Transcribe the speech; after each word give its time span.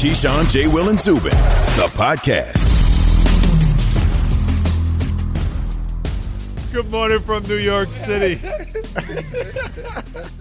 Keyshawn, 0.00 0.50
J. 0.50 0.66
Will, 0.66 0.88
and 0.88 0.98
Zubin, 0.98 1.30
the 1.76 1.90
podcast. 1.92 2.64
Good 6.72 6.90
morning 6.90 7.20
from 7.20 7.42
New 7.42 7.58
York 7.58 7.88
City. 7.92 8.40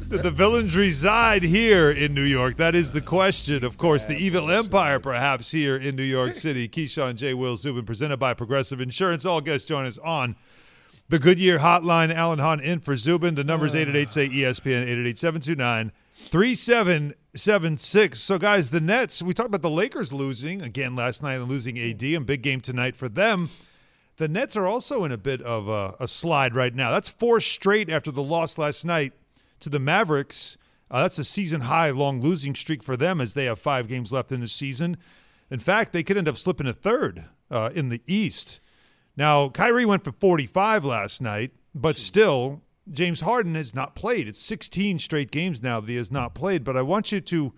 Did 0.07 0.23
the 0.23 0.31
villains 0.33 0.77
reside 0.77 1.43
here 1.43 1.91
in 1.91 2.13
New 2.13 2.23
York. 2.23 2.55
That 2.55 2.73
is 2.73 2.93
the 2.93 3.01
question. 3.01 3.65
Of 3.65 3.77
course, 3.77 4.05
the 4.05 4.15
evil 4.15 4.49
empire 4.49 4.97
perhaps 4.97 5.51
here 5.51 5.75
in 5.75 5.97
New 5.97 6.03
York 6.03 6.35
City. 6.35 6.69
Keyshawn 6.69 7.15
J. 7.17 7.33
Will 7.33 7.57
Zubin, 7.57 7.83
presented 7.83 8.15
by 8.15 8.33
Progressive 8.33 8.79
Insurance. 8.79 9.25
All 9.25 9.41
guests 9.41 9.67
join 9.67 9.85
us 9.85 9.97
on 9.97 10.37
the 11.09 11.19
Goodyear 11.19 11.59
Hotline. 11.59 12.13
Alan 12.15 12.39
Hahn 12.39 12.61
in 12.61 12.79
for 12.79 12.95
Zubin. 12.95 13.35
The 13.35 13.43
number's 13.43 13.75
ah. 13.75 13.79
888 13.79 14.09
say 14.13 14.29
ESPN 14.29 14.83
888 14.83 15.17
729 15.17 15.91
3776. 16.31 18.19
So, 18.19 18.37
guys, 18.37 18.69
the 18.69 18.79
Nets, 18.79 19.23
we 19.23 19.33
talked 19.33 19.47
about 19.47 19.63
the 19.63 19.69
Lakers 19.69 20.13
losing 20.13 20.61
again 20.61 20.95
last 20.95 21.23
night 21.23 21.35
and 21.35 21.49
losing 21.49 21.79
AD, 21.79 22.03
and 22.03 22.25
big 22.25 22.43
game 22.43 22.61
tonight 22.61 22.95
for 22.95 23.09
them. 23.09 23.49
The 24.17 24.27
Nets 24.27 24.55
are 24.55 24.67
also 24.67 25.03
in 25.05 25.11
a 25.11 25.17
bit 25.17 25.41
of 25.41 25.67
a, 25.67 25.95
a 25.99 26.07
slide 26.07 26.53
right 26.53 26.75
now. 26.75 26.91
That's 26.91 27.09
four 27.09 27.39
straight 27.39 27.89
after 27.89 28.11
the 28.11 28.21
loss 28.21 28.59
last 28.59 28.85
night 28.85 29.13
to 29.59 29.69
the 29.69 29.79
Mavericks. 29.79 30.57
Uh, 30.91 31.01
that's 31.01 31.17
a 31.17 31.23
season 31.23 31.61
high 31.61 31.89
long 31.89 32.21
losing 32.21 32.53
streak 32.53 32.83
for 32.83 32.95
them 32.95 33.21
as 33.21 33.33
they 33.33 33.45
have 33.45 33.57
five 33.57 33.87
games 33.87 34.13
left 34.13 34.31
in 34.31 34.41
the 34.41 34.47
season. 34.47 34.97
In 35.49 35.57
fact, 35.57 35.93
they 35.93 36.03
could 36.03 36.17
end 36.17 36.27
up 36.27 36.37
slipping 36.37 36.67
a 36.67 36.73
third 36.73 37.25
uh, 37.49 37.71
in 37.73 37.89
the 37.89 38.03
East. 38.05 38.59
Now, 39.17 39.49
Kyrie 39.49 39.85
went 39.85 40.03
for 40.03 40.11
45 40.11 40.85
last 40.85 41.21
night, 41.21 41.53
but 41.73 41.97
still, 41.97 42.61
James 42.91 43.21
Harden 43.21 43.55
has 43.55 43.73
not 43.75 43.95
played. 43.95 44.27
It's 44.27 44.39
16 44.41 44.99
straight 44.99 45.31
games 45.31 45.61
now 45.63 45.79
that 45.79 45.89
he 45.89 45.95
has 45.95 46.11
not 46.11 46.33
played. 46.33 46.63
But 46.63 46.75
I 46.77 46.81
want 46.81 47.11
you 47.11 47.21
to 47.21 47.53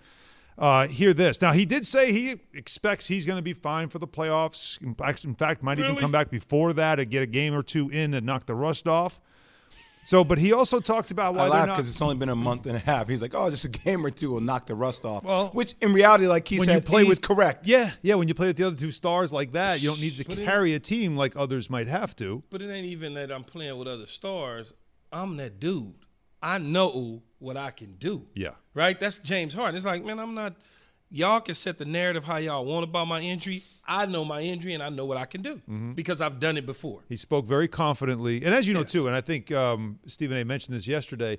uh, 0.57 0.87
hear 0.87 1.13
this. 1.13 1.41
Now, 1.41 1.53
he 1.53 1.65
did 1.65 1.85
say 1.87 2.11
he 2.11 2.35
expects 2.53 3.07
he's 3.07 3.25
going 3.25 3.37
to 3.37 3.41
be 3.41 3.53
fine 3.53 3.89
for 3.89 3.99
the 3.99 4.07
playoffs. 4.07 4.81
In 4.81 4.93
fact, 4.95 5.23
in 5.23 5.35
fact 5.35 5.63
might 5.63 5.79
even 5.79 5.95
come 5.95 6.11
back 6.11 6.29
before 6.29 6.73
that 6.73 6.99
and 6.99 7.09
get 7.09 7.23
a 7.23 7.27
game 7.27 7.53
or 7.53 7.63
two 7.63 7.89
in 7.89 8.13
and 8.13 8.25
knock 8.25 8.45
the 8.45 8.55
rust 8.55 8.87
off. 8.87 9.19
So, 10.03 10.23
but 10.23 10.39
he 10.39 10.51
also 10.51 10.79
talked 10.79 11.11
about 11.11 11.35
why 11.35 11.41
I 11.41 11.43
they're 11.43 11.49
laugh 11.51 11.67
not. 11.67 11.73
because 11.75 11.87
it's 11.87 12.01
only 12.01 12.15
been 12.15 12.29
a 12.29 12.35
month 12.35 12.65
and 12.65 12.75
a 12.75 12.79
half. 12.79 13.07
He's 13.07 13.21
like, 13.21 13.35
oh, 13.35 13.51
just 13.51 13.65
a 13.65 13.69
game 13.69 14.03
or 14.03 14.09
two 14.09 14.31
will 14.31 14.41
knock 14.41 14.65
the 14.65 14.73
rust 14.73 15.05
off. 15.05 15.23
Well, 15.23 15.49
which 15.53 15.75
in 15.79 15.93
reality, 15.93 16.25
like 16.27 16.47
he 16.47 16.57
when 16.57 16.65
said, 16.65 16.75
you 16.77 16.81
play 16.81 17.01
he's 17.03 17.09
with 17.09 17.21
correct. 17.21 17.67
Yeah, 17.67 17.91
yeah. 18.01 18.15
When 18.15 18.27
you 18.27 18.33
play 18.33 18.47
with 18.47 18.57
the 18.57 18.65
other 18.65 18.75
two 18.75 18.89
stars 18.89 19.31
like 19.31 19.51
that, 19.51 19.79
you 19.83 19.89
don't 19.89 20.01
need 20.01 20.13
to 20.13 20.25
But 20.25 20.39
it- 20.39 20.45
carry 20.45 20.73
a 20.73 20.79
team 20.79 21.15
like 21.15 21.35
others 21.35 21.69
might 21.69 21.85
have 21.85 22.15
to. 22.15 22.41
But 22.49 22.63
it 22.63 22.71
ain't 22.71 22.87
even 22.87 23.13
that 23.13 23.31
I'm 23.31 23.43
playing 23.43 23.77
with 23.77 23.87
other 23.87 24.07
stars. 24.07 24.73
I'm 25.11 25.37
that 25.37 25.59
dude. 25.59 25.93
I 26.41 26.57
know 26.57 27.21
what 27.39 27.57
I 27.57 27.71
can 27.71 27.93
do. 27.93 28.25
Yeah. 28.35 28.51
Right? 28.73 28.99
That's 28.99 29.19
James 29.19 29.53
Harden. 29.53 29.75
It's 29.75 29.85
like, 29.85 30.03
man, 30.03 30.19
I'm 30.19 30.33
not. 30.33 30.55
Y'all 31.13 31.41
can 31.41 31.55
set 31.55 31.77
the 31.77 31.85
narrative 31.85 32.23
how 32.23 32.37
y'all 32.37 32.65
want 32.65 32.83
about 32.85 33.05
my 33.05 33.19
injury. 33.19 33.63
I 33.85 34.05
know 34.05 34.23
my 34.23 34.39
injury 34.41 34.73
and 34.73 34.81
I 34.81 34.87
know 34.89 35.05
what 35.05 35.17
I 35.17 35.25
can 35.25 35.41
do 35.41 35.55
Mm-hmm. 35.55 35.91
because 35.93 36.21
I've 36.21 36.39
done 36.39 36.55
it 36.55 36.65
before. 36.65 37.01
He 37.09 37.17
spoke 37.17 37.45
very 37.45 37.67
confidently, 37.67 38.45
and 38.45 38.53
as 38.55 38.65
you 38.67 38.73
know 38.73 38.81
Yes. 38.81 38.91
too, 38.93 39.07
and 39.07 39.15
I 39.15 39.19
think 39.21 39.51
um, 39.51 39.99
Stephen 40.05 40.37
A. 40.37 40.45
mentioned 40.45 40.75
this 40.75 40.87
yesterday. 40.87 41.37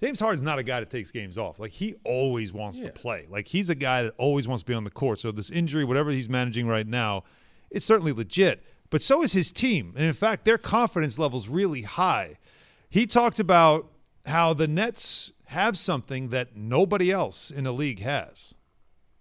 James 0.00 0.20
Harden's 0.20 0.42
not 0.42 0.60
a 0.60 0.62
guy 0.62 0.78
that 0.78 0.90
takes 0.90 1.10
games 1.10 1.36
off. 1.38 1.58
Like 1.58 1.72
he 1.72 1.94
always 2.04 2.52
wants 2.52 2.78
to 2.80 2.88
play. 2.90 3.26
Like 3.28 3.48
he's 3.48 3.68
a 3.68 3.74
guy 3.74 4.04
that 4.04 4.14
always 4.16 4.46
wants 4.46 4.62
to 4.62 4.66
be 4.68 4.74
on 4.74 4.84
the 4.84 4.90
court. 4.90 5.18
So 5.18 5.32
this 5.32 5.50
injury, 5.50 5.84
whatever 5.84 6.10
he's 6.12 6.28
managing 6.28 6.68
right 6.68 6.86
now, 6.86 7.24
it's 7.70 7.84
certainly 7.84 8.12
legit. 8.12 8.62
But 8.90 9.02
so 9.02 9.22
is 9.24 9.32
his 9.32 9.50
team, 9.52 9.92
and 9.96 10.06
in 10.06 10.12
fact, 10.12 10.44
their 10.44 10.56
confidence 10.58 11.18
level's 11.18 11.48
really 11.48 11.82
high. 11.82 12.38
He 12.88 13.06
talked 13.06 13.38
about 13.40 13.86
how 14.26 14.54
the 14.54 14.68
Nets 14.68 15.32
have 15.46 15.76
something 15.76 16.28
that 16.28 16.56
nobody 16.56 17.10
else 17.10 17.50
in 17.50 17.64
the 17.64 17.72
league 17.72 18.00
has. 18.00 18.54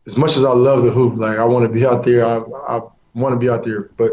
as 0.06 0.18
much 0.18 0.38
as 0.38 0.44
I 0.46 0.52
love 0.52 0.84
the 0.84 0.92
hoop, 0.92 1.18
like 1.18 1.38
I 1.38 1.46
want 1.46 1.64
to 1.64 1.70
be 1.70 1.86
out 1.86 2.04
there, 2.04 2.26
I, 2.26 2.38
I 2.68 2.82
want 3.14 3.34
to 3.34 3.40
be 3.40 3.50
out 3.50 3.64
there, 3.64 3.90
but 3.98 4.12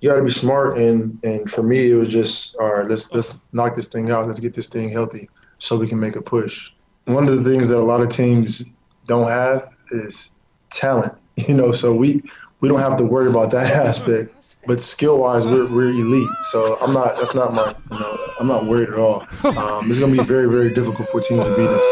you 0.00 0.08
got 0.10 0.16
to 0.16 0.24
be 0.24 0.30
smart. 0.30 0.78
And 0.78 1.18
and 1.24 1.50
for 1.50 1.62
me, 1.62 1.90
it 1.90 1.94
was 1.94 2.08
just 2.08 2.56
all 2.56 2.72
right. 2.74 2.88
Let's 2.88 3.12
let's 3.12 3.34
knock 3.52 3.76
this 3.76 3.88
thing 3.88 4.10
out. 4.10 4.26
Let's 4.26 4.40
get 4.40 4.54
this 4.54 4.68
thing 4.68 4.88
healthy 4.90 5.28
so 5.58 5.76
we 5.76 5.86
can 5.88 6.00
make 6.00 6.16
a 6.16 6.22
push. 6.22 6.70
One 7.04 7.28
of 7.28 7.42
the 7.42 7.48
things 7.50 7.68
that 7.68 7.78
a 7.78 7.82
lot 7.82 8.00
of 8.00 8.08
teams 8.08 8.62
don't 9.06 9.28
have 9.28 9.68
is 9.92 10.34
talent. 10.70 11.14
You 11.48 11.54
know, 11.54 11.72
so 11.72 11.94
we 11.94 12.22
we 12.60 12.68
don't 12.68 12.80
have 12.80 12.96
to 12.98 13.04
worry 13.04 13.28
about 13.30 13.50
that 13.52 13.72
aspect. 13.86 14.34
But 14.66 14.82
skill 14.82 15.18
wise, 15.18 15.46
we're, 15.46 15.66
we're 15.66 15.88
elite. 15.88 16.28
So 16.50 16.76
I'm 16.80 16.92
not. 16.92 17.16
That's 17.16 17.34
not 17.34 17.54
my. 17.54 17.74
You 17.92 17.98
know, 17.98 18.18
I'm 18.38 18.46
not 18.46 18.66
worried 18.66 18.90
at 18.90 18.98
all. 18.98 19.22
Um, 19.44 19.90
it's 19.90 19.98
gonna 19.98 20.12
be 20.12 20.22
very 20.22 20.50
very 20.50 20.72
difficult 20.74 21.08
for 21.08 21.20
teams 21.20 21.44
to 21.44 21.56
beat 21.56 21.68
us. 21.68 21.84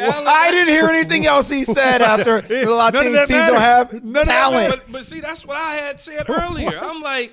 I 0.00 0.48
didn't 0.50 0.68
hear 0.74 0.88
anything 0.88 1.26
else 1.26 1.48
he 1.48 1.64
said 1.64 2.02
after 2.02 2.38
a 2.50 2.64
lot 2.66 2.92
None 2.92 3.06
of 3.06 3.12
of 3.12 3.18
these 3.18 3.28
that 3.28 3.28
teams 3.28 3.46
don't 3.46 3.60
have 3.60 3.92
None 3.92 4.22
of 4.22 4.26
that 4.26 4.50
talent. 4.50 4.70
But, 4.70 4.92
but 4.92 5.04
see, 5.06 5.20
that's 5.20 5.46
what 5.46 5.56
I 5.56 5.74
had 5.74 6.00
said 6.00 6.28
earlier. 6.28 6.78
I'm 6.80 7.00
like, 7.00 7.32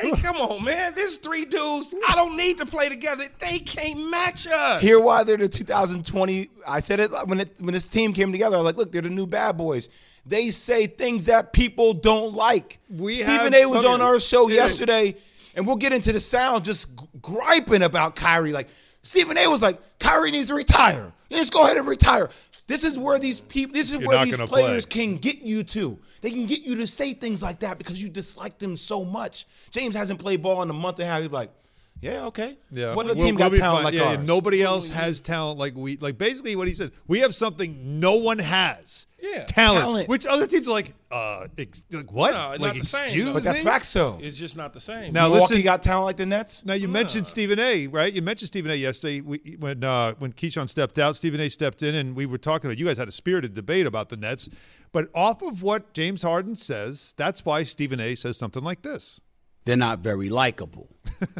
hey, 0.00 0.10
come 0.22 0.36
on, 0.36 0.64
man. 0.64 0.92
There's 0.94 1.16
three 1.16 1.44
dudes. 1.44 1.94
I 2.08 2.14
don't 2.14 2.36
need 2.36 2.58
to 2.58 2.66
play 2.66 2.88
together. 2.88 3.24
They 3.40 3.58
can't 3.58 4.10
match 4.10 4.46
us. 4.46 4.80
Hear 4.82 5.00
why 5.00 5.24
they're 5.24 5.36
the 5.36 5.48
2020. 5.48 6.48
I 6.66 6.80
said 6.80 7.00
it 7.00 7.10
when 7.26 7.40
it 7.40 7.56
when 7.60 7.74
this 7.74 7.88
team 7.88 8.12
came 8.12 8.32
together. 8.32 8.56
I 8.56 8.60
was 8.60 8.66
like, 8.66 8.76
look, 8.76 8.92
they're 8.92 9.02
the 9.02 9.10
new 9.10 9.26
bad 9.26 9.56
boys. 9.56 9.88
They 10.24 10.50
say 10.50 10.86
things 10.86 11.26
that 11.26 11.52
people 11.52 11.92
don't 11.92 12.34
like. 12.34 12.78
We 12.90 13.16
Stephen 13.16 13.54
A. 13.54 13.66
was 13.66 13.84
on 13.84 14.00
our 14.00 14.18
show 14.18 14.48
Yeah. 14.48 14.56
yesterday, 14.64 15.16
and 15.54 15.66
we'll 15.66 15.76
get 15.76 15.92
into 15.92 16.12
the 16.12 16.20
sound 16.20 16.64
just 16.64 16.88
griping 17.22 17.82
about 17.82 18.16
Kyrie. 18.16 18.52
Like 18.52 18.68
Stephen 19.02 19.38
A. 19.38 19.48
was 19.48 19.62
like, 19.62 19.80
Kyrie 20.00 20.32
needs 20.32 20.48
to 20.48 20.54
retire. 20.54 21.12
Just 21.30 21.52
go 21.52 21.64
ahead 21.64 21.76
and 21.76 21.86
retire. 21.88 22.28
This 22.66 22.82
is 22.82 22.98
where 22.98 23.18
these 23.18 23.38
people. 23.40 23.74
This 23.74 23.92
is 23.92 24.00
You're 24.00 24.08
where 24.08 24.24
these 24.24 24.36
players 24.36 24.86
play. 24.86 25.06
can 25.06 25.16
get 25.18 25.38
you 25.38 25.62
to. 25.64 25.98
They 26.20 26.30
can 26.30 26.46
get 26.46 26.62
you 26.62 26.74
to 26.76 26.86
say 26.86 27.14
things 27.14 27.42
like 27.42 27.60
that 27.60 27.78
because 27.78 28.02
you 28.02 28.08
dislike 28.08 28.58
them 28.58 28.76
so 28.76 29.04
much. 29.04 29.46
James 29.70 29.94
hasn't 29.94 30.18
played 30.18 30.42
ball 30.42 30.62
in 30.62 30.70
a 30.70 30.74
month 30.74 30.98
and 30.98 31.08
a 31.08 31.12
half. 31.12 31.22
He's 31.22 31.30
like, 31.30 31.50
yeah, 32.00 32.24
okay. 32.26 32.58
Yeah, 32.70 32.94
What 32.94 33.06
other 33.06 33.14
We'll- 33.14 33.24
team 33.26 33.34
we'll 33.36 33.44
got 33.46 33.52
be 33.52 33.58
talent 33.58 33.84
fine. 33.84 33.84
like 33.84 33.94
yeah, 33.94 34.12
yeah. 34.12 34.24
Nobody 34.24 34.62
else 34.62 34.90
has 34.90 35.20
talent 35.20 35.58
like 35.58 35.74
we. 35.74 35.96
Like 35.96 36.18
basically, 36.18 36.54
what 36.56 36.68
he 36.68 36.74
said, 36.74 36.92
we 37.06 37.20
have 37.20 37.34
something 37.34 37.98
no 38.00 38.16
one 38.16 38.38
has. 38.38 39.06
Yeah. 39.18 39.44
talent, 39.44 39.80
Talent. 39.82 40.08
which 40.08 40.26
other 40.26 40.46
teams 40.46 40.68
are 40.68 40.72
like, 40.72 40.94
uh, 41.10 41.46
ex- 41.58 41.82
like 41.90 42.12
what? 42.12 42.32
No, 42.32 42.50
like 42.50 42.60
not 42.60 42.74
the 42.74 42.84
same, 42.84 43.04
excuse. 43.06 43.32
But 43.32 43.42
that's 43.42 43.64
me? 43.64 43.70
facts, 43.70 43.92
though. 43.92 44.18
It's 44.20 44.36
just 44.36 44.56
not 44.56 44.72
the 44.74 44.78
same. 44.78 45.12
Now 45.14 45.28
Milwaukee 45.28 45.54
listen, 45.54 45.64
got 45.64 45.82
talent 45.82 46.04
like 46.06 46.16
the 46.18 46.26
Nets. 46.26 46.64
now 46.64 46.74
you 46.74 46.86
mentioned 46.86 47.26
Stephen 47.26 47.58
A. 47.58 47.86
Right? 47.86 48.12
You 48.12 48.20
mentioned 48.22 48.48
Stephen 48.48 48.70
A. 48.70 48.74
yesterday 48.74 49.22
we, 49.22 49.56
when 49.58 49.82
uh, 49.82 50.14
when 50.18 50.32
Keyshawn 50.32 50.68
stepped 50.68 50.98
out. 50.98 51.16
Stephen 51.16 51.40
A. 51.40 51.48
stepped 51.48 51.82
in, 51.82 51.94
and 51.94 52.14
we 52.14 52.26
were 52.26 52.38
talking 52.38 52.68
about. 52.70 52.78
You 52.78 52.84
guys 52.86 52.98
had 52.98 53.08
a 53.08 53.12
spirited 53.12 53.54
debate 53.54 53.86
about 53.86 54.10
the 54.10 54.16
Nets, 54.18 54.48
but 54.92 55.08
off 55.14 55.40
of 55.42 55.62
what 55.62 55.92
James 55.94 56.22
Harden 56.22 56.54
says, 56.54 57.14
that's 57.16 57.44
why 57.44 57.62
Stephen 57.64 57.98
A. 58.00 58.14
says 58.14 58.36
something 58.36 58.62
like 58.62 58.82
this. 58.82 59.20
They're 59.66 59.76
not 59.76 59.98
very 59.98 60.30
likable. 60.30 60.88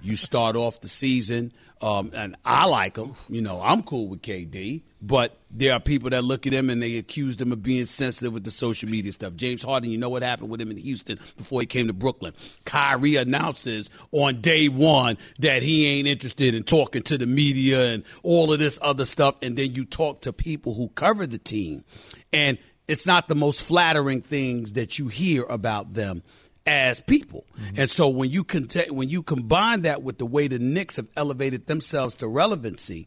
you 0.02 0.16
start 0.16 0.56
off 0.56 0.80
the 0.80 0.88
season, 0.88 1.52
um, 1.80 2.10
and 2.14 2.36
I 2.44 2.66
like 2.66 2.94
them. 2.94 3.14
You 3.28 3.40
know, 3.40 3.60
I'm 3.62 3.82
cool 3.82 4.08
with 4.08 4.22
KD, 4.22 4.82
but 5.00 5.38
there 5.50 5.72
are 5.72 5.80
people 5.80 6.10
that 6.10 6.24
look 6.24 6.46
at 6.46 6.52
him 6.52 6.68
and 6.68 6.82
they 6.82 6.98
accuse 6.98 7.40
him 7.40 7.52
of 7.52 7.62
being 7.62 7.86
sensitive 7.86 8.32
with 8.32 8.44
the 8.44 8.50
social 8.50 8.88
media 8.88 9.12
stuff. 9.12 9.34
James 9.36 9.62
Harden, 9.62 9.90
you 9.90 9.98
know 9.98 10.08
what 10.08 10.22
happened 10.22 10.50
with 10.50 10.60
him 10.60 10.70
in 10.70 10.76
Houston 10.76 11.18
before 11.36 11.60
he 11.60 11.66
came 11.66 11.86
to 11.86 11.92
Brooklyn. 11.92 12.32
Kyrie 12.64 13.16
announces 13.16 13.90
on 14.12 14.40
day 14.40 14.68
one 14.68 15.18
that 15.38 15.62
he 15.62 15.86
ain't 15.86 16.08
interested 16.08 16.54
in 16.54 16.64
talking 16.64 17.02
to 17.02 17.16
the 17.16 17.26
media 17.26 17.92
and 17.92 18.04
all 18.24 18.52
of 18.52 18.58
this 18.58 18.78
other 18.82 19.04
stuff, 19.04 19.36
and 19.40 19.56
then 19.56 19.72
you 19.72 19.84
talk 19.84 20.22
to 20.22 20.32
people 20.32 20.74
who 20.74 20.88
cover 20.90 21.26
the 21.26 21.38
team, 21.38 21.84
and 22.32 22.58
it's 22.88 23.06
not 23.06 23.28
the 23.28 23.34
most 23.34 23.62
flattering 23.62 24.22
things 24.22 24.72
that 24.74 24.98
you 24.98 25.08
hear 25.08 25.44
about 25.44 25.94
them 25.94 26.22
as 26.66 27.00
people. 27.00 27.44
Mm-hmm. 27.58 27.80
And 27.80 27.90
so 27.90 28.08
when 28.08 28.30
you 28.30 28.44
cont- 28.44 28.90
when 28.90 29.08
you 29.08 29.22
combine 29.22 29.82
that 29.82 30.02
with 30.02 30.18
the 30.18 30.26
way 30.26 30.48
the 30.48 30.58
Knicks 30.58 30.96
have 30.96 31.06
elevated 31.16 31.66
themselves 31.66 32.16
to 32.16 32.28
relevancy, 32.28 33.06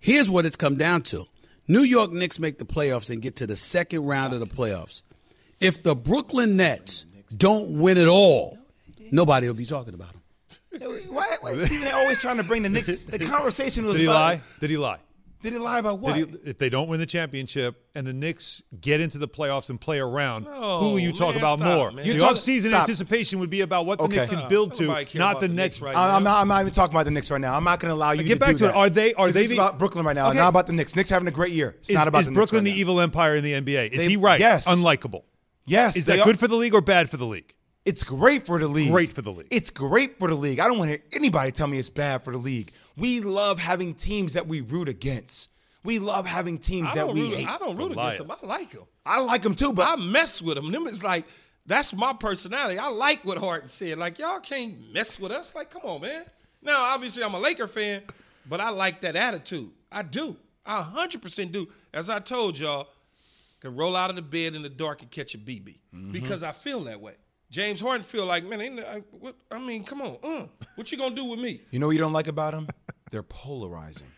here's 0.00 0.30
what 0.30 0.46
it's 0.46 0.56
come 0.56 0.76
down 0.76 1.02
to. 1.02 1.26
New 1.66 1.82
York 1.82 2.12
Knicks 2.12 2.38
make 2.38 2.58
the 2.58 2.64
playoffs 2.64 3.10
and 3.10 3.20
get 3.20 3.36
to 3.36 3.46
the 3.46 3.56
second 3.56 4.06
round 4.06 4.32
of 4.32 4.40
the 4.40 4.46
playoffs. 4.46 5.02
If 5.60 5.82
the 5.82 5.94
Brooklyn 5.94 6.56
Nets 6.56 7.04
don't 7.36 7.80
win 7.80 7.98
it 7.98 8.08
all, 8.08 8.58
nobody 9.10 9.48
will 9.48 9.54
be 9.54 9.66
talking 9.66 9.94
about 9.94 10.12
them. 10.12 10.22
Why, 11.10 11.36
why 11.40 11.50
is 11.50 11.66
Stephen 11.66 11.92
always 11.92 12.20
trying 12.20 12.36
to 12.36 12.44
bring 12.44 12.62
the 12.62 12.68
Knicks? 12.68 12.86
The 12.86 13.18
conversation 13.18 13.84
was 13.84 13.96
Did 13.96 14.02
he 14.02 14.06
about, 14.06 14.14
lie? 14.14 14.40
Did 14.60 14.70
he 14.70 14.76
lie? 14.76 14.98
Did 15.40 15.52
he 15.52 15.58
lie 15.60 15.78
about 15.78 16.00
what? 16.00 16.16
He, 16.16 16.22
if 16.44 16.58
they 16.58 16.68
don't 16.68 16.88
win 16.88 16.98
the 16.98 17.06
championship 17.06 17.86
and 17.94 18.04
the 18.06 18.12
Knicks 18.12 18.62
get 18.80 19.00
into 19.00 19.18
the 19.18 19.28
playoffs 19.28 19.70
and 19.70 19.80
play 19.80 20.00
around, 20.00 20.44
No, 20.46 20.80
who 20.80 20.90
will 20.90 20.98
you 20.98 21.12
talk 21.12 21.34
man, 21.34 21.38
about 21.38 21.58
stop, 21.60 21.76
more? 21.76 21.92
man. 21.92 22.04
The 22.04 22.10
You're 22.12 22.18
talking- 22.18 22.36
offseason 22.36 22.68
stop. 22.68 22.80
anticipation 22.80 23.38
would 23.38 23.48
be 23.50 23.60
about 23.60 23.86
what 23.86 23.98
the 23.98 24.04
Okay. 24.04 24.16
Knicks 24.16 24.26
can 24.32 24.48
build 24.48 24.74
to, 24.74 24.86
not 25.14 25.40
the 25.40 25.46
the 25.46 25.54
next. 25.54 25.76
Knicks 25.76 25.80
right 25.82 25.96
I- 25.96 26.16
I'm 26.16 26.24
now. 26.24 26.30
not. 26.32 26.40
I'm 26.42 26.48
not 26.48 26.60
even 26.62 26.72
talking 26.72 26.92
about 26.94 27.04
the 27.04 27.12
Knicks 27.12 27.30
right 27.30 27.40
now. 27.40 27.54
I'm 27.54 27.62
not 27.64 27.78
going 27.78 27.90
to 27.90 27.94
allow 27.94 28.10
you 28.10 28.22
to 28.22 28.28
Get 28.28 28.34
to 28.34 28.40
back 28.40 28.50
do 28.56 28.58
to 28.58 28.64
it. 28.70 28.74
Are 28.74 28.90
they- 28.90 29.14
Are 29.14 29.26
they 29.28 29.32
This 29.32 29.42
is 29.50 29.56
the- 29.56 29.62
about 29.62 29.78
Brooklyn 29.78 30.04
right 30.04 30.16
now. 30.16 30.28
Okay. 30.30 30.38
Not 30.38 30.48
about 30.48 30.66
the 30.66 30.72
Knicks. 30.72 30.96
Knicks 30.96 31.08
having 31.08 31.28
a 31.28 31.32
great 31.32 31.52
year. 31.52 31.76
It's 31.78 31.90
Is, 31.90 31.94
not 31.94 32.08
about 32.08 32.20
is 32.22 32.26
the 32.26 32.32
Brooklyn 32.32 32.64
Knicks 32.64 32.74
the 32.74 32.78
right 32.78 32.80
evil 32.80 33.00
empire 33.00 33.36
in 33.36 33.44
the 33.44 33.52
NBA? 33.54 33.86
Is 33.92 34.02
They- 34.04 34.08
he 34.10 34.16
right? 34.16 34.40
yes. 34.40 34.66
Unlikable. 34.66 35.22
Yes. 35.66 35.96
Is 35.96 36.06
that 36.06 36.24
good 36.24 36.38
for 36.40 36.48
the 36.48 36.56
league 36.56 36.74
or 36.74 36.80
bad 36.80 37.08
for 37.10 37.16
the 37.16 37.26
league? 37.26 37.54
It's 37.88 38.04
great 38.04 38.44
for 38.44 38.58
the 38.58 38.68
league. 38.68 38.92
Great 38.92 39.12
for 39.12 39.22
the 39.22 39.32
league. 39.32 39.46
It's 39.50 39.70
great 39.70 40.18
for 40.18 40.28
the 40.28 40.34
league. 40.34 40.60
I 40.60 40.68
don't 40.68 40.76
want 40.76 40.90
to 40.90 40.98
hear 40.98 41.04
anybody 41.10 41.52
tell 41.52 41.66
me 41.66 41.78
it's 41.78 41.88
bad 41.88 42.22
for 42.22 42.32
the 42.32 42.38
league. 42.38 42.70
We 42.98 43.20
love 43.20 43.58
having 43.58 43.94
teams 43.94 44.34
that 44.34 44.46
we 44.46 44.60
root 44.60 44.90
against. 44.90 45.48
We 45.84 45.98
love 45.98 46.26
having 46.26 46.58
teams 46.58 46.92
that 46.92 47.08
we 47.08 47.22
root, 47.22 47.34
hate. 47.36 47.48
I 47.48 47.56
don't 47.56 47.76
root 47.76 47.92
Goliath. 47.92 48.20
against 48.20 48.40
them. 48.40 48.50
I 48.50 48.54
like 48.54 48.70
them. 48.72 48.84
I 49.06 49.20
like 49.22 49.40
them 49.40 49.54
too, 49.54 49.72
but 49.72 49.88
I 49.88 49.96
mess 49.96 50.42
with 50.42 50.56
them. 50.56 50.70
Them 50.70 50.86
is 50.86 51.02
like 51.02 51.24
that's 51.64 51.94
my 51.94 52.12
personality. 52.12 52.78
I 52.78 52.90
like 52.90 53.24
what 53.24 53.38
Harden 53.38 53.68
said. 53.68 53.96
Like 53.96 54.18
y'all 54.18 54.40
can't 54.40 54.92
mess 54.92 55.18
with 55.18 55.32
us. 55.32 55.54
Like 55.54 55.70
come 55.70 55.82
on, 55.84 56.02
man. 56.02 56.26
Now 56.60 56.82
obviously 56.92 57.24
I'm 57.24 57.32
a 57.32 57.40
Laker 57.40 57.68
fan, 57.68 58.02
but 58.46 58.60
I 58.60 58.68
like 58.68 59.00
that 59.00 59.16
attitude. 59.16 59.70
I 59.90 60.02
do. 60.02 60.36
I 60.66 60.82
100% 60.82 61.52
do. 61.52 61.66
As 61.94 62.10
I 62.10 62.18
told 62.18 62.58
y'all, 62.58 62.88
can 63.60 63.74
roll 63.74 63.96
out 63.96 64.10
of 64.10 64.16
the 64.16 64.22
bed 64.22 64.54
in 64.54 64.60
the 64.60 64.68
dark 64.68 65.00
and 65.00 65.10
catch 65.10 65.34
a 65.34 65.38
BB 65.38 65.78
mm-hmm. 65.94 66.12
because 66.12 66.42
I 66.42 66.52
feel 66.52 66.80
that 66.80 67.00
way. 67.00 67.14
James 67.50 67.80
Harden 67.80 68.02
feel 68.04 68.26
like 68.26 68.44
man. 68.44 68.60
Ain't, 68.60 68.80
I, 68.80 69.02
what, 69.18 69.34
I 69.50 69.58
mean, 69.58 69.84
come 69.84 70.02
on. 70.02 70.18
Uh, 70.22 70.46
what 70.74 70.90
you 70.92 70.98
gonna 70.98 71.14
do 71.14 71.24
with 71.24 71.40
me? 71.40 71.60
you 71.70 71.78
know 71.78 71.86
what 71.86 71.92
you 71.92 71.98
don't 72.00 72.12
like 72.12 72.28
about 72.28 72.52
them? 72.52 72.68
They're 73.10 73.22
polarizing. 73.22 74.08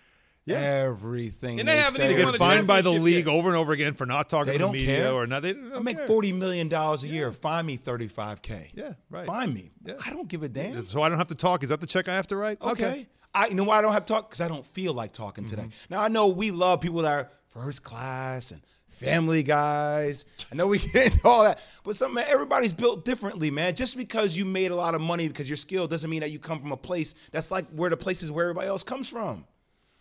Yeah. 0.47 0.59
Everything 0.59 1.61
And 1.61 1.69
they 1.69 1.77
haven't 1.77 1.95
say 2.01 2.11
even 2.13 2.27
get 2.27 2.37
fined 2.37 2.67
by 2.67 2.81
the 2.81 2.91
league 2.91 3.27
yet. 3.27 3.33
over 3.33 3.49
and 3.49 3.57
over 3.57 3.73
again 3.73 3.95
for 3.95 4.05
not 4.07 4.29
talking 4.29 4.53
They 4.53 4.59
to 4.59 4.65
the 4.67 4.73
media 4.73 4.97
care. 4.97 5.13
or 5.13 5.27
nothing. 5.27 5.71
I 5.73 5.79
make 5.79 5.99
care. 5.99 6.07
forty 6.09 6.33
million 6.33 6.69
dollars 6.69 7.05
a 7.05 7.09
year. 7.09 7.31
Fine 7.31 7.67
me 7.67 7.77
thirty 7.77 8.09
five 8.09 8.43
k. 8.43 8.73
Yeah, 8.75 8.95
right. 9.11 9.27
Fine 9.27 9.55
me. 9.55 9.71
Yeah. 9.85 9.95
I 10.05 10.11
don't 10.11 10.27
give 10.29 10.43
a 10.43 10.49
damn. 10.49 10.85
So 10.87 11.03
I 11.03 11.09
don't 11.09 11.19
have 11.19 11.29
to 11.29 11.35
talk. 11.37 11.63
Is 11.63 11.69
that 11.69 11.81
the 11.81 11.87
check 11.87 12.09
I 12.09 12.15
have 12.17 12.27
to 12.29 12.37
write? 12.37 12.61
Okay. 12.63 13.07
I 13.33 13.47
you 13.49 13.55
know 13.55 13.63
why 13.65 13.79
I 13.79 13.83
don't 13.83 13.93
have 13.93 14.07
to 14.07 14.13
talk 14.13 14.29
because 14.29 14.41
I 14.41 14.49
don't 14.49 14.67
feel 14.67 14.93
like 14.93 15.13
talking 15.13 15.45
today. 15.45 15.69
Now 15.89 16.01
I 16.01 16.09
know 16.09 16.27
we 16.29 16.51
love 16.51 16.81
people 16.81 17.03
that 17.03 17.13
are 17.13 17.31
first 17.51 17.85
class 17.85 18.51
and 18.51 18.61
family 19.01 19.43
guys. 19.43 20.27
I 20.53 20.55
know 20.55 20.67
we 20.67 20.79
get 20.93 21.13
into 21.13 21.27
all 21.27 21.45
that, 21.45 21.61
but 21.83 21.97
some 21.97 22.15
man, 22.15 22.27
everybody's 22.29 22.73
built 22.73 23.05
differently, 23.05 23.51
man. 23.51 23.75
Just 23.75 23.97
because 23.97 24.37
you 24.37 24.45
made 24.45 24.71
a 24.71 24.77
lot 24.77 24.95
of 24.95 25.01
money 25.01 25.27
because 25.27 25.49
you're 25.49 25.57
skilled 25.57 25.91
doesn't 25.91 26.11
mean 26.11 26.21
that 26.21 26.31
you 26.31 26.39
come 26.39 26.61
from 26.61 26.73
a 26.73 26.77
place 26.77 27.15
that's 27.33 27.51
like 27.51 27.67
where 27.71 27.91
the 27.91 27.97
places 27.97 28.31
where 28.31 28.45
everybody 28.45 28.69
else 28.69 28.83
comes 28.83 29.09
from, 29.09 29.47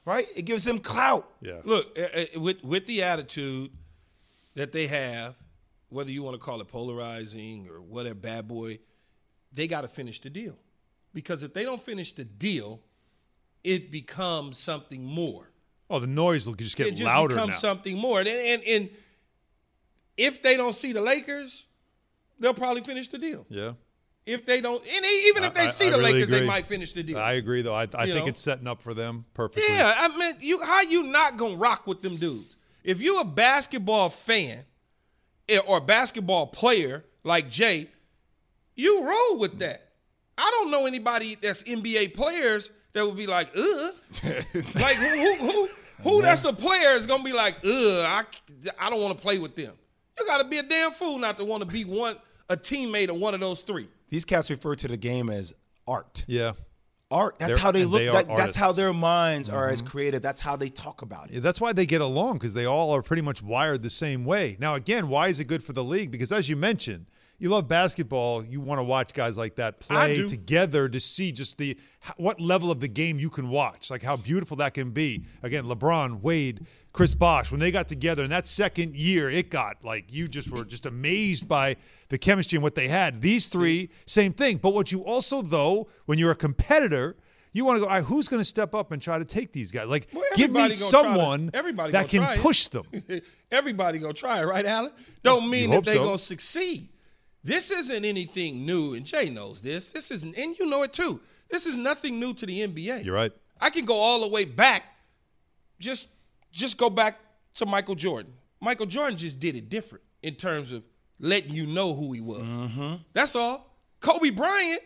right? 0.05 0.27
It 0.35 0.43
gives 0.43 0.65
them 0.65 0.79
clout. 0.79 1.29
Yeah. 1.41 1.59
Look, 1.63 1.97
uh, 1.97 2.19
uh, 2.19 2.39
with 2.39 2.63
with 2.63 2.85
the 2.85 3.03
attitude 3.03 3.71
that 4.55 4.71
they 4.71 4.87
have, 4.87 5.35
whether 5.89 6.11
you 6.11 6.21
want 6.21 6.35
to 6.35 6.39
call 6.39 6.59
it 6.61 6.67
polarizing 6.67 7.67
or 7.69 7.81
whatever, 7.81 8.15
bad 8.15 8.47
boy, 8.47 8.79
they 9.53 9.67
got 9.67 9.81
to 9.81 9.87
finish 9.87 10.19
the 10.19 10.29
deal. 10.29 10.57
Because 11.13 11.41
if 11.41 11.53
they 11.53 11.63
don't 11.63 11.81
finish 11.81 12.13
the 12.13 12.23
deal, 12.23 12.81
it 13.63 13.91
becomes 13.91 14.59
something 14.59 15.03
more. 15.03 15.48
Oh, 15.89 15.99
the 15.99 16.07
noise 16.07 16.45
will 16.47 16.53
just 16.55 16.75
get 16.75 16.87
it 16.87 16.91
just 16.91 17.03
louder 17.03 17.33
becomes 17.33 17.53
now. 17.53 17.69
something 17.69 17.97
more. 17.97 18.19
And, 18.19 18.27
and 18.29 18.63
and 18.63 18.89
if 20.17 20.41
they 20.41 20.57
don't 20.57 20.73
see 20.73 20.91
the 20.91 21.01
Lakers, 21.01 21.65
they'll 22.39 22.53
probably 22.53 22.81
finish 22.81 23.07
the 23.07 23.17
deal. 23.17 23.45
yeah. 23.49 23.73
If 24.25 24.45
they 24.45 24.61
don't, 24.61 24.83
and 24.85 25.05
even 25.25 25.43
if 25.43 25.55
they 25.55 25.63
I- 25.63 25.67
see 25.69 25.87
I 25.87 25.91
the 25.91 25.97
really 25.97 26.13
Lakers, 26.13 26.29
they 26.29 26.45
might 26.45 26.67
finish 26.67 26.93
the 26.93 27.01
deal. 27.01 27.17
I 27.17 27.33
agree, 27.33 27.63
though. 27.63 27.73
I, 27.73 27.83
I 27.95 28.05
think 28.05 28.15
know? 28.15 28.25
it's 28.27 28.39
setting 28.39 28.67
up 28.67 28.83
for 28.83 28.93
them 28.93 29.25
perfectly. 29.33 29.63
Yeah, 29.75 29.91
I 29.97 30.15
mean, 30.15 30.35
you 30.39 30.61
how 30.63 30.81
you 30.83 31.03
not 31.03 31.37
gonna 31.37 31.55
rock 31.55 31.87
with 31.87 32.03
them 32.03 32.17
dudes? 32.17 32.55
If 32.83 33.01
you're 33.01 33.21
a 33.21 33.25
basketball 33.25 34.11
fan 34.11 34.65
eh, 35.47 35.57
or 35.65 35.77
a 35.77 35.81
basketball 35.81 36.45
player 36.47 37.05
like 37.23 37.49
Jay, 37.49 37.87
you 38.75 39.03
roll 39.03 39.39
with 39.39 39.57
that. 39.59 39.89
I 40.37 40.47
don't 40.51 40.69
know 40.69 40.85
anybody 40.85 41.35
that's 41.41 41.63
NBA 41.63 42.13
players 42.13 42.69
that 42.93 43.05
would 43.05 43.17
be 43.17 43.27
like, 43.27 43.47
uh? 43.55 43.61
ugh. 43.61 43.93
like 44.75 44.95
who 44.95 45.35
who 45.35 45.35
who, 45.35 45.69
who 46.03 46.21
that's 46.21 46.45
a 46.45 46.53
player 46.53 46.91
is 46.91 47.05
gonna 47.07 47.23
be 47.23 47.33
like, 47.33 47.57
ugh, 47.65 48.05
I, 48.05 48.23
I 48.79 48.89
don't 48.89 49.01
want 49.01 49.17
to 49.17 49.21
play 49.21 49.37
with 49.37 49.55
them. 49.55 49.73
You 50.19 50.25
gotta 50.25 50.45
be 50.45 50.57
a 50.57 50.63
damn 50.63 50.91
fool 50.91 51.17
not 51.17 51.37
to 51.37 51.45
want 51.45 51.61
to 51.61 51.67
be 51.67 51.85
one 51.85 52.17
a 52.49 52.57
teammate 52.57 53.09
of 53.09 53.17
one 53.17 53.33
of 53.33 53.39
those 53.39 53.61
three. 53.61 53.87
These 54.09 54.25
cats 54.25 54.49
refer 54.49 54.75
to 54.75 54.87
the 54.87 54.97
game 54.97 55.29
as 55.29 55.53
art. 55.87 56.25
Yeah. 56.27 56.53
Art. 57.11 57.39
That's 57.39 57.53
They're- 57.53 57.57
how 57.59 57.71
they 57.71 57.85
look. 57.85 58.01
they 58.01 58.07
that, 58.07 58.27
that's 58.27 58.57
how 58.57 58.71
their 58.71 58.93
minds 58.93 59.49
are 59.49 59.69
as 59.69 59.81
mm-hmm. 59.81 59.89
creative. 59.89 60.21
That's 60.21 60.41
how 60.41 60.55
they 60.55 60.69
talk 60.69 61.01
about 61.01 61.29
it. 61.29 61.35
Yeah, 61.35 61.39
That's 61.39 61.59
why 61.59 61.73
they 61.73 61.85
get 61.85 62.01
along 62.01 62.33
because 62.33 62.53
they 62.53 62.65
all 62.65 62.91
are 62.91 63.01
pretty 63.01 63.23
much 63.23 63.41
wired 63.41 63.81
the 63.81 63.89
same 63.89 64.25
way. 64.25 64.57
Now, 64.59 64.75
again, 64.75 65.07
why 65.09 65.27
is 65.27 65.39
it 65.39 65.45
good 65.45 65.63
for 65.63 65.73
the 65.73 65.83
league? 65.83 66.11
Because 66.11 66.31
as 66.31 66.49
you 66.49 66.55
mentioned, 66.55 67.07
you 67.39 67.49
love 67.49 67.67
basketball. 67.67 68.43
You 68.43 68.59
want 68.61 68.79
to 68.79 68.83
watch 68.83 69.13
guys 69.13 69.37
like 69.37 69.55
that 69.55 69.79
play 69.79 70.27
together 70.27 70.89
to 70.89 70.99
see 70.99 71.31
just 71.31 71.57
the 71.57 71.77
what 72.17 72.39
level 72.39 72.69
of 72.69 72.79
the 72.81 72.87
game 72.87 73.17
you 73.17 73.29
can 73.29 73.49
watch, 73.49 73.89
like 73.89 74.03
how 74.03 74.17
beautiful 74.17 74.57
that 74.57 74.73
can 74.73 74.91
be. 74.91 75.25
Again, 75.41 75.63
LeBron, 75.65 76.21
Wade, 76.21 76.65
Chris 76.93 77.15
Bosh, 77.15 77.49
when 77.49 77.59
they 77.59 77.71
got 77.71 77.87
together 77.87 78.23
in 78.23 78.29
that 78.29 78.45
second 78.45 78.95
year, 78.95 79.29
it 79.29 79.49
got 79.49 79.83
like 79.83 80.11
you 80.11 80.27
just 80.27 80.51
were 80.51 80.65
just 80.65 80.85
amazed 80.85 81.47
by 81.47 81.77
the 82.09 82.17
chemistry 82.17 82.57
and 82.57 82.63
what 82.63 82.75
they 82.75 82.89
had. 82.89 83.21
These 83.21 83.47
three, 83.47 83.89
same 84.05 84.33
thing. 84.33 84.57
But 84.57 84.73
what 84.73 84.91
you 84.91 85.05
also, 85.05 85.41
though, 85.41 85.87
when 86.05 86.17
you're 86.19 86.31
a 86.31 86.35
competitor, 86.35 87.15
you 87.53 87.65
want 87.65 87.77
to 87.77 87.81
go, 87.81 87.87
all 87.87 87.95
right, 87.95 88.03
who's 88.03 88.27
going 88.27 88.41
to 88.41 88.45
step 88.45 88.75
up 88.75 88.91
and 88.91 89.01
try 89.01 89.17
to 89.17 89.25
take 89.25 89.53
these 89.53 89.71
guys? 89.71 89.87
Like, 89.87 90.07
Well, 90.13 90.23
give 90.35 90.51
me 90.51 90.69
someone 90.69 91.51
everybody 91.53 91.91
that 91.93 92.09
can 92.09 92.39
push 92.39 92.67
them. 92.67 92.85
Everybody 93.51 93.97
gonna 93.97 94.13
try 94.13 94.41
it, 94.41 94.45
right, 94.45 94.63
Alan? 94.63 94.91
Don't 95.23 95.49
mean 95.49 95.71
that 95.71 95.77
hope 95.77 95.85
they 95.85 95.95
so. 95.95 96.03
gonna 96.03 96.17
succeed. 96.19 96.89
This 97.43 97.71
isn't 97.71 98.03
anything 98.05 98.65
new, 98.65 98.93
and 98.95 99.05
Jay 99.05 99.29
knows 99.29 99.61
this. 99.61 99.89
This 99.89 100.11
isn't, 100.11 100.37
and 100.37 100.57
you 100.59 100.65
know 100.69 100.83
it 100.83 100.91
too. 100.93 101.21
This 101.49 101.65
is 101.65 101.77
nothing 101.77 102.19
new 102.19 102.33
to 102.33 102.45
the 102.45 102.67
NBA. 102.67 103.05
You're 103.05 103.15
right. 103.15 103.31
I 103.61 103.69
can 103.69 103.85
go 103.85 103.95
all 103.95 104.21
the 104.21 104.27
way 104.27 104.45
back. 104.45 104.83
Just, 105.79 106.07
just 106.51 106.77
go 106.77 106.89
back 106.89 107.17
to 107.55 107.65
Michael 107.65 107.95
Jordan. 107.95 108.33
Michael 108.61 108.85
Jordan 108.85 109.17
just 109.17 109.39
did 109.39 109.55
it 109.55 109.69
different 109.69 110.03
in 110.21 110.35
terms 110.35 110.71
of 110.73 110.85
letting 111.19 111.53
you 111.53 111.65
know 111.65 111.93
who 111.93 112.11
he 112.11 112.21
was. 112.21 112.41
Mm-hmm. 112.43 112.95
That's 113.13 113.35
all. 113.35 113.73
Kobe 114.01 114.29
Bryant 114.31 114.81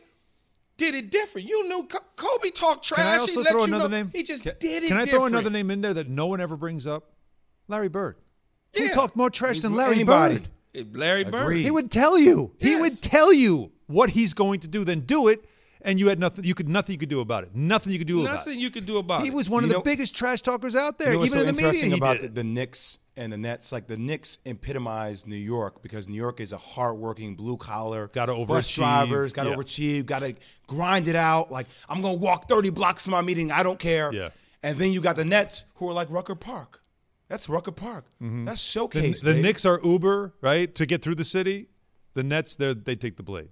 did 0.77 0.94
it 0.95 1.09
different. 1.11 1.47
You 1.50 1.67
knew 1.67 1.88
Kobe 2.15 2.50
talked 2.50 2.85
trash. 2.85 2.97
Can 3.00 3.07
I 3.07 3.13
he 3.15 3.19
also 3.19 3.41
let 3.41 3.51
throw 3.51 3.63
another 3.63 3.83
know- 3.89 3.97
name? 3.97 4.11
He 4.13 4.23
just 4.23 4.44
Can- 4.44 4.55
did 4.59 4.83
it. 4.83 4.88
Can 4.89 4.97
I 4.97 5.05
throw 5.05 5.25
another 5.25 5.50
name 5.50 5.71
in 5.71 5.81
there 5.81 5.94
that 5.95 6.07
no 6.09 6.27
one 6.27 6.39
ever 6.41 6.55
brings 6.55 6.85
up? 6.88 7.11
Larry 7.67 7.89
Bird. 7.89 8.17
Who 8.75 8.83
Yeah. 8.83 8.91
talked 8.91 9.15
more 9.15 9.29
trash 9.29 9.59
than 9.61 9.73
Larry 9.73 9.95
Anybody. 9.95 10.35
Bird? 10.39 10.47
Larry 10.93 11.23
Bird. 11.23 11.41
Agreed. 11.43 11.63
He 11.63 11.71
would 11.71 11.91
tell 11.91 12.17
you. 12.17 12.51
He 12.57 12.75
would 12.75 13.01
tell 13.01 13.31
you 13.33 13.71
what 13.87 14.11
he's 14.11 14.33
going 14.33 14.59
to 14.61 14.67
do, 14.67 14.83
then 14.83 15.01
do 15.01 15.27
it, 15.27 15.45
and 15.81 15.99
you 15.99 16.07
had 16.07 16.19
nothing. 16.19 16.45
You 16.45 16.55
could 16.55 16.67
nothing 16.69 16.93
you 16.93 16.99
could 16.99 17.09
do 17.09 17.19
about 17.21 17.43
it. 17.43 17.51
Nothing 17.55 17.91
you 17.93 17.99
could 17.99 18.07
do 18.07 18.21
about 18.21 18.31
it. 18.33 18.35
Nothing 18.37 18.59
it. 18.59 18.61
you 18.61 18.69
could 18.71 18.85
do 18.85 18.97
about 18.97 19.21
He 19.21 19.27
it. 19.27 19.31
He 19.31 19.35
was 19.35 19.49
one 19.49 19.63
of 19.63 19.69
You 19.69 19.73
the 19.73 19.79
know- 19.79 19.83
biggest 19.83 20.15
trash 20.15 20.41
talkers 20.41 20.75
out 20.75 20.97
there, 20.97 21.13
You 21.13 21.19
know 21.19 21.25
even 21.25 21.39
so 21.39 21.39
in 21.41 21.45
the 21.47 21.51
media. 21.53 21.67
interesting 21.67 21.91
He 21.91 21.97
about 21.97 22.21
did 22.21 22.33
the, 22.35 22.41
the 22.41 22.43
Knicks 22.43 22.97
and 23.15 23.31
the 23.31 23.37
Nets? 23.37 23.71
Like 23.71 23.85
the 23.87 23.97
Knicks 23.97 24.39
epitomize 24.45 25.27
New 25.27 25.35
York 25.35 25.83
because 25.83 26.07
New 26.07 26.15
York 26.15 26.39
is 26.39 26.51
a 26.53 26.57
hardworking 26.57 27.35
blue 27.35 27.57
collar, 27.57 28.07
Gotta 28.13 28.33
bus 28.33 28.71
overachieve, 28.71 28.75
drivers, 28.75 29.33
got 29.33 29.43
to 29.43 29.49
yeah. 29.51 29.55
overachieve, 29.55 30.05
got 30.07 30.19
to 30.19 30.33
grind 30.67 31.07
it 31.07 31.15
out. 31.15 31.51
Like 31.51 31.67
I'm 31.87 32.01
gonna 32.01 32.15
walk 32.17 32.47
30 32.49 32.69
blocks 32.71 33.03
to 33.03 33.11
my 33.11 33.21
meeting. 33.21 33.51
I 33.51 33.61
don't 33.61 33.77
care. 33.79 34.11
Yeah. 34.13 34.29
And 34.63 34.77
then 34.77 34.91
you 34.93 35.01
got 35.01 35.17
the 35.17 35.25
Nets 35.25 35.65
who 35.75 35.89
are 35.89 35.93
like 35.93 36.09
Rucker 36.09 36.35
Park. 36.35 36.79
That's 37.33 37.50
Rucker 37.50 37.71
Park. 37.71 38.06
That's 38.06 38.31
Mm-hmm. 38.31 38.45
The, 38.45 38.56
showcase. 38.56 39.21
the 39.21 39.31
baby. 39.31 39.41
Knicks 39.41 39.65
are 39.65 39.80
Uber, 39.83 40.35
right, 40.41 40.74
to 40.75 40.85
get 40.85 41.01
through 41.01 41.15
the 41.15 41.24
city. 41.24 41.68
The 42.13 42.21
Nets, 42.21 42.55
they 42.55 42.75
they 42.75 42.96
take 42.96 43.17
the 43.17 43.24
blade. 43.24 43.50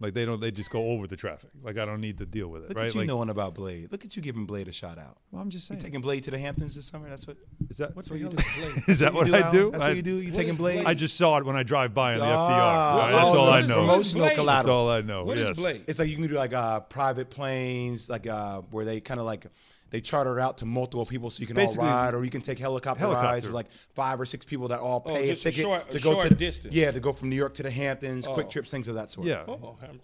Like 0.00 0.14
they 0.14 0.24
don't, 0.24 0.40
they 0.40 0.50
just 0.50 0.70
go 0.70 0.90
over 0.90 1.06
the 1.06 1.14
traffic. 1.14 1.50
Like 1.62 1.76
I 1.76 1.84
don't 1.84 2.00
need 2.00 2.16
to 2.18 2.26
deal 2.26 2.48
with 2.48 2.62
it, 2.62 2.70
Look 2.70 2.78
right? 2.78 2.86
at 2.86 2.94
you 2.94 3.00
like, 3.00 3.08
knowing 3.08 3.28
about 3.28 3.54
Blade. 3.54 3.92
Look 3.92 4.06
at 4.06 4.16
you 4.16 4.22
giving 4.22 4.46
Blade 4.46 4.68
a 4.68 4.72
shout 4.72 4.98
out. 4.98 5.18
Well, 5.30 5.42
I'm 5.42 5.50
just 5.50 5.66
saying. 5.66 5.80
You 5.80 5.82
saying. 5.82 5.92
taking 5.92 6.00
Blade 6.00 6.24
to 6.24 6.30
the 6.30 6.38
Hamptons 6.38 6.74
this 6.76 6.86
summer? 6.86 7.10
That's 7.10 7.26
what. 7.26 7.36
is 7.68 7.76
that 7.76 7.94
What's 7.94 8.08
what 8.08 8.18
you 8.18 8.30
do? 8.30 8.36
is 8.88 9.00
that 9.00 9.12
you 9.12 9.18
what 9.18 9.26
do, 9.26 9.34
I 9.34 9.50
do? 9.50 9.70
That's 9.70 9.84
I, 9.84 9.88
what 9.88 9.96
you 9.96 10.02
do. 10.02 10.16
You 10.22 10.30
taking 10.30 10.56
Blade? 10.56 10.86
I 10.86 10.94
just 10.94 11.18
saw 11.18 11.36
it 11.36 11.44
when 11.44 11.56
I 11.56 11.62
drive 11.62 11.92
by 11.92 12.14
on 12.14 12.20
the 12.20 12.24
FDR. 12.24 12.30
Ah, 12.32 12.98
right? 13.00 13.12
That's 13.12 13.30
oh, 13.32 13.40
all 13.40 13.48
I 13.50 13.60
the 13.60 13.68
know. 13.68 13.80
Promotional 13.80 14.26
Blade? 14.26 14.34
collateral. 14.36 14.54
That's 14.56 14.66
all 14.66 14.88
I 14.88 15.00
know. 15.02 15.24
What 15.24 15.36
is 15.36 15.48
yes. 15.48 15.56
Blade? 15.58 15.84
It's 15.86 15.98
like 15.98 16.08
you 16.08 16.16
can 16.16 16.26
do 16.26 16.34
like 16.36 16.54
uh, 16.54 16.80
private 16.80 17.28
planes, 17.28 18.08
like 18.08 18.26
uh, 18.26 18.62
where 18.70 18.86
they 18.86 19.00
kind 19.00 19.20
of 19.20 19.26
like 19.26 19.46
they 19.94 20.00
charter 20.00 20.36
it 20.36 20.42
out 20.42 20.58
to 20.58 20.66
multiple 20.66 21.06
people 21.06 21.30
so 21.30 21.40
you 21.40 21.46
can 21.46 21.56
all 21.56 21.62
basically 21.62 21.86
ride, 21.86 22.14
or 22.14 22.24
you 22.24 22.30
can 22.32 22.40
take 22.40 22.58
helicopter, 22.58 22.98
helicopter. 22.98 23.28
rides 23.28 23.46
with 23.46 23.54
like 23.54 23.70
five 23.94 24.20
or 24.20 24.26
six 24.26 24.44
people 24.44 24.66
that 24.66 24.80
all 24.80 25.00
oh, 25.06 25.14
pay 25.14 25.28
just 25.28 25.46
a 25.46 25.48
a 25.48 25.52
ticket 25.52 25.62
short- 25.64 25.90
to 25.92 25.98
a 25.98 26.00
go 26.00 26.10
short 26.14 26.22
to 26.24 26.28
the, 26.30 26.34
distance. 26.34 26.74
Yeah, 26.74 26.90
to 26.90 26.98
go 26.98 27.12
from 27.12 27.30
New 27.30 27.36
York 27.36 27.54
to 27.54 27.62
the 27.62 27.70
Hamptons, 27.70 28.26
quick 28.26 28.46
Oh. 28.46 28.50
trips, 28.50 28.72
things 28.72 28.88
of 28.88 28.96
that 28.96 29.08
sort. 29.10 29.28
Yeah. 29.28 29.44
Oh, 29.46 29.76
I'm- 29.80 30.00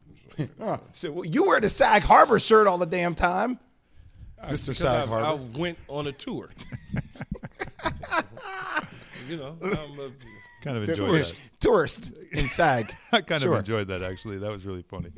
Oh, 0.61 0.79
so 0.93 1.11
well, 1.11 1.25
you 1.27 1.45
wear 1.45 1.61
the 1.61 1.69
Sag 1.69 2.03
Harbor 2.03 2.39
shirt 2.39 2.69
all 2.69 2.79
the 2.79 2.87
damn 2.87 3.17
time, 3.17 3.59
Mr. 4.45 4.73
Sag 4.77 4.87
I, 4.87 5.03
I 5.03 5.07
Harbor. 5.25 5.59
went 5.59 5.77
on 5.89 6.07
a 6.07 6.13
tour. 6.13 6.51
you 9.29 9.37
know, 9.39 9.57
I'm 9.61 9.99
a, 10.01 10.11
Kind 10.63 10.77
of 10.77 10.89
enjoyed 10.89 11.09
Tourist, 11.09 11.35
that. 11.37 11.61
tourist 11.61 12.11
in 12.33 12.47
Sag. 12.47 12.95
I 13.13 13.23
kind 13.23 13.41
Sure. 13.43 13.55
of 13.55 13.59
enjoyed 13.61 13.89
that 13.89 14.03
actually. 14.03 14.39
That 14.39 14.51
was 14.51 14.65
really 14.65 14.83
funny 14.83 15.11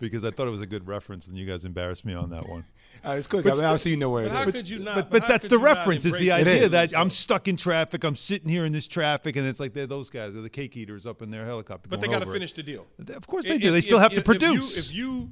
because 0.00 0.24
I 0.24 0.30
thought 0.32 0.48
it 0.48 0.50
was 0.50 0.60
a 0.62 0.66
good 0.66 0.88
reference, 0.88 1.28
and 1.28 1.36
you 1.38 1.46
guys 1.46 1.64
embarrassed 1.64 2.04
me 2.04 2.14
on 2.14 2.30
that 2.30 2.48
one. 2.48 2.64
Uh, 3.02 3.12
it's 3.12 3.26
quick. 3.26 3.44
But 3.44 3.50
I 3.50 3.52
mean, 3.52 3.56
still- 3.56 3.68
obviously 3.70 3.90
you 3.92 3.96
know 3.96 4.10
where 4.10 4.24
it 4.24 4.28
but 4.28 4.36
how 4.36 4.42
is. 4.44 4.54
could 4.54 4.68
you 4.68 4.78
not? 4.80 4.94
But 4.94 5.10
but 5.10 5.22
how 5.22 5.28
that's 5.28 5.44
could 5.48 5.52
the 5.52 5.58
you 5.58 5.64
reference 5.64 6.04
is 6.04 6.18
the 6.18 6.32
idea 6.32 6.64
is. 6.64 6.72
that 6.72 6.94
I'm 6.94 7.08
stuck 7.08 7.48
in 7.48 7.56
traffic. 7.56 8.04
I'm 8.04 8.14
sitting 8.14 8.50
here 8.50 8.66
in 8.66 8.72
this 8.72 8.86
traffic, 8.86 9.36
and 9.36 9.48
it's 9.48 9.58
like 9.58 9.72
they're 9.72 9.86
those 9.86 10.10
guys, 10.10 10.34
they're 10.34 10.42
the 10.42 10.50
cake 10.50 10.76
eaters 10.76 11.06
up 11.06 11.22
in 11.22 11.30
their 11.30 11.46
helicopter. 11.46 11.88
But 11.88 12.02
they 12.02 12.08
got 12.08 12.18
to 12.20 12.30
finish 12.30 12.52
the 12.52 12.62
deal. 12.62 12.86
Of 13.08 13.26
course 13.26 13.46
they 13.46 13.54
If- 13.54 13.62
do. 13.62 13.70
They 13.72 13.78
if- 13.78 13.84
still 13.84 14.00
have 14.00 14.10
to 14.12 14.20
if- 14.20 14.28
if 14.28 14.34
you- 14.34 14.38
produce. 14.48 14.90
If 14.90 14.94
you, 14.94 15.30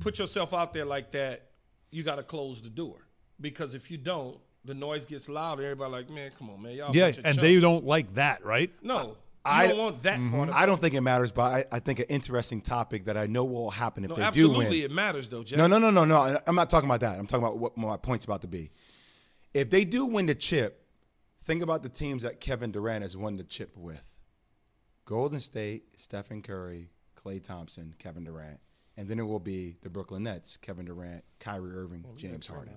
put 0.00 0.18
yourself 0.18 0.52
out 0.52 0.74
there 0.74 0.84
like 0.86 1.12
that, 1.12 1.50
you 1.92 2.02
got 2.02 2.16
to 2.16 2.24
close 2.24 2.60
the 2.60 2.70
door 2.70 2.96
because 3.40 3.74
if 3.74 3.92
you 3.92 3.96
don't, 3.98 4.36
the 4.64 4.74
noise 4.74 5.06
gets 5.06 5.28
louder. 5.28 5.62
Everybody 5.62 5.92
like, 5.92 6.10
man, 6.10 6.32
come 6.36 6.50
on, 6.50 6.60
man, 6.62 6.72
y'all. 6.74 6.96
yeah, 6.96 7.06
and 7.06 7.14
chumps." 7.22 7.36
they 7.38 7.60
don't 7.60 7.84
like 7.84 8.12
that, 8.14 8.44
right? 8.44 8.72
No, 8.82 9.16
I- 9.50 9.66
don't 9.68 9.78
want 9.78 10.02
that 10.02 10.18
Mm-hmm. 10.18 10.34
part 10.36 10.48
of 10.50 10.54
I 10.54 10.66
don't 10.66 10.80
think 10.80 10.94
it 10.94 11.00
matters, 11.00 11.32
but 11.32 11.42
I, 11.42 11.64
I 11.72 11.78
think 11.80 11.98
an 12.00 12.06
interesting 12.08 12.60
topic 12.60 13.04
that 13.06 13.16
I 13.16 13.26
know 13.26 13.44
will 13.44 13.70
happen 13.70 14.04
if 14.04 14.10
No, 14.10 14.16
they 14.16 14.30
do 14.30 14.48
win. 14.48 14.56
Absolutely, 14.56 14.82
it 14.84 14.90
matters 14.90 15.28
though, 15.28 15.42
Jeff. 15.44 15.58
No, 15.58 15.66
no, 15.66 15.78
no, 15.78 15.90
no, 15.90 16.04
no. 16.04 16.38
I'm 16.46 16.54
not 16.54 16.70
talking 16.70 16.88
about 16.88 17.00
that. 17.00 17.18
I'm 17.18 17.26
talking 17.26 17.44
about 17.44 17.58
what 17.58 17.76
my 17.76 17.96
point's 17.96 18.24
about 18.24 18.40
to 18.42 18.48
be. 18.48 18.70
If 19.54 19.70
they 19.70 19.84
do 19.84 20.06
win 20.06 20.26
the 20.26 20.34
chip, 20.34 20.84
think 21.40 21.62
about 21.62 21.82
the 21.82 21.88
teams 21.88 22.22
that 22.22 22.40
Kevin 22.40 22.70
Durant 22.72 23.02
has 23.02 23.16
won 23.16 23.36
the 23.36 23.44
chip 23.44 23.76
with. 23.76 24.14
Golden 25.04 25.40
State, 25.40 25.84
Stephen 25.96 26.42
Curry, 26.42 26.90
Klay 27.16 27.42
Thompson, 27.42 27.94
Kevin 27.98 28.24
Durant. 28.24 28.60
And 28.96 29.08
then 29.08 29.18
it 29.18 29.22
will 29.22 29.38
be 29.40 29.76
the 29.80 29.88
Brooklyn 29.88 30.24
Nets, 30.24 30.56
Kevin 30.56 30.84
Durant, 30.84 31.24
Kyrie 31.40 31.72
Irving, 31.74 32.04
James 32.16 32.46
Harden. 32.48 32.74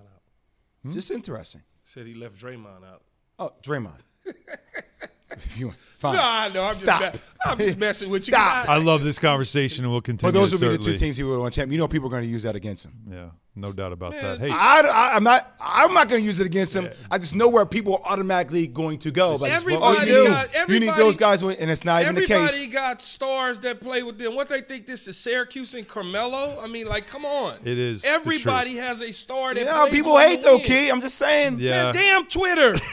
It's 0.84 0.94
just 0.94 1.10
interesting. 1.10 1.62
Said 1.84 2.06
he 2.06 2.14
left 2.14 2.36
Draymond 2.36 2.84
out. 2.90 3.02
Oh, 3.38 3.52
Draymond. 3.62 4.00
If 5.32 5.58
you 5.58 5.66
want- 5.68 5.78
Fine. 6.02 6.16
No, 6.16 6.20
I 6.20 6.48
know. 6.48 6.64
I'm 6.64 6.74
Stop. 6.74 7.00
just, 7.00 7.14
me- 7.14 7.20
I'm 7.46 7.58
just 7.58 7.78
messing 7.78 8.10
with 8.10 8.26
you. 8.26 8.34
'cause 8.34 8.42
Stop. 8.42 8.68
I 8.68 8.78
love 8.78 9.04
this 9.04 9.20
conversation, 9.20 9.84
and 9.84 9.92
we'll 9.92 10.00
continue. 10.00 10.32
But 10.32 10.36
those 10.36 10.50
would 10.50 10.60
be 10.60 10.76
the 10.76 10.82
two 10.82 10.98
teams 10.98 11.16
he 11.16 11.22
would 11.22 11.38
want 11.38 11.54
to 11.54 11.60
champion. 11.60 11.74
You 11.74 11.78
know, 11.78 11.86
people 11.86 12.08
are 12.08 12.10
going 12.10 12.24
to 12.24 12.28
use 12.28 12.42
that 12.42 12.56
against 12.56 12.86
him. 12.86 12.92
Yeah, 13.08 13.26
no 13.54 13.70
doubt 13.70 13.92
about 13.92 14.10
Man, 14.10 14.20
that. 14.24 14.40
Hey, 14.40 14.50
I, 14.50 14.80
I, 14.80 15.16
am 15.16 15.22
not. 15.22 15.54
I'm 15.60 15.94
not 15.94 16.08
going 16.08 16.20
to 16.20 16.26
use 16.26 16.40
it 16.40 16.46
against 16.46 16.74
him. 16.74 16.90
I 17.08 17.18
just 17.18 17.36
know 17.36 17.48
where 17.48 17.64
people 17.64 17.98
are 17.98 18.12
automatically 18.14 18.66
going 18.66 18.98
to 18.98 19.12
go. 19.12 19.36
Like, 19.36 19.52
Everybody 19.52 20.10
oh, 20.10 20.22
you, 20.22 20.26
got- 20.26 20.68
you 20.68 20.80
need 20.80 20.94
those 20.96 21.16
guys, 21.16 21.42
and 21.42 21.70
it's 21.70 21.84
not 21.84 22.02
even 22.02 22.16
the 22.16 22.22
case. 22.22 22.30
Everybody 22.32 22.66
case. 22.66 22.74
got 22.74 23.00
stars 23.00 23.60
that 23.60 23.80
play 23.80 24.02
with 24.02 24.18
them. 24.18 24.34
What 24.34 24.48
they 24.48 24.60
think 24.60 24.88
this 24.88 25.06
is 25.06 25.16
Syracuse 25.16 25.74
and 25.74 25.86
Carmelo? 25.86 26.58
I 26.60 26.66
mean, 26.66 26.88
like, 26.88 27.06
come 27.06 27.24
on. 27.24 27.58
It 27.62 27.78
is 27.78 28.02
the 28.02 28.08
Everybody 28.08 28.74
has 28.74 29.00
a 29.00 29.12
star 29.12 29.54
that. 29.54 29.62
Yeah, 29.62 29.82
plays 29.82 29.92
people 29.92 30.18
hate 30.18 30.42
though. 30.42 30.58
Key. 30.58 30.88
I'm 30.88 31.00
just 31.00 31.16
saying. 31.16 31.58
Yeah. 31.60 31.92
Man, 31.92 31.94
damn 31.94 32.26
Twitter. 32.26 32.74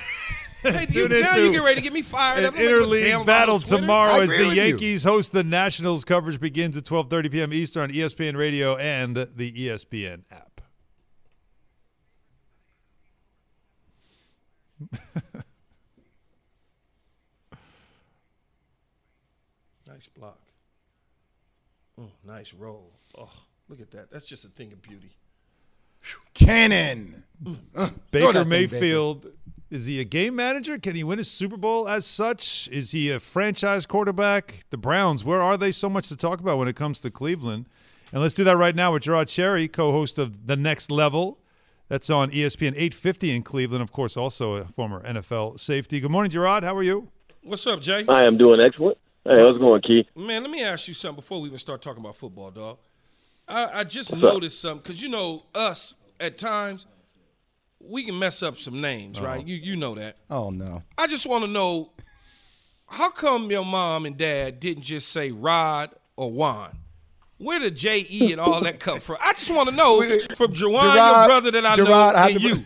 hey, 0.62 0.86
you, 0.90 1.08
Tune 1.08 1.22
now 1.22 1.36
you 1.36 1.52
get 1.52 1.62
ready 1.62 1.76
to 1.76 1.82
get 1.82 1.94
me 1.94 2.02
fired 2.02 2.40
an 2.40 2.46
up. 2.46 2.54
I'm 2.54 2.60
gonna 2.60 2.70
go 2.70 2.80
damn 2.80 2.90
interleague 2.90 3.16
about 3.16 3.26
battle 3.26 3.60
tomorrow 3.60 4.22
as 4.22 4.30
the 4.30 4.38
with 4.38 4.56
you. 4.56 4.64
Yankees 4.64 5.04
host 5.04 5.32
the 5.32 5.44
Nationals. 5.44 6.06
Coverage 6.06 6.40
begins 6.40 6.78
at 6.78 6.84
12:30 6.86 7.32
p.m. 7.32 7.54
Eastern 7.54 7.84
on 7.84 7.90
ESPN 7.90 8.36
Radio 8.38 8.76
and 8.78 9.16
the 9.16 9.52
ESPN 9.52 10.24
app. 10.32 10.62
Nice 20.00 20.08
block. 20.08 20.40
Oh, 22.00 22.12
nice 22.26 22.54
roll. 22.54 22.94
Oh, 23.18 23.30
look 23.68 23.82
at 23.82 23.92
that. 23.92 24.10
That's 24.10 24.28
just 24.30 24.46
a 24.46 24.48
thing 24.48 24.72
of 24.72 24.82
beauty. 24.82 25.12
Cannon. 26.34 27.24
Mm. 27.44 27.58
Uh, 27.76 27.88
throw 27.88 27.96
Baker 28.12 28.32
that 28.32 28.40
thing, 28.40 28.50
Mayfield 28.50 29.26
is 29.70 29.86
he 29.86 30.00
a 30.00 30.04
game 30.04 30.36
manager? 30.36 30.80
Can 30.80 30.96
he 30.96 31.04
win 31.04 31.20
a 31.20 31.24
Super 31.24 31.58
Bowl 31.58 31.88
as 31.88 32.06
such? 32.06 32.68
Is 32.72 32.92
he 32.92 33.12
a 33.12 33.20
franchise 33.20 33.86
quarterback? 33.86 34.66
The 34.72 34.78
Browns, 34.78 35.24
where 35.24 35.42
are 35.42 35.58
they? 35.58 35.72
So 35.72 35.90
much 35.90 36.10
to 36.10 36.16
talk 36.16 36.40
about 36.40 36.58
when 36.58 36.68
it 36.68 36.76
comes 36.76 37.00
to 37.02 37.12
Cleveland. 37.12 37.68
And 38.12 38.22
let's 38.22 38.34
do 38.34 38.44
that 38.46 38.58
right 38.58 38.76
now 38.76 38.94
with 38.94 39.04
Je'Rod 39.04 39.28
Cherry, 39.28 39.68
co-host 39.68 40.18
of 40.18 40.48
The 40.48 40.56
Next 40.56 40.90
Level. 40.90 41.38
That's 41.88 42.10
on 42.10 42.32
ESPN 42.32 42.74
850 42.74 43.36
in 43.36 43.44
Cleveland. 43.44 43.84
Of 43.84 43.92
course, 43.92 44.18
also 44.18 44.54
a 44.54 44.66
former 44.66 45.04
NFL 45.04 45.60
safety. 45.60 46.00
Good 46.00 46.12
morning, 46.12 46.32
Gerard. 46.32 46.64
How 46.64 46.76
are 46.76 46.84
you? 46.84 47.10
What's 47.44 47.66
up, 47.68 47.82
Jay? 47.82 48.06
I 48.08 48.24
am 48.24 48.38
doing 48.38 48.60
excellent. 48.60 48.98
Hey, 49.24 49.36
how's 49.38 49.56
it 49.56 49.60
going, 49.60 49.82
Key? 49.82 50.08
Man, 50.16 50.42
let 50.42 50.52
me 50.52 50.64
ask 50.64 50.88
you 50.88 50.94
something 50.96 51.18
before 51.18 51.42
we 51.42 51.48
even 51.48 51.60
start 51.60 51.84
talking 51.84 52.04
about 52.04 52.16
football, 52.16 52.50
dog. 52.50 52.80
I, 53.48 53.80
I 53.80 53.84
just 53.84 54.16
noticed 54.16 54.62
something 54.62 54.82
because 54.82 55.02
you 55.02 55.10
know 55.10 55.46
us 55.54 55.94
at 56.20 56.40
times 56.40 56.88
we 57.82 58.04
can 58.04 58.18
mess 58.20 58.44
up 58.44 58.58
some 58.58 58.82
names, 58.82 59.20
right? 59.22 59.46
You 59.46 59.56
you 59.56 59.76
know 59.76 59.96
that. 59.96 60.18
Oh 60.30 60.50
no. 60.50 60.84
I 60.98 61.08
just 61.08 61.26
want 61.26 61.44
to 61.46 61.50
know 61.50 61.92
how 62.88 63.10
come 63.12 63.52
your 63.52 63.66
mom 63.66 64.06
and 64.06 64.18
dad 64.18 64.60
didn't 64.60 64.84
just 64.84 65.10
say 65.10 65.32
Rod 65.32 65.92
or 66.16 66.32
Juan? 66.32 66.78
Where 67.38 67.60
did 67.60 67.76
J 67.78 68.06
E 68.10 68.32
and 68.34 68.42
all 68.42 68.62
that 68.62 68.80
come 68.80 69.00
from? 69.00 69.18
I 69.22 69.32
just 69.34 69.50
want 69.50 69.70
to 69.70 69.76
know 69.76 70.02
from 70.36 70.52
Jawan, 70.52 70.96
your 70.96 71.26
brother 71.26 71.52
that 71.52 71.66
I 71.66 71.76
Je'Rod, 71.78 71.86
know, 71.86 71.94
I 71.94 72.30
and 72.30 72.42
you. 72.42 72.66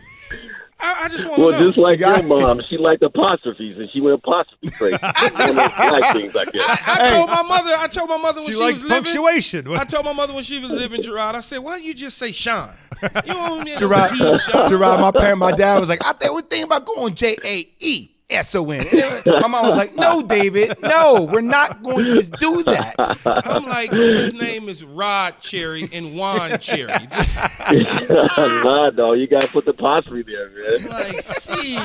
I, 0.84 1.04
I 1.04 1.08
just 1.08 1.24
want 1.26 1.36
to 1.36 1.42
Well, 1.42 1.50
know. 1.52 1.66
just 1.66 1.78
like 1.78 1.98
your 2.00 2.22
mom, 2.24 2.60
she 2.68 2.76
liked 2.76 3.02
apostrophes, 3.02 3.78
and 3.78 3.88
she 3.90 4.00
went 4.00 4.14
apostrophe 4.14 4.70
crazy. 4.70 4.98
I 5.02 5.28
just 5.30 5.56
like 5.56 6.12
things 6.12 6.34
like 6.34 6.52
that. 6.52 6.82
I 6.86 7.10
told 7.10 7.30
my 7.30 7.42
mother. 7.42 7.74
I 7.78 7.86
told 7.88 8.08
my 8.10 8.16
mother 8.18 8.40
when 8.40 8.46
She 8.46 8.52
she, 8.52 8.58
likes 8.60 8.82
was 8.82 8.90
living. 8.90 9.76
I 9.78 9.84
told 9.84 10.04
my 10.04 10.12
mother 10.12 10.34
when 10.34 10.42
she 10.42 10.58
was 10.58 10.70
living, 10.70 11.00
Je'Rod. 11.02 11.34
I 11.34 11.40
said, 11.40 11.58
"Why 11.58 11.76
don't 11.76 11.84
you 11.84 11.94
just 11.94 12.18
say 12.18 12.32
Sean? 12.32 12.70
You 13.02 13.32
don't 13.32 13.64
need 13.64 13.78
Gerard, 13.78 14.18
no 14.18 14.32
P, 14.32 14.38
Sean. 14.38 14.68
Je'Rod, 14.70 15.00
my 15.00 15.10
parent, 15.10 15.38
my 15.38 15.52
dad 15.52 15.78
was 15.80 15.88
like, 15.88 16.04
I 16.04 16.12
think 16.12 16.34
we 16.34 16.42
think 16.42 16.66
about 16.66 16.84
going 16.86 17.14
J 17.14 17.34
A 17.44 17.66
E 17.80 18.10
S 18.34 18.54
O 18.54 18.70
N. 18.70 18.84
My 19.26 19.46
mom 19.48 19.64
was 19.66 19.76
like, 19.76 19.94
No, 19.96 20.22
David, 20.22 20.76
no, 20.82 21.28
we're 21.30 21.40
not 21.40 21.82
going 21.82 22.08
to 22.08 22.22
do 22.22 22.62
that. 22.64 22.94
I'm 23.26 23.64
like, 23.64 23.90
his 23.90 24.34
name 24.34 24.68
is 24.68 24.84
Rod 24.84 25.40
Cherry 25.40 25.88
and 25.92 26.16
Juan 26.16 26.58
Cherry. 26.58 26.92
Just 27.10 27.38
nah, 27.70 28.90
dog, 28.90 29.18
you 29.18 29.26
gotta 29.26 29.48
put 29.48 29.64
the 29.64 29.70
apostrophe 29.72 30.22
there, 30.22 30.50
man. 30.50 30.88
like, 30.90 31.20
see. 31.20 31.78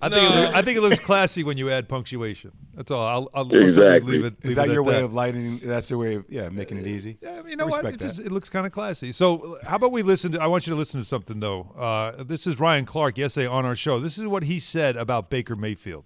I 0.00 0.08
think, 0.08 0.22
it, 0.22 0.34
No. 0.34 0.40
loo- 0.42 0.52
I 0.54 0.62
think 0.62 0.78
it 0.78 0.80
looks 0.80 1.00
classy 1.00 1.42
when 1.42 1.56
you 1.58 1.70
add 1.70 1.88
punctuation. 1.88 2.52
That's 2.74 2.90
all. 2.92 3.04
I'll, 3.04 3.28
I'll 3.34 3.42
Exactly. 3.52 3.72
certainly 3.72 4.12
leave 4.12 4.24
it. 4.26 4.34
Is 4.42 4.44
leave 4.50 4.56
that 4.56 4.68
it 4.68 4.72
your 4.72 4.84
way 4.84 4.94
that. 4.94 5.04
of 5.04 5.12
lighting? 5.12 5.58
That's 5.64 5.90
your 5.90 5.98
way 5.98 6.14
of 6.14 6.24
yeah, 6.28 6.48
making 6.50 6.78
it 6.78 6.86
easy. 6.86 7.18
Yeah, 7.20 7.42
you 7.46 7.56
know 7.56 7.64
I 7.64 7.68
what? 7.68 7.84
It, 7.86 7.98
just, 8.00 8.20
it 8.20 8.30
looks 8.30 8.48
kind 8.48 8.64
of 8.64 8.70
classy. 8.70 9.10
So, 9.10 9.58
how 9.66 9.74
about 9.76 9.90
we 9.90 10.02
listen 10.02 10.30
to? 10.32 10.40
I 10.40 10.46
want 10.46 10.66
you 10.68 10.72
to 10.72 10.76
listen 10.78 11.00
to 11.00 11.04
something 11.04 11.40
though. 11.40 11.72
Uh, 11.76 12.22
this 12.22 12.46
is 12.46 12.60
Ryan 12.60 12.84
Clark 12.84 13.18
yesterday 13.18 13.48
on 13.48 13.64
our 13.66 13.74
show. 13.74 13.98
This 13.98 14.18
is 14.18 14.26
what 14.28 14.44
he 14.44 14.60
said 14.60 14.96
about 14.96 15.30
Baker 15.30 15.56
Mayfield. 15.56 16.04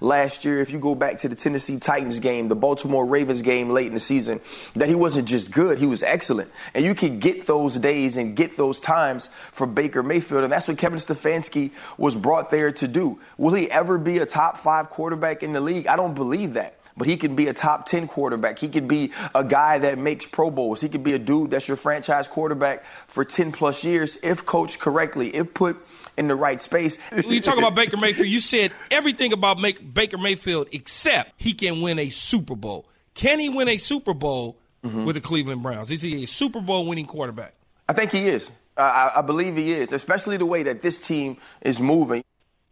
Last 0.00 0.44
year, 0.44 0.60
if 0.60 0.70
you 0.70 0.78
go 0.78 0.94
back 0.94 1.18
to 1.18 1.28
the 1.28 1.34
Tennessee 1.34 1.78
Titans 1.78 2.20
game, 2.20 2.46
the 2.46 2.54
Baltimore 2.54 3.04
Ravens 3.04 3.42
game 3.42 3.70
late 3.70 3.88
in 3.88 3.94
the 3.94 4.00
season, 4.00 4.40
that 4.76 4.88
he 4.88 4.94
wasn't 4.94 5.26
just 5.26 5.50
good, 5.50 5.78
he 5.78 5.86
was 5.86 6.02
excellent. 6.02 6.50
And 6.74 6.84
you 6.84 6.94
can 6.94 7.18
get 7.18 7.46
those 7.46 7.74
days 7.74 8.16
and 8.16 8.36
get 8.36 8.56
those 8.56 8.78
times 8.78 9.28
for 9.50 9.66
Baker 9.66 10.02
Mayfield. 10.02 10.44
And 10.44 10.52
that's 10.52 10.68
what 10.68 10.78
Kevin 10.78 10.98
Stefanski 10.98 11.72
was 11.96 12.14
brought 12.14 12.50
there 12.50 12.70
to 12.72 12.86
do. 12.86 13.18
Will 13.38 13.54
he 13.54 13.70
ever 13.70 13.98
be 13.98 14.18
a 14.18 14.26
top 14.26 14.58
five 14.58 14.88
quarterback 14.88 15.42
in 15.42 15.52
the 15.52 15.60
league? 15.60 15.88
I 15.88 15.96
don't 15.96 16.14
believe 16.14 16.54
that. 16.54 16.74
But 16.96 17.06
he 17.06 17.16
can 17.16 17.36
be 17.36 17.46
a 17.46 17.52
top 17.52 17.86
10 17.86 18.08
quarterback. 18.08 18.58
He 18.58 18.68
can 18.68 18.88
be 18.88 19.12
a 19.32 19.44
guy 19.44 19.78
that 19.78 19.98
makes 19.98 20.26
Pro 20.26 20.50
Bowls. 20.50 20.80
He 20.80 20.88
can 20.88 21.04
be 21.04 21.12
a 21.12 21.18
dude 21.18 21.52
that's 21.52 21.68
your 21.68 21.76
franchise 21.76 22.26
quarterback 22.26 22.84
for 23.06 23.24
10 23.24 23.52
plus 23.52 23.84
years 23.84 24.18
if 24.20 24.44
coached 24.44 24.80
correctly, 24.80 25.34
if 25.34 25.54
put 25.54 25.76
in 26.18 26.28
the 26.28 26.36
right 26.36 26.60
space. 26.60 26.98
You 27.26 27.40
talk 27.40 27.56
about 27.58 27.74
Baker 27.74 27.96
Mayfield, 27.96 28.28
you 28.28 28.40
said 28.40 28.72
everything 28.90 29.32
about 29.32 29.60
make, 29.60 29.94
Baker 29.94 30.18
Mayfield 30.18 30.68
except 30.72 31.32
he 31.36 31.52
can 31.52 31.80
win 31.80 31.98
a 31.98 32.10
Super 32.10 32.56
Bowl. 32.56 32.88
Can 33.14 33.38
he 33.38 33.48
win 33.48 33.68
a 33.68 33.78
Super 33.78 34.14
Bowl 34.14 34.58
mm-hmm. 34.84 35.04
with 35.04 35.14
the 35.14 35.20
Cleveland 35.20 35.62
Browns? 35.62 35.90
Is 35.90 36.02
he 36.02 36.24
a 36.24 36.26
Super 36.26 36.60
Bowl 36.60 36.86
winning 36.86 37.06
quarterback? 37.06 37.54
I 37.88 37.92
think 37.92 38.12
he 38.12 38.28
is. 38.28 38.50
I, 38.76 38.82
I- 38.82 39.18
I 39.18 39.22
believe 39.22 39.56
he 39.56 39.72
is, 39.72 39.92
especially 39.92 40.36
the 40.36 40.46
way 40.46 40.62
that 40.64 40.82
this 40.82 41.00
team 41.00 41.38
is 41.62 41.80
moving. 41.80 42.22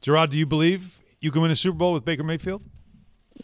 Je'Rod, 0.03 0.31
do 0.31 0.39
you 0.39 0.47
believe 0.47 0.99
you 1.21 1.31
can 1.31 1.43
win 1.43 1.51
a 1.51 1.57
Super 1.57 1.79
Bowl 1.79 1.93
with 1.95 2.05
Baker 2.05 2.23
Mayfield? 2.23 2.63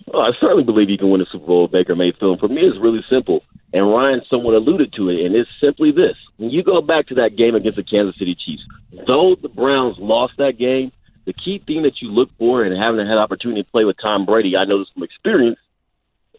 Well, 0.07 0.23
I 0.23 0.31
certainly 0.41 0.65
believe 0.65 0.91
you 0.91 0.99
can 0.99 1.11
win 1.11 1.21
a 1.21 1.27
Super 1.33 1.47
Bowl 1.47 1.63
with 1.63 1.73
Baker 1.73 1.97
Mayfield. 1.97 2.41
For 2.41 2.49
me, 2.49 2.63
it's 2.63 2.79
really 2.79 3.05
simple, 3.11 3.41
and 3.73 3.91
Ryan 3.91 4.21
somewhat 4.29 4.55
alluded 4.55 4.93
to 4.95 5.09
it, 5.09 5.25
and 5.25 5.35
it's 5.35 5.51
simply 5.61 5.93
this. 5.93 6.17
When 6.37 6.51
you 6.51 6.63
go 6.63 6.83
back 6.83 7.07
to 7.09 7.15
that 7.17 7.37
game 7.37 7.55
against 7.55 7.77
the 7.77 7.83
Kansas 7.83 8.19
City 8.19 8.35
Chiefs, 8.35 8.63
though 9.07 9.37
the 9.41 9.49
Browns 9.49 9.97
lost 9.99 10.35
that 10.39 10.59
game, 10.59 10.93
the 11.25 11.33
key 11.33 11.63
thing 11.65 11.83
that 11.83 12.03
you 12.03 12.09
look 12.09 12.31
for 12.39 12.65
and 12.65 12.77
having 12.77 13.07
had 13.07 13.17
opportunity 13.17 13.63
to 13.63 13.71
play 13.71 13.85
with 13.85 13.97
Tom 14.01 14.27
Brady, 14.27 14.57
I 14.57 14.65
know 14.65 14.81
this 14.81 14.89
from 14.93 15.05
experience, 15.05 15.59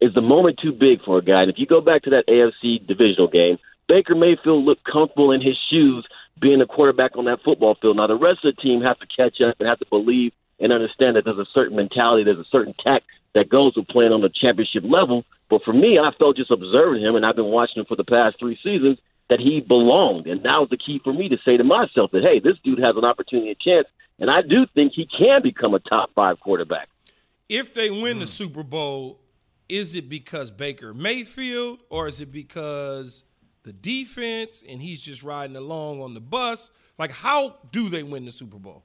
is 0.02 0.14
the 0.14 0.22
moment 0.22 0.60
too 0.62 0.74
big 0.74 1.02
for 1.04 1.18
a 1.18 1.24
guy. 1.24 1.42
And 1.42 1.50
if 1.50 1.58
you 1.58 1.66
go 1.66 1.82
back 1.82 2.04
to 2.04 2.10
that 2.12 2.28
AFC 2.28 2.86
divisional 2.86 3.30
game, 3.30 3.58
Baker 3.88 4.16
Mayfield 4.16 4.66
looked 4.66 4.84
comfortable 4.84 5.32
in 5.32 5.42
his 5.42 5.58
shoes 5.70 6.06
being 6.42 6.62
a 6.62 6.66
quarterback 6.66 7.16
on 7.18 7.26
that 7.26 7.40
football 7.44 7.76
field. 7.82 7.98
Now 7.98 8.08
the 8.08 8.18
rest 8.18 8.44
of 8.44 8.56
the 8.56 8.62
team 8.62 8.82
have 8.82 9.00
to 9.00 9.08
catch 9.08 9.40
up 9.42 9.56
and 9.60 9.70
have 9.70 9.80
to 9.80 9.86
believe 9.90 10.34
and 10.60 10.74
understand 10.74 11.16
that 11.16 11.26
there's 11.26 11.38
a 11.38 11.48
certain 11.54 11.76
mentality, 11.76 12.24
there's 12.24 12.38
a 12.38 12.50
certain 12.52 12.74
tact 12.84 13.06
that 13.34 13.50
goes 13.50 13.76
with 13.76 13.88
playing 13.88 14.12
on 14.12 14.22
the 14.22 14.30
championship 14.30 14.84
level. 14.86 15.26
But 15.50 15.64
for 15.64 15.74
me, 15.74 16.00
I 16.00 16.12
felt 16.18 16.38
just 16.38 16.52
observing 16.52 17.02
him, 17.02 17.16
and 17.16 17.26
I've 17.26 17.36
been 17.36 17.46
watching 17.46 17.82
him 17.82 17.86
for 17.86 17.96
the 17.96 18.04
past 18.04 18.38
three 18.40 18.58
seasons, 18.64 19.00
that 19.30 19.40
he 19.40 19.62
belonged. 19.62 20.28
And 20.28 20.44
that 20.44 20.60
was 20.60 20.70
the 20.70 20.78
key 20.78 21.00
for 21.04 21.14
me 21.14 21.30
to 21.30 21.38
say 21.46 21.58
to 21.58 21.64
myself 21.64 22.12
that, 22.12 22.24
hey, 22.24 22.40
this 22.40 22.58
dude 22.64 22.80
has 22.80 22.96
an 22.96 23.06
opportunity, 23.06 23.52
a 23.52 23.56
chance, 23.56 23.88
and 24.20 24.30
I 24.30 24.42
do 24.42 24.66
think 24.74 24.94
he 24.94 25.06
can 25.06 25.42
become 25.42 25.74
a 25.74 25.80
top 25.80 26.12
five 26.14 26.40
quarterback. 26.40 26.90
If 27.50 27.74
they 27.74 27.90
win 27.90 28.20
the 28.20 28.28
Super 28.28 28.64
Bowl, 28.64 29.20
is 29.68 29.96
it 29.96 30.08
because 30.10 30.52
Baker 30.52 30.94
Mayfield 30.94 31.80
or 31.90 32.08
is 32.08 32.22
it 32.22 32.32
because 32.32 33.24
the 33.64 33.74
defense 33.74 34.64
and 34.68 34.82
he's 34.82 35.04
just 35.04 35.24
riding 35.24 35.56
along 35.56 36.02
on 36.02 36.14
the 36.14 36.22
bus? 36.22 36.70
Like, 36.98 37.12
how 37.12 37.58
do 37.72 37.90
they 37.90 38.04
win 38.04 38.26
the 38.26 38.32
Super 38.32 38.60
Bowl? 38.60 38.84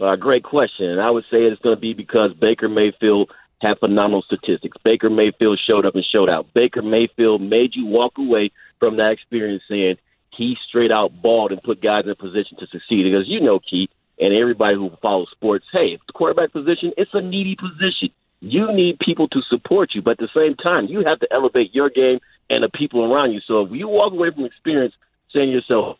Uh, 0.00 0.14
great 0.16 0.44
question. 0.44 0.86
And 0.86 1.00
I 1.00 1.10
would 1.10 1.24
say 1.24 1.38
it's 1.38 1.60
going 1.60 1.76
to 1.76 1.80
be 1.80 1.92
because 1.94 2.32
Baker 2.34 2.68
Mayfield 2.68 3.32
had 3.60 3.78
phenomenal 3.78 4.22
statistics. 4.22 4.76
Baker 4.84 5.10
Mayfield 5.10 5.60
showed 5.66 5.84
up 5.84 5.94
and 5.94 6.04
showed 6.04 6.28
out. 6.28 6.52
Baker 6.54 6.82
Mayfield 6.82 7.42
made 7.42 7.74
you 7.74 7.86
walk 7.86 8.18
away 8.18 8.50
from 8.78 8.96
that 8.96 9.10
experience 9.10 9.62
saying 9.68 9.96
he 10.30 10.56
straight 10.68 10.92
out 10.92 11.20
balled 11.20 11.50
and 11.52 11.62
put 11.62 11.82
guys 11.82 12.04
in 12.04 12.10
a 12.10 12.14
position 12.14 12.56
to 12.58 12.66
succeed. 12.68 13.04
Because 13.04 13.26
you 13.26 13.40
know, 13.40 13.58
Keith, 13.58 13.90
and 14.20 14.32
everybody 14.34 14.76
who 14.76 14.90
follows 15.02 15.28
sports, 15.32 15.64
hey, 15.72 15.88
it's 15.94 16.02
the 16.06 16.12
quarterback 16.12 16.52
position, 16.52 16.92
it's 16.96 17.10
a 17.14 17.20
needy 17.20 17.56
position. 17.56 18.10
You 18.40 18.72
need 18.72 19.00
people 19.00 19.28
to 19.28 19.42
support 19.48 19.90
you, 19.94 20.02
but 20.02 20.12
at 20.12 20.18
the 20.18 20.28
same 20.34 20.54
time, 20.54 20.86
you 20.86 21.04
have 21.04 21.18
to 21.20 21.32
elevate 21.32 21.74
your 21.74 21.90
game 21.90 22.20
and 22.48 22.62
the 22.62 22.68
people 22.68 23.12
around 23.12 23.32
you. 23.32 23.40
So 23.46 23.62
if 23.62 23.72
you 23.72 23.88
walk 23.88 24.12
away 24.12 24.30
from 24.32 24.44
experience 24.44 24.94
saying 25.32 25.48
to 25.48 25.54
yourself, 25.54 25.98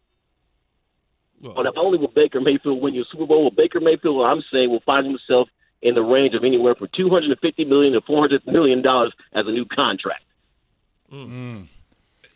But 1.42 1.66
if 1.66 1.74
only 1.76 1.98
will 1.98 2.12
Baker 2.14 2.40
Mayfield 2.40 2.80
win 2.80 2.94
your 2.94 3.04
Super 3.10 3.26
Bowl, 3.26 3.44
will 3.44 3.50
Baker 3.50 3.80
Mayfield, 3.80 4.24
I'm 4.24 4.42
saying, 4.52 4.70
will 4.70 4.82
find 4.86 5.06
himself 5.06 5.48
in 5.82 5.94
the 5.94 6.02
range 6.02 6.34
of 6.34 6.44
anywhere 6.44 6.74
from 6.74 6.88
250 6.96 7.64
million 7.64 7.92
to 7.92 8.00
400 8.00 8.46
million 8.46 8.82
dollars 8.82 9.12
as 9.34 9.46
a 9.46 9.50
new 9.50 9.64
contract. 9.64 10.24
Mm. 11.12 11.68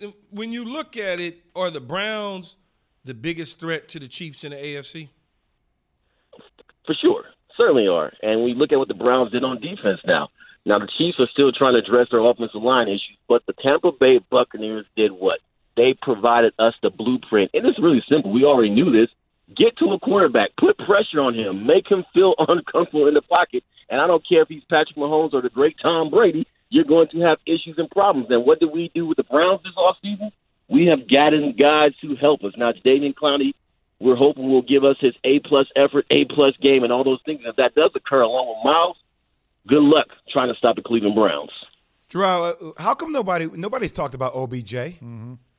Mm. 0.00 0.14
When 0.30 0.52
you 0.52 0.64
look 0.64 0.96
at 0.96 1.20
it, 1.20 1.40
are 1.54 1.70
the 1.70 1.80
Browns 1.80 2.56
the 3.04 3.14
biggest 3.14 3.58
threat 3.58 3.88
to 3.88 3.98
the 3.98 4.08
Chiefs 4.08 4.44
in 4.44 4.50
the 4.50 4.56
AFC? 4.56 5.08
For 6.86 6.94
sure. 6.94 7.24
Certainly 7.56 7.88
are. 7.88 8.12
And 8.22 8.42
we 8.42 8.54
look 8.54 8.72
at 8.72 8.78
what 8.78 8.88
the 8.88 8.94
Browns 8.94 9.32
did 9.32 9.44
on 9.44 9.60
defense 9.60 10.00
now. 10.06 10.28
Now, 10.64 10.78
the 10.78 10.88
Chiefs 10.98 11.18
are 11.18 11.28
still 11.32 11.52
trying 11.52 11.74
to 11.74 11.80
address 11.80 12.08
their 12.10 12.20
offensive 12.20 12.62
line 12.62 12.88
issues, 12.88 13.16
but 13.28 13.42
the 13.46 13.52
Tampa 13.52 13.90
Bay 13.92 14.20
Buccaneers 14.30 14.86
did 14.96 15.10
what? 15.10 15.40
They 15.76 15.94
provided 16.00 16.52
us 16.58 16.74
the 16.82 16.90
blueprint. 16.90 17.50
And 17.52 17.66
it's 17.66 17.80
really 17.80 18.02
simple. 18.08 18.30
We 18.30 18.44
already 18.44 18.70
knew 18.70 18.92
this. 18.92 19.08
Get 19.56 19.76
to 19.78 19.86
a 19.92 19.98
quarterback, 19.98 20.50
put 20.58 20.78
pressure 20.78 21.20
on 21.20 21.34
him, 21.34 21.66
make 21.66 21.90
him 21.90 22.04
feel 22.14 22.34
uncomfortable 22.38 23.08
in 23.08 23.14
the 23.14 23.22
pocket. 23.22 23.64
And 23.88 24.00
I 24.00 24.06
don't 24.06 24.26
care 24.26 24.42
if 24.42 24.48
he's 24.48 24.64
Patrick 24.70 24.96
Mahomes 24.96 25.34
or 25.34 25.42
the 25.42 25.50
great 25.50 25.76
Tom 25.80 26.10
Brady, 26.10 26.46
you're 26.70 26.84
going 26.84 27.08
to 27.08 27.20
have 27.20 27.38
issues 27.46 27.74
and 27.76 27.90
problems. 27.90 28.28
And 28.30 28.46
what 28.46 28.60
did 28.60 28.70
we 28.72 28.90
do 28.94 29.06
with 29.06 29.16
the 29.16 29.24
Browns 29.24 29.60
this 29.62 29.74
offseason? 29.76 30.30
We 30.68 30.86
have 30.86 31.08
gotten 31.08 31.54
guys 31.58 31.92
to 32.00 32.16
help 32.16 32.44
us. 32.44 32.54
Now, 32.56 32.72
Jadeveon 32.72 33.14
Clowney 33.14 33.52
we're 34.02 34.16
hoping 34.16 34.50
will 34.50 34.62
give 34.62 34.84
us 34.84 34.96
his 35.00 35.14
A 35.22 35.38
plus 35.38 35.68
effort, 35.76 36.06
A 36.10 36.24
plus 36.24 36.54
game, 36.60 36.82
and 36.82 36.92
all 36.92 37.04
those 37.04 37.20
things. 37.24 37.40
If 37.44 37.54
that 37.56 37.74
does 37.76 37.92
occur 37.94 38.22
along 38.22 38.48
with 38.48 38.64
Myles, 38.64 38.96
good 39.68 39.82
luck 39.82 40.08
trying 40.32 40.48
to 40.52 40.58
stop 40.58 40.74
the 40.74 40.82
Cleveland 40.82 41.14
Browns. 41.14 41.50
Je'Rod, 42.10 42.54
uh, 42.60 42.82
how 42.82 42.94
come 42.94 43.12
nobody 43.12 43.48
nobody's 43.54 43.92
talked 43.92 44.14
about 44.14 44.34
OBJ? 44.34 44.74
H- 44.74 44.96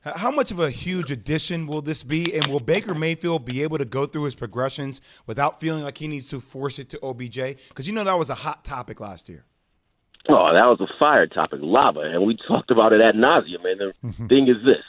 How 0.04 0.30
much 0.30 0.50
of 0.50 0.60
a 0.60 0.70
huge 0.70 1.10
addition 1.10 1.66
will 1.66 1.80
this 1.80 2.02
be, 2.02 2.34
and 2.34 2.46
will 2.48 2.60
Baker 2.60 2.94
Mayfield 2.94 3.46
be 3.46 3.62
able 3.62 3.78
to 3.78 3.86
go 3.86 4.04
through 4.04 4.24
his 4.24 4.34
progressions 4.34 5.00
without 5.26 5.60
feeling 5.60 5.82
like 5.82 5.96
he 5.96 6.08
needs 6.08 6.26
to 6.26 6.40
force 6.40 6.78
it 6.78 6.90
to 6.90 7.00
OBJ? 7.02 7.68
Because 7.68 7.88
you 7.88 7.94
know 7.94 8.04
that 8.04 8.18
was 8.18 8.28
a 8.28 8.34
hot 8.34 8.64
topic 8.64 9.00
last 9.00 9.30
year. 9.30 9.44
Oh, 10.28 10.52
that 10.52 10.66
was 10.66 10.80
a 10.80 10.98
fire 10.98 11.26
topic, 11.26 11.60
lava, 11.62 12.00
and 12.00 12.26
we 12.26 12.36
talked 12.36 12.70
about 12.70 12.92
it 12.92 13.00
at 13.00 13.14
nauseum. 13.14 13.64
And 13.64 13.80
the 13.80 13.92
mm-hmm. 14.04 14.26
thing 14.26 14.48
is 14.48 14.56
this: 14.64 14.84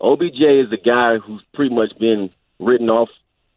OBJ 0.00 0.40
is 0.40 0.70
the 0.70 0.78
guy 0.84 1.18
who's 1.18 1.42
pretty 1.52 1.74
much 1.74 1.98
been 1.98 2.30
written 2.60 2.90
off 2.90 3.08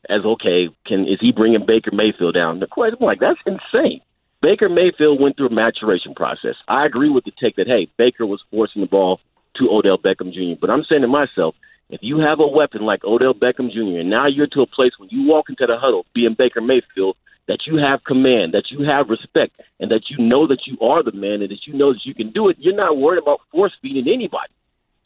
as 0.09 0.25
okay. 0.25 0.69
Can 0.87 1.07
is 1.07 1.19
he 1.19 1.31
bringing 1.31 1.63
Baker 1.65 1.91
Mayfield 1.93 2.33
down? 2.33 2.59
The 2.59 2.67
question, 2.67 2.97
I'm 2.99 3.05
like, 3.05 3.19
that's 3.19 3.39
insane. 3.45 4.01
Baker 4.41 4.67
Mayfield 4.67 5.21
went 5.21 5.37
through 5.37 5.47
a 5.47 5.53
maturation 5.53 6.15
process. 6.15 6.55
I 6.67 6.85
agree 6.85 7.09
with 7.09 7.23
the 7.23 7.31
take 7.39 7.55
that 7.57 7.67
hey, 7.67 7.87
Baker 7.97 8.25
was 8.25 8.41
forcing 8.49 8.81
the 8.81 8.87
ball 8.87 9.19
to 9.57 9.69
Odell 9.69 9.97
Beckham 9.97 10.33
Jr. 10.33 10.59
But 10.59 10.69
I'm 10.69 10.83
saying 10.83 11.01
to 11.01 11.07
myself, 11.07 11.55
if 11.89 11.99
you 12.01 12.19
have 12.19 12.39
a 12.39 12.47
weapon 12.47 12.81
like 12.81 13.03
Odell 13.03 13.33
Beckham 13.33 13.71
Jr. 13.71 13.99
and 13.99 14.09
now 14.09 14.27
you're 14.27 14.47
to 14.47 14.61
a 14.61 14.67
place 14.67 14.93
when 14.97 15.09
you 15.09 15.27
walk 15.27 15.49
into 15.49 15.65
the 15.65 15.77
huddle, 15.77 16.05
being 16.13 16.35
Baker 16.37 16.61
Mayfield, 16.61 17.17
that 17.47 17.67
you 17.67 17.77
have 17.77 18.03
command, 18.03 18.53
that 18.53 18.71
you 18.71 18.83
have 18.85 19.09
respect, 19.09 19.59
and 19.79 19.91
that 19.91 20.09
you 20.09 20.17
know 20.17 20.47
that 20.47 20.65
you 20.65 20.77
are 20.79 21.03
the 21.03 21.11
man, 21.11 21.41
and 21.41 21.51
that 21.51 21.67
you 21.67 21.73
know 21.73 21.93
that 21.93 22.05
you 22.05 22.15
can 22.15 22.31
do 22.31 22.47
it, 22.49 22.57
you're 22.59 22.75
not 22.75 22.97
worried 22.97 23.21
about 23.21 23.41
force 23.51 23.73
feeding 23.81 24.07
anybody. 24.07 24.53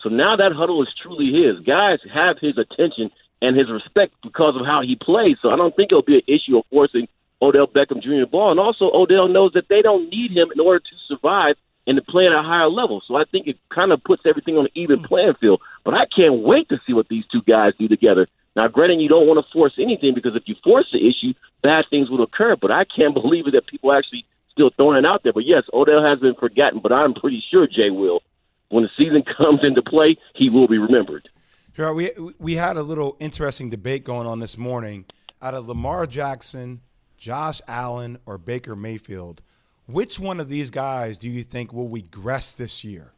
So 0.02 0.10
now 0.10 0.36
that 0.36 0.52
huddle 0.54 0.84
is 0.84 0.90
truly 1.02 1.32
his. 1.34 1.60
Guys 1.66 2.00
have 2.14 2.38
his 2.40 2.58
attention 2.58 3.10
and 3.42 3.58
his 3.58 3.70
respect 3.72 4.14
because 4.24 4.56
of 4.60 4.66
how 4.66 4.82
he 4.82 4.96
plays. 4.96 5.38
So 5.42 5.50
I 5.50 5.56
don't 5.56 5.76
think 5.76 5.92
it'll 5.92 6.04
be 6.04 6.16
an 6.16 6.28
issue 6.28 6.58
of 6.58 6.66
forcing 6.70 7.08
Odell 7.42 7.68
Beckham 7.68 8.02
Jr. 8.02 8.30
ball. 8.30 8.52
And 8.52 8.60
also, 8.60 8.92
Odell 8.94 9.28
knows 9.28 9.54
that 9.54 9.68
they 9.70 9.82
don't 9.82 10.10
need 10.10 10.32
him 10.32 10.50
in 10.54 10.60
order 10.60 10.80
to 10.80 10.96
survive 11.08 11.56
and 11.88 11.96
to 11.96 12.04
play 12.04 12.28
at 12.28 12.34
a 12.34 12.44
higher 12.44 12.70
level. 12.70 13.02
So 13.08 13.16
I 13.16 13.24
think 13.24 13.48
it 13.48 13.58
kind 13.74 13.92
of 13.92 14.04
puts 14.04 14.24
everything 14.26 14.58
on 14.58 14.66
an 14.66 14.72
even 14.76 15.00
hmm. 15.00 15.06
playing 15.06 15.34
field. 15.40 15.62
But 15.84 15.94
I 15.94 16.06
can't 16.06 16.44
wait 16.44 16.70
to 16.70 16.80
see 16.86 16.94
what 16.94 17.08
these 17.08 17.26
two 17.32 17.42
guys 17.42 17.74
do 17.80 17.88
together. 17.88 18.28
Now, 18.56 18.68
granted, 18.68 19.02
you 19.02 19.08
don't 19.08 19.28
want 19.28 19.44
to 19.44 19.52
force 19.52 19.74
anything 19.80 20.14
because 20.14 20.36
if 20.36 20.44
you 20.46 20.56
force 20.64 20.88
the 20.92 21.08
issue, 21.08 21.34
bad 21.64 21.86
things 21.90 22.10
will 22.10 22.24
occur. 22.24 22.56
But 22.56 22.72
I 22.72 22.84
can't 22.84 23.14
believe 23.22 23.48
it 23.48 23.52
that 23.52 23.68
people 23.68 23.92
are 23.92 23.98
actually 23.98 24.26
still 24.52 24.72
throwing 24.76 24.98
it 24.98 25.06
out 25.06 25.24
there. 25.24 25.34
But 25.34 25.46
yes, 25.46 25.64
Odell 25.74 26.04
has 26.04 26.20
been 26.20 26.36
forgotten, 26.36 26.80
but 26.82 26.92
I'm 26.92 27.14
pretty 27.14 27.44
sure 27.50 27.68
Jay 27.68 27.90
will. 27.90 28.22
When 28.70 28.84
the 28.84 28.90
season 28.98 29.24
comes 29.38 29.62
into 29.64 29.82
play, 29.82 30.18
he 30.36 30.50
will 30.50 30.68
be 30.68 30.78
remembered. 30.78 31.30
Je'Rod, 31.76 31.96
we 31.96 32.12
we 32.40 32.56
had 32.56 32.76
a 32.76 32.84
little 32.84 33.16
interesting 33.20 33.70
debate 33.70 34.04
going 34.04 34.28
on 34.28 34.40
this 34.40 34.58
morning. 34.58 35.06
Out 35.40 35.54
of 35.54 35.68
Lamar 35.68 36.08
Jackson, 36.08 36.82
Josh 37.16 37.62
Allen, 37.68 38.18
or 38.26 38.40
Baker 38.40 38.76
Mayfield, 38.76 39.44
which 39.88 40.20
one 40.20 40.40
of 40.40 40.50
these 40.50 40.70
guys 40.70 41.18
do 41.18 41.30
you 41.30 41.44
think 41.44 41.74
will 41.74 41.90
regress 41.90 42.56
this 42.56 42.84
year? 42.84 43.14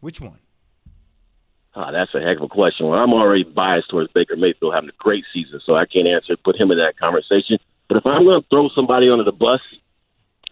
Which 0.00 0.20
one? 0.20 0.40
Ah, 1.74 1.90
that's 1.90 2.14
a 2.14 2.20
heck 2.20 2.38
of 2.38 2.44
a 2.44 2.48
question. 2.48 2.86
Well, 2.86 2.98
I'm 2.98 3.12
already 3.12 3.44
biased 3.44 3.90
towards 3.90 4.10
Baker 4.12 4.34
Mayfield 4.34 4.74
having 4.74 4.88
a 4.88 4.98
great 4.98 5.24
season, 5.32 5.60
so 5.64 5.76
I 5.76 5.84
can't 5.84 6.08
answer 6.08 6.36
put 6.36 6.56
him 6.56 6.70
in 6.70 6.78
that 6.78 6.98
conversation. 6.98 7.58
But 7.88 7.98
if 7.98 8.06
I'm 8.06 8.24
going 8.24 8.40
to 8.40 8.48
throw 8.48 8.70
somebody 8.70 9.10
under 9.10 9.24
the 9.24 9.32
bus, 9.32 9.60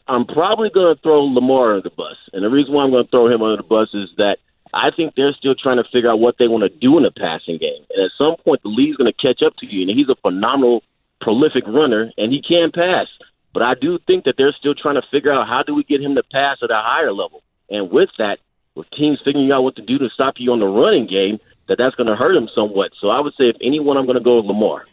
I'm 0.06 0.26
probably 0.26 0.68
going 0.68 0.94
to 0.94 1.00
throw 1.00 1.24
Lamar 1.24 1.76
under 1.76 1.88
the 1.88 1.94
bus. 1.94 2.16
And 2.34 2.44
the 2.44 2.50
reason 2.50 2.74
why 2.74 2.84
I'm 2.84 2.90
going 2.90 3.04
to 3.04 3.10
throw 3.10 3.28
him 3.28 3.42
under 3.42 3.56
the 3.56 3.66
bus 3.66 3.88
is 3.94 4.10
that 4.18 4.38
I 4.74 4.90
think 4.94 5.14
they're 5.14 5.32
still 5.32 5.54
trying 5.54 5.78
to 5.78 5.84
figure 5.90 6.10
out 6.10 6.20
what 6.20 6.36
they 6.38 6.46
want 6.46 6.64
to 6.64 6.68
do 6.68 6.96
in 6.98 7.04
the 7.04 7.10
passing 7.10 7.56
game. 7.56 7.84
And 7.94 8.04
at 8.04 8.10
some 8.18 8.36
point, 8.44 8.62
the 8.62 8.68
league's 8.68 8.96
going 8.96 9.10
to 9.10 9.26
catch 9.26 9.42
up 9.42 9.56
to 9.58 9.66
you. 9.66 9.82
And 9.82 9.90
he's 9.90 10.08
a 10.10 10.16
phenomenal, 10.16 10.82
prolific 11.20 11.64
runner, 11.66 12.12
and 12.18 12.32
he 12.32 12.42
can 12.42 12.70
pass. 12.70 13.06
But 13.54 13.62
I 13.62 13.74
do 13.80 14.00
think 14.04 14.24
that 14.24 14.34
they're 14.36 14.52
still 14.52 14.74
trying 14.74 14.96
to 14.96 15.02
figure 15.12 15.32
out 15.32 15.46
how 15.46 15.62
do 15.62 15.74
we 15.74 15.84
get 15.84 16.02
him 16.02 16.16
to 16.16 16.24
pass 16.24 16.58
at 16.62 16.72
a 16.72 16.82
higher 16.82 17.12
level. 17.12 17.42
And 17.70 17.88
with 17.88 18.10
that, 18.18 18.40
with 18.74 18.90
teams 18.90 19.20
figuring 19.24 19.52
out 19.52 19.62
what 19.62 19.76
to 19.76 19.82
do 19.82 19.96
to 19.98 20.10
stop 20.10 20.34
you 20.38 20.52
on 20.52 20.58
the 20.58 20.66
running 20.66 21.06
game, 21.06 21.38
that 21.68 21.78
that's 21.78 21.94
going 21.94 22.08
to 22.08 22.16
hurt 22.16 22.36
him 22.36 22.48
somewhat. 22.52 22.90
So 23.00 23.08
I 23.08 23.20
would 23.20 23.32
say, 23.34 23.44
if 23.44 23.56
anyone, 23.62 23.96
I'm 23.96 24.06
going 24.06 24.18
to 24.18 24.24
go 24.24 24.38
with 24.38 24.46
Lamar. 24.46 24.84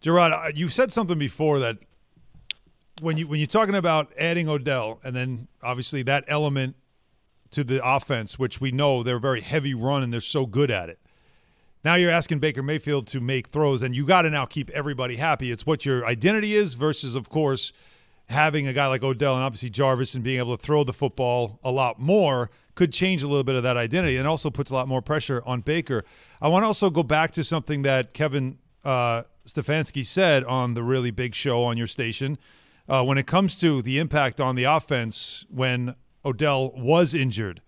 Je'Rod, 0.00 0.32
uh, 0.32 0.52
you 0.54 0.68
said 0.68 0.92
something 0.92 1.18
before 1.18 1.58
that 1.58 1.78
when 3.00 3.16
you 3.16 3.26
when 3.26 3.40
you're 3.40 3.46
talking 3.48 3.74
about 3.74 4.12
adding 4.16 4.48
Odell, 4.48 5.00
and 5.02 5.16
then 5.16 5.48
obviously 5.62 6.02
that 6.04 6.24
element 6.28 6.76
to 7.50 7.64
the 7.64 7.84
offense, 7.84 8.38
which 8.38 8.60
we 8.60 8.70
know 8.70 9.02
they're 9.02 9.18
very 9.18 9.40
heavy 9.40 9.74
run 9.74 10.04
and 10.04 10.12
they're 10.12 10.20
so 10.20 10.46
good 10.46 10.70
at 10.70 10.88
it. 10.88 11.00
Now 11.84 11.94
you're 11.94 12.10
asking 12.10 12.40
Baker 12.40 12.62
Mayfield 12.62 13.06
to 13.08 13.20
make 13.20 13.48
throws, 13.48 13.82
and 13.82 13.94
you 13.94 14.04
got 14.04 14.22
to 14.22 14.30
now 14.30 14.44
keep 14.44 14.70
everybody 14.70 15.16
happy. 15.16 15.52
It's 15.52 15.64
what 15.64 15.84
your 15.84 16.04
identity 16.04 16.54
is 16.54 16.74
versus, 16.74 17.14
of 17.14 17.28
course, 17.28 17.72
having 18.28 18.66
a 18.66 18.72
guy 18.72 18.86
like 18.86 19.02
Odell 19.02 19.34
and 19.34 19.44
obviously 19.44 19.70
Jarvis 19.70 20.14
and 20.14 20.24
being 20.24 20.38
able 20.38 20.56
to 20.56 20.62
throw 20.62 20.84
the 20.84 20.92
football 20.92 21.60
a 21.62 21.70
lot 21.70 22.00
more 22.00 22.50
could 22.74 22.92
change 22.92 23.22
a 23.22 23.28
little 23.28 23.44
bit 23.44 23.54
of 23.54 23.62
that 23.62 23.76
identity 23.76 24.16
and 24.16 24.26
also 24.26 24.50
puts 24.50 24.70
a 24.70 24.74
lot 24.74 24.88
more 24.88 25.00
pressure 25.00 25.42
on 25.46 25.60
Baker. 25.60 26.04
I 26.42 26.48
want 26.48 26.62
to 26.62 26.66
also 26.66 26.90
go 26.90 27.02
back 27.02 27.30
to 27.32 27.44
something 27.44 27.82
that 27.82 28.12
Kevin 28.12 28.58
uh, 28.84 29.22
Stefanski 29.46 30.04
said 30.04 30.44
on 30.44 30.74
the 30.74 30.82
really 30.82 31.10
big 31.10 31.34
show 31.34 31.64
on 31.64 31.76
your 31.76 31.86
station 31.86 32.36
uh, 32.88 33.02
when 33.04 33.16
it 33.16 33.26
comes 33.26 33.56
to 33.58 33.80
the 33.80 33.98
impact 33.98 34.40
on 34.40 34.56
the 34.56 34.64
offense 34.64 35.46
when 35.48 35.94
Odell 36.24 36.72
was 36.72 37.14
injured. 37.14 37.62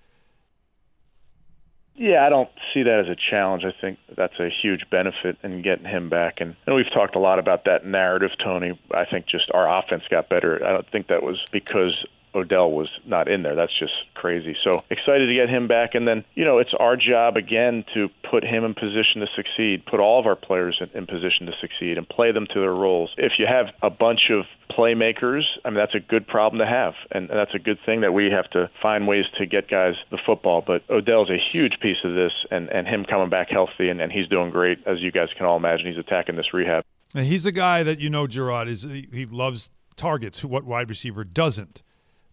Yeah, 1.98 2.24
I 2.24 2.28
don't 2.28 2.48
see 2.72 2.84
that 2.84 3.00
as 3.00 3.08
a 3.08 3.16
challenge. 3.16 3.64
I 3.64 3.72
think 3.78 3.98
that's 4.16 4.38
a 4.38 4.48
huge 4.48 4.88
benefit 4.88 5.36
in 5.42 5.62
getting 5.62 5.84
him 5.84 6.08
back. 6.08 6.40
And, 6.40 6.54
and 6.64 6.76
we've 6.76 6.90
talked 6.94 7.16
a 7.16 7.18
lot 7.18 7.40
about 7.40 7.64
that 7.64 7.84
narrative, 7.84 8.30
Tony. 8.42 8.78
I 8.94 9.04
think 9.04 9.26
just 9.26 9.50
our 9.52 9.68
offense 9.68 10.04
got 10.08 10.28
better. 10.28 10.64
I 10.64 10.72
don't 10.72 10.88
think 10.90 11.08
that 11.08 11.24
was 11.24 11.42
because 11.50 12.06
Odell 12.38 12.70
was 12.70 12.88
not 13.06 13.28
in 13.28 13.42
there. 13.42 13.54
That's 13.54 13.76
just 13.78 13.96
crazy. 14.14 14.56
So 14.64 14.82
excited 14.90 15.26
to 15.26 15.34
get 15.34 15.48
him 15.48 15.68
back. 15.68 15.94
And 15.94 16.06
then, 16.06 16.24
you 16.34 16.44
know, 16.44 16.58
it's 16.58 16.74
our 16.78 16.96
job 16.96 17.36
again 17.36 17.84
to 17.94 18.08
put 18.30 18.44
him 18.44 18.64
in 18.64 18.74
position 18.74 19.20
to 19.20 19.26
succeed, 19.34 19.84
put 19.86 20.00
all 20.00 20.18
of 20.18 20.26
our 20.26 20.36
players 20.36 20.80
in, 20.80 20.90
in 20.96 21.06
position 21.06 21.46
to 21.46 21.52
succeed, 21.60 21.98
and 21.98 22.08
play 22.08 22.32
them 22.32 22.46
to 22.46 22.60
their 22.60 22.74
roles. 22.74 23.14
If 23.16 23.32
you 23.38 23.46
have 23.46 23.66
a 23.82 23.90
bunch 23.90 24.30
of 24.30 24.44
playmakers, 24.70 25.42
I 25.64 25.70
mean, 25.70 25.76
that's 25.76 25.94
a 25.94 26.00
good 26.00 26.26
problem 26.26 26.60
to 26.60 26.66
have. 26.66 26.94
And 27.10 27.28
that's 27.28 27.54
a 27.54 27.58
good 27.58 27.78
thing 27.84 28.02
that 28.02 28.12
we 28.12 28.30
have 28.30 28.48
to 28.50 28.70
find 28.82 29.06
ways 29.06 29.24
to 29.38 29.46
get 29.46 29.68
guys 29.68 29.94
the 30.10 30.18
football. 30.24 30.62
But 30.66 30.82
Odell's 30.90 31.30
a 31.30 31.38
huge 31.38 31.80
piece 31.80 31.98
of 32.04 32.14
this, 32.14 32.32
and, 32.50 32.68
and 32.68 32.86
him 32.86 33.04
coming 33.04 33.28
back 33.28 33.48
healthy, 33.50 33.88
and, 33.88 34.00
and 34.00 34.12
he's 34.12 34.28
doing 34.28 34.50
great. 34.50 34.86
As 34.86 35.00
you 35.00 35.10
guys 35.10 35.28
can 35.36 35.46
all 35.46 35.56
imagine, 35.56 35.86
he's 35.86 35.98
attacking 35.98 36.36
this 36.36 36.52
rehab. 36.52 36.84
And 37.14 37.26
he's 37.26 37.46
a 37.46 37.52
guy 37.52 37.82
that 37.82 38.00
you 38.00 38.10
know, 38.10 38.26
Je'Rod 38.26 38.68
is 38.68 38.82
he 38.82 39.26
loves 39.26 39.70
targets. 39.96 40.44
What 40.44 40.64
wide 40.64 40.88
receiver 40.88 41.24
doesn't? 41.24 41.82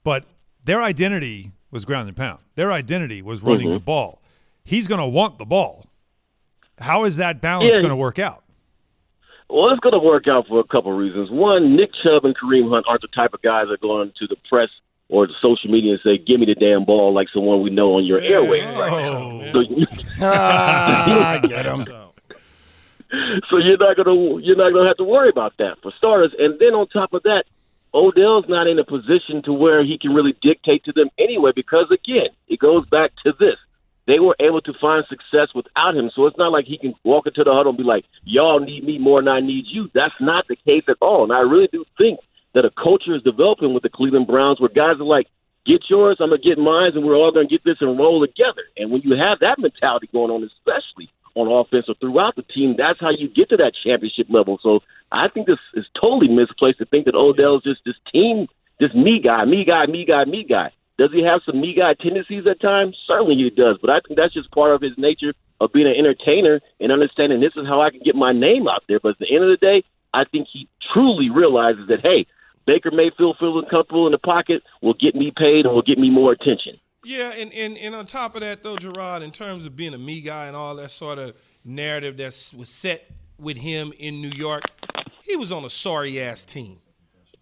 But 0.05 0.23
their 0.63 0.81
identity 0.81 1.51
was 1.71 1.83
ground 1.83 2.07
and 2.07 2.15
pound. 2.15 2.39
Their 2.55 2.71
identity 2.71 3.21
was 3.21 3.43
running 3.43 3.67
Mhm. 3.69 3.73
the 3.73 3.79
ball. 3.81 4.21
He's 4.63 4.87
going 4.87 5.01
to 5.01 5.07
want 5.07 5.37
the 5.39 5.45
ball. 5.45 5.87
How 6.79 7.03
is 7.03 7.17
that 7.17 7.41
balance 7.41 7.73
Yeah. 7.73 7.79
going 7.81 7.89
to 7.89 7.95
work 7.97 8.17
out? 8.19 8.43
Well, 9.49 9.69
it's 9.71 9.79
going 9.81 9.93
to 9.93 9.99
work 9.99 10.27
out 10.27 10.47
for 10.47 10.59
a 10.59 10.63
couple 10.63 10.91
of 10.91 10.97
reasons. 10.97 11.29
One, 11.29 11.75
Nick 11.75 11.91
Chubb 12.01 12.23
and 12.23 12.35
Kareem 12.37 12.69
Hunt 12.69 12.85
aren't 12.87 13.01
the 13.01 13.07
type 13.09 13.33
of 13.33 13.41
guys 13.41 13.67
that 13.67 13.73
are 13.73 13.77
going 13.77 14.11
to 14.19 14.27
the 14.27 14.35
press 14.49 14.69
or 15.09 15.27
the 15.27 15.33
social 15.41 15.69
media 15.69 15.93
and 15.93 16.01
say, 16.01 16.17
"Give 16.17 16.39
me 16.39 16.47
the 16.47 16.55
damn 16.55 16.83
ball," 16.83 17.13
like 17.13 17.29
someone 17.29 17.61
we 17.61 17.69
know 17.69 17.93
on 17.95 18.05
your 18.05 18.19
airwaves 18.21 18.75
right 18.77 18.91
now. 19.43 19.51
So, 19.51 19.59
you- 19.59 19.85
Ah, 20.21 21.39
get 21.47 21.65
him. 21.65 21.83
so 23.49 23.57
you're 23.57 23.77
not 23.77 23.95
gonna 23.97 24.15
you're 24.41 24.55
not 24.55 24.73
gonna 24.73 24.87
have 24.87 24.97
to 24.97 25.03
worry 25.03 25.29
about 25.29 25.53
that 25.57 25.79
for 25.81 25.91
starters. 25.97 26.33
And 26.39 26.57
then 26.59 26.73
on 26.73 26.87
top 26.87 27.13
of 27.13 27.21
that, 27.23 27.45
Odell's 27.95 28.45
not 28.49 28.67
in 28.67 28.77
a 28.77 28.84
position 28.84 29.41
to 29.43 29.53
where 29.53 29.84
he 29.84 29.97
can 29.97 30.13
really 30.13 30.36
dictate 30.41 30.84
to 30.84 30.91
them 30.91 31.10
anyway. 31.17 31.51
Because 31.55 31.89
again, 31.89 32.27
it 32.49 32.60
goes 32.60 32.86
back 32.89 33.12
to 33.23 33.34
this: 33.39 33.55
they 34.05 34.19
were 34.19 34.36
able 34.39 34.62
to 34.62 34.73
find 34.79 35.05
success 35.08 35.49
without 35.55 35.95
him. 35.95 36.12
So 36.13 36.25
it's 36.25 36.38
not 36.38 36.51
like 36.51 36.65
he 36.65 36.77
can 36.77 36.93
walk 37.03 37.25
into 37.25 37.43
the 37.43 37.53
huddle 37.53 37.69
and 37.69 37.77
be 37.77 37.84
like, 37.84 38.05
"Y'all 38.25 38.60
need 38.60 38.84
me 38.84 38.97
more 38.99 39.21
than 39.21 39.29
I 39.29 39.39
need 39.39 39.65
you." 39.67 39.89
That's 39.93 40.13
not 40.19 40.47
the 40.47 40.58
case 40.58 40.84
at 40.89 40.97
all. 41.01 41.23
And 41.23 41.34
I 41.34 41.39
really 41.39 41.69
do 41.71 41.86
think 41.97 42.19
that 42.53 42.65
a 42.65 42.71
culture 42.71 43.15
is 43.15 43.23
developing 43.23 43.73
with 43.73 43.84
the 43.84 43.89
Cleveland 43.89 44.27
Browns 44.27 44.60
where 44.60 44.69
guys 44.69 44.99
are 44.99 45.05
like, 45.05 45.27
"Get 45.65 45.89
yours, 45.89 46.17
I'm 46.19 46.29
gonna 46.29 46.41
get 46.41 46.58
mine, 46.58 46.91
and 46.95 47.05
we're 47.05 47.15
all 47.15 47.31
gonna 47.31 47.47
get 47.47 47.63
this 47.63 47.81
and 47.81 47.97
roll 47.97 48.19
together." 48.19 48.63
And 48.77 48.91
when 48.91 49.01
you 49.01 49.15
have 49.15 49.39
that 49.39 49.58
mentality 49.60 50.08
going 50.12 50.31
on, 50.31 50.43
especially 50.43 51.10
on 51.35 51.47
offense 51.47 51.85
or 51.87 51.95
throughout 51.95 52.35
the 52.35 52.43
team, 52.43 52.75
that's 52.77 52.99
how 52.99 53.11
you 53.11 53.27
get 53.29 53.49
to 53.49 53.57
that 53.57 53.73
championship 53.83 54.27
level. 54.29 54.59
So 54.63 54.81
I 55.11 55.27
think 55.27 55.47
this 55.47 55.59
is 55.73 55.85
totally 55.99 56.27
misplaced 56.27 56.79
to 56.79 56.85
think 56.85 57.05
that 57.05 57.15
Odell's 57.15 57.63
just 57.63 57.81
this 57.85 57.95
team, 58.11 58.47
this 58.79 58.93
me 58.93 59.19
guy, 59.21 59.45
me 59.45 59.65
guy, 59.65 59.85
me 59.85 60.05
guy, 60.05 60.25
me 60.25 60.43
guy. 60.43 60.71
Does 60.97 61.11
he 61.11 61.23
have 61.23 61.41
some 61.45 61.59
me 61.59 61.75
guy 61.75 61.93
tendencies 61.93 62.47
at 62.47 62.61
times? 62.61 62.97
Certainly 63.05 63.35
he 63.35 63.49
does, 63.49 63.77
but 63.81 63.89
I 63.89 63.99
think 63.99 64.17
that's 64.17 64.33
just 64.33 64.51
part 64.51 64.73
of 64.73 64.81
his 64.81 64.97
nature 64.97 65.33
of 65.59 65.73
being 65.73 65.87
an 65.87 65.95
entertainer 65.95 66.61
and 66.79 66.91
understanding 66.91 67.39
this 67.39 67.55
is 67.55 67.67
how 67.67 67.81
I 67.81 67.89
can 67.89 68.01
get 68.03 68.15
my 68.15 68.31
name 68.31 68.67
out 68.67 68.83
there. 68.87 68.99
But 68.99 69.09
at 69.09 69.19
the 69.19 69.33
end 69.33 69.43
of 69.43 69.49
the 69.49 69.57
day, 69.57 69.83
I 70.13 70.23
think 70.23 70.47
he 70.51 70.69
truly 70.93 71.29
realizes 71.29 71.87
that 71.89 72.01
hey, 72.01 72.25
Baker 72.65 72.91
Mayfield 72.91 73.37
feeling 73.39 73.65
comfortable 73.69 74.07
in 74.07 74.11
the 74.11 74.17
pocket 74.17 74.63
will 74.81 74.95
get 74.95 75.15
me 75.15 75.31
paid 75.35 75.65
and 75.65 75.75
will 75.75 75.81
get 75.81 75.99
me 75.99 76.09
more 76.09 76.31
attention. 76.31 76.79
Yeah, 77.05 77.33
and, 77.33 77.53
and, 77.53 77.77
and 77.77 77.93
on 77.93 78.07
top 78.07 78.33
of 78.33 78.41
that, 78.41 78.63
though, 78.63 78.75
Je'Rod, 78.75 79.21
in 79.21 79.31
terms 79.31 79.67
of 79.67 79.75
being 79.75 79.93
a 79.93 79.97
me 79.97 80.21
guy 80.21 80.47
and 80.47 80.55
all 80.55 80.75
that 80.75 80.89
sort 80.89 81.19
of 81.19 81.35
narrative 81.63 82.17
that 82.17 82.53
was 82.57 82.67
set 82.67 83.11
with 83.39 83.57
him 83.57 83.93
in 83.99 84.21
New 84.21 84.29
York, 84.29 84.63
he 85.21 85.35
was 85.35 85.51
on 85.51 85.63
a 85.65 85.69
sorry 85.69 86.19
ass 86.19 86.43
team. 86.43 86.77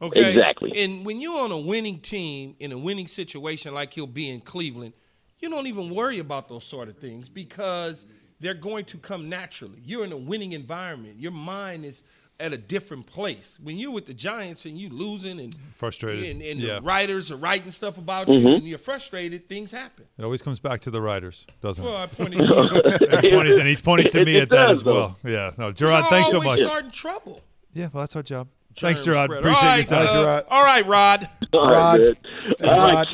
Okay. 0.02 0.32
Exactly. 0.32 0.74
And 0.76 1.06
when 1.06 1.22
you're 1.22 1.40
on 1.40 1.52
a 1.52 1.58
winning 1.58 2.00
team 2.00 2.58
in 2.60 2.74
a 2.74 2.78
winning 2.78 3.08
situation 3.08 3.74
like 3.74 3.94
he'll 3.94 4.06
be 4.06 4.30
in 4.30 4.42
Cleveland, 4.42 4.94
you 5.40 5.50
don't 5.50 5.68
even 5.68 5.90
worry 5.90 6.20
about 6.20 6.50
those 6.50 6.66
sort 6.66 6.90
of 6.90 6.98
things 6.98 7.30
because 7.30 8.06
they're 8.42 8.54
going 8.54 8.84
to 8.86 8.98
come 8.98 9.30
naturally. 9.30 9.82
You're 9.86 10.04
in 10.04 10.12
a 10.12 10.18
winning 10.18 10.52
environment. 10.52 11.22
Your 11.22 11.32
mind 11.32 11.86
is 11.86 12.04
at 12.40 12.52
a 12.52 12.58
different 12.58 13.06
place. 13.06 13.58
When 13.62 13.78
you're 13.78 13.92
with 13.92 14.06
the 14.06 14.14
Giants 14.14 14.66
and 14.66 14.78
you 14.78 14.90
losing 14.90 15.40
and 15.40 15.56
Frustrated. 15.76 16.26
and, 16.30 16.42
and 16.42 16.60
Yeah. 16.60 16.76
the 16.76 16.82
writers 16.82 17.32
are 17.32 17.36
writing 17.38 17.72
stuff 17.72 17.98
about 17.98 18.28
Mm-hmm. 18.28 18.48
you 18.48 18.54
and 18.56 18.64
you're 18.64 18.78
frustrated, 18.80 19.48
things 19.48 19.72
happen. 19.72 20.06
It 20.18 20.24
always 20.26 20.42
comes 20.42 20.60
back 20.60 20.82
to 20.82 20.92
the 20.92 21.00
writers, 21.02 21.46
doesn't 21.62 21.84
Well, 21.84 21.96
it? 21.96 22.04
I 22.04 22.08
pointed 22.08 22.38
to 22.40 22.44
you. 22.44 23.20
He 23.22 23.32
pointed, 23.32 23.60
and 23.60 23.68
he's 23.68 23.82
pointing 23.82 24.10
to 24.12 24.26
me 24.26 24.38
it 24.38 24.44
at 24.44 24.50
that 24.50 24.68
does, 24.68 24.80
as 24.80 24.84
well. 24.84 25.18
Yeah. 25.24 25.52
No, 25.58 25.72
Je'Rod, 25.72 26.02
Y'all 26.02 26.10
thanks 26.10 26.32
so 26.32 26.42
always 26.42 26.60
much. 26.60 26.68
Starting 26.68 26.92
trouble. 26.92 27.42
Yeah, 27.72 27.90
well, 27.94 28.02
that's 28.02 28.16
our 28.16 28.24
job. 28.24 28.48
Thanks, 28.76 29.02
Je'Rod. 29.02 29.26
spread. 29.26 29.40
Appreciate 29.40 29.68
all 29.70 29.76
your 29.78 29.86
time. 29.86 30.08
uh, 30.08 30.42
Je'Rod. 30.42 30.46
all 30.50 30.64
right, 30.64 30.86
Rod. 30.88 31.30
All 31.54 31.68
Rod. 31.70 32.00
right, 32.02 32.18
man. 32.62 32.80
Rod. 32.80 33.08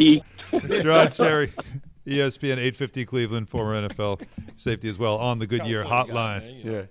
Je'Rod 0.53 1.17
Cherry, 1.17 1.51
ESPN 2.07 2.53
850 2.53 3.05
Cleveland, 3.05 3.49
former 3.49 3.87
NFL 3.87 4.21
safety 4.55 4.87
as 4.89 4.97
well, 4.97 5.17
on 5.17 5.39
the 5.39 5.45
Goodyear 5.47 5.83
California 5.83 6.13
guy, 6.13 6.19
hotline. 6.39 6.41
man, 6.45 6.55
you 6.55 6.63
know. 6.63 6.71
Yeah. 6.79 6.85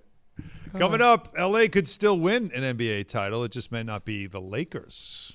Coming 0.77 1.03
up, 1.03 1.35
LA 1.39 1.67
could 1.71 1.89
still 1.89 2.19
win 2.19 2.51
an 2.55 2.77
NBA 2.77 3.09
title. 3.09 3.45
It 3.45 3.53
just 3.53 3.73
may 3.73 3.83
not 3.83 4.05
be 4.05 4.27
the 4.27 4.41
Lakers. 4.41 5.33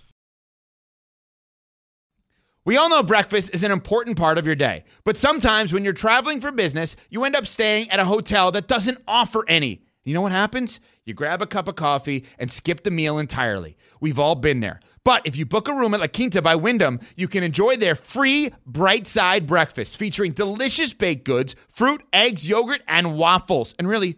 We 2.66 2.78
all 2.78 2.90
know 2.90 3.04
breakfast 3.04 3.54
is 3.54 3.64
an 3.64 3.72
important 3.72 4.18
part 4.18 4.38
of 4.38 4.46
your 4.46 4.56
day, 4.56 4.86
but 5.04 5.18
sometimes 5.18 5.74
when 5.74 5.84
you're 5.84 5.92
traveling 5.92 6.40
for 6.40 6.50
business, 6.50 6.96
you 7.10 7.26
end 7.26 7.36
up 7.36 7.46
staying 7.46 7.90
at 7.90 8.00
a 8.00 8.06
hotel 8.06 8.52
that 8.52 8.68
doesn't 8.68 9.00
offer 9.06 9.44
any. 9.50 9.84
You 10.06 10.14
know 10.14 10.22
what 10.22 10.32
happens? 10.32 10.80
You 11.06 11.14
grab 11.14 11.42
a 11.42 11.46
cup 11.46 11.68
of 11.68 11.76
coffee 11.76 12.26
and 12.40 12.50
skip 12.50 12.84
the 12.84 12.92
meal 12.92 13.18
entirely. 13.18 13.78
We've 14.00 14.20
all 14.20 14.36
been 14.36 14.62
there. 14.62 14.80
But 15.04 15.26
if 15.26 15.36
you 15.36 15.46
book 15.46 15.68
a 15.68 15.74
room 15.74 15.94
at 15.94 16.00
La 16.00 16.08
Quinta 16.08 16.42
by 16.42 16.56
Wyndham, 16.56 17.02
you 17.18 17.28
can 17.28 17.44
enjoy 17.44 17.76
their 17.76 17.96
free 17.96 18.52
bright 18.66 19.08
side 19.08 19.46
breakfast 19.46 19.98
featuring 19.98 20.32
delicious 20.32 20.94
baked 20.94 21.26
goods, 21.26 21.56
fruit, 21.70 22.02
eggs, 22.14 22.48
yogurt, 22.48 22.82
and 22.88 23.18
waffles. 23.18 23.76
And 23.78 23.88
really, 23.88 24.18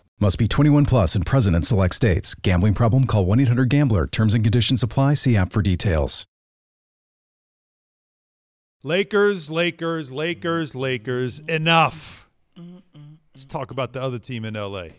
Must 0.21 0.37
be 0.37 0.47
21 0.47 0.85
plus 0.85 1.15
and 1.15 1.25
present 1.25 1.55
in 1.55 1.63
select 1.63 1.95
states. 1.95 2.35
Gambling 2.35 2.75
problem? 2.75 3.05
Call 3.05 3.25
1 3.25 3.39
800 3.39 3.69
Gambler. 3.69 4.05
Terms 4.05 4.35
and 4.35 4.43
conditions 4.43 4.83
apply. 4.83 5.15
See 5.15 5.35
app 5.35 5.51
for 5.51 5.63
details. 5.63 6.27
Lakers, 8.83 9.49
Lakers, 9.49 10.11
Lakers, 10.11 10.75
Lakers. 10.75 11.39
Enough. 11.39 12.29
Let's 13.33 13.45
talk 13.47 13.71
about 13.71 13.93
the 13.93 14.01
other 14.01 14.19
team 14.19 14.45
in 14.45 14.53
LA. 14.53 14.89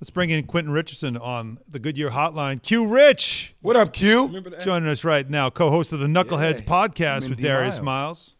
Let's 0.00 0.10
bring 0.10 0.30
in 0.30 0.44
Quentin 0.44 0.72
Richardson 0.72 1.18
on 1.18 1.58
the 1.68 1.78
Goodyear 1.78 2.10
Hotline. 2.10 2.62
Q 2.62 2.88
Rich 2.88 3.54
What 3.60 3.76
up, 3.76 3.92
Q? 3.92 4.42
Joining 4.62 4.88
us 4.88 5.04
right 5.04 5.28
now, 5.28 5.50
co-host 5.50 5.92
of 5.92 6.00
the 6.00 6.06
Knuckleheads 6.06 6.60
Yeah, 6.60 6.88
podcast 6.88 7.24
I'm 7.24 7.30
with 7.30 7.38
D. 7.38 7.44
Darius 7.44 7.76
Miles. 7.76 7.84
Miles. 7.84 8.34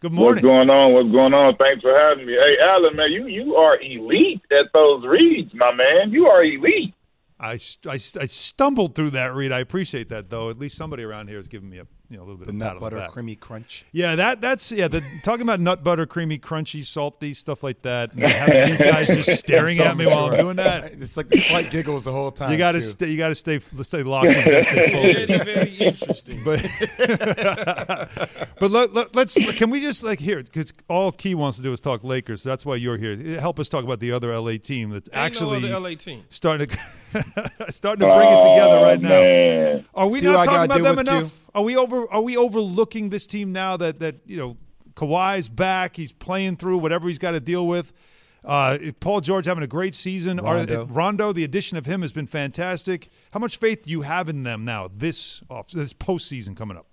Good 0.00 0.12
morning. 0.12 0.36
What's 0.36 0.42
going 0.42 0.70
on? 0.70 0.92
What's 0.94 1.12
going 1.12 1.34
on? 1.34 1.56
Thanks 1.56 1.82
for 1.82 1.94
having 1.94 2.24
me. 2.24 2.32
Hey, 2.32 2.56
Alan, 2.62 2.96
man, 2.96 3.12
you 3.12 3.26
you 3.26 3.54
are 3.56 3.78
elite 3.80 4.40
at 4.50 4.72
those 4.72 5.04
reads, 5.04 5.52
my 5.52 5.74
man. 5.74 6.10
You 6.10 6.26
are 6.26 6.42
elite. 6.42 6.94
I, 7.38 7.58
st- 7.58 7.92
I, 7.92 7.96
st- 7.98 8.22
I 8.22 8.26
stumbled 8.26 8.94
through 8.94 9.10
that 9.10 9.34
read. 9.34 9.52
I 9.52 9.58
appreciate 9.60 10.08
that 10.08 10.30
though. 10.30 10.48
At 10.48 10.58
least 10.58 10.76
somebody 10.78 11.02
around 11.02 11.28
here 11.28 11.38
is 11.38 11.48
giving 11.48 11.68
me 11.68 11.78
a 11.78 11.86
you 12.10 12.16
know 12.16 12.22
a 12.22 12.26
little 12.26 12.38
bit 12.38 12.46
The 12.46 12.50
of 12.50 12.56
nut 12.56 12.68
pat 12.68 12.74
the 12.74 12.80
butter 12.80 12.96
back. 12.98 13.10
creamy 13.12 13.36
crunch. 13.36 13.84
Yeah, 13.92 14.16
that 14.16 14.40
that's 14.40 14.72
yeah. 14.72 14.88
The 14.88 15.02
talking 15.22 15.42
about 15.42 15.60
nut 15.60 15.84
butter, 15.84 16.06
creamy, 16.06 16.38
crunchy, 16.38 16.84
salty 16.84 17.32
stuff 17.34 17.62
like 17.62 17.82
that. 17.82 18.12
And 18.14 18.22
having 18.24 18.68
these 18.68 18.82
guys 18.82 19.06
just 19.06 19.30
staring 19.38 19.76
So 19.76 19.84
at 19.84 19.96
me 19.96 20.06
while 20.06 20.26
I'm 20.26 20.36
doing 20.36 20.56
that. 20.56 20.92
It's 20.94 21.16
like 21.16 21.28
the 21.28 21.36
slight 21.36 21.70
giggles 21.70 22.04
the 22.04 22.12
whole 22.12 22.30
time. 22.32 22.50
You 22.50 22.58
got 22.58 22.72
to 22.72 22.82
stay. 22.82 23.08
You 23.10 23.16
got 23.16 23.28
to 23.28 23.34
stay. 23.34 23.60
Let's 23.72 23.88
stay 23.88 24.02
locked 24.02 24.26
in. 24.26 24.42
stay. 24.64 25.26
Very, 25.26 25.44
very 25.44 25.70
interesting. 25.76 26.42
But 26.44 26.60
but 28.58 28.70
let, 28.70 28.92
let, 28.92 29.14
let's 29.14 29.38
can 29.54 29.70
we 29.70 29.80
just 29.80 30.02
like 30.02 30.18
here 30.20 30.42
because 30.42 30.72
all 30.88 31.12
Key 31.12 31.34
wants 31.34 31.56
to 31.58 31.62
do 31.62 31.72
is 31.72 31.80
talk 31.80 32.02
Lakers. 32.04 32.42
That's 32.42 32.66
why 32.66 32.76
you're 32.76 32.96
here. 32.96 33.16
Help 33.40 33.58
us 33.60 33.68
talk 33.68 33.84
about 33.84 34.00
the 34.00 34.12
other 34.12 34.36
LA 34.38 34.56
team 34.56 34.90
that's 34.90 35.08
Ain't 35.08 35.16
no 35.16 35.20
actually 35.22 35.56
other 35.64 35.80
LA 35.80 35.94
team. 35.94 36.24
starting 36.28 36.66
to 36.68 36.76
starting 37.70 38.06
to 38.06 38.14
bring 38.14 38.28
it 38.28 38.40
together 38.40 38.76
Oh, 38.76 38.82
right 38.82 39.00
now. 39.00 39.08
man. 39.08 39.84
Are 39.94 40.08
we 40.08 40.18
See 40.18 40.26
not 40.26 40.44
talking 40.44 40.64
about 40.64 40.80
them 40.82 40.96
with, 40.96 41.06
Q? 41.06 41.16
enough? 41.18 41.46
Are 41.54 41.62
we 41.62 41.76
over? 41.76 42.10
Are 42.12 42.22
we 42.22 42.36
overlooking 42.36 43.10
this 43.10 43.26
team 43.26 43.52
now 43.52 43.76
that 43.76 44.00
that 44.00 44.16
you 44.26 44.36
know 44.36 44.56
Kawhi's 44.94 45.48
back? 45.48 45.96
He's 45.96 46.12
playing 46.12 46.56
through 46.56 46.78
whatever 46.78 47.08
he's 47.08 47.18
got 47.18 47.32
to 47.32 47.40
deal 47.40 47.66
with. 47.66 47.92
Uh, 48.42 48.78
Paul 49.00 49.20
George 49.20 49.44
having 49.44 49.62
a 49.64 49.66
great 49.66 49.94
season. 49.94 50.40
Are- 50.40 50.54
Rondo. 50.56 50.86
Rondo, 50.86 51.32
the 51.32 51.44
addition 51.44 51.76
of 51.76 51.84
him 51.86 52.00
has 52.02 52.12
been 52.12 52.26
fantastic. 52.26 53.08
How 53.32 53.38
much 53.40 53.58
faith 53.58 53.82
do 53.82 53.90
you 53.90 54.02
have 54.02 54.28
in 54.30 54.44
them 54.44 54.64
now? 54.64 54.88
This 54.94 55.42
off 55.50 55.70
this 55.70 55.92
postseason 55.92 56.56
coming 56.56 56.76
up. 56.78 56.86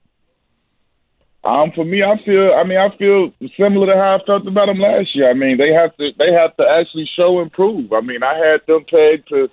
Um, 1.44 1.72
for 1.74 1.86
me, 1.86 2.04
I 2.04 2.18
feel. 2.26 2.52
I 2.54 2.64
mean, 2.66 2.78
I 2.78 2.90
feel 2.98 3.32
similar 3.58 3.88
to 3.88 3.96
how 3.96 4.18
I 4.22 4.26
felt 4.26 4.46
about 4.48 4.66
them 4.66 4.80
last 4.80 5.16
year. 5.16 5.30
I 5.30 5.34
mean, 5.34 5.58
they 5.58 5.72
have 5.72 5.96
to. 5.98 6.10
They 6.18 6.34
have 6.34 6.58
to 6.58 6.64
actually 6.68 7.10
show 7.16 7.40
and 7.40 7.50
prove. 7.52 7.94
I 7.94 8.02
mean, 8.02 8.22
I 8.24 8.34
had 8.36 8.62
them 8.68 8.84
pegged 8.90 9.30
to 9.30 9.48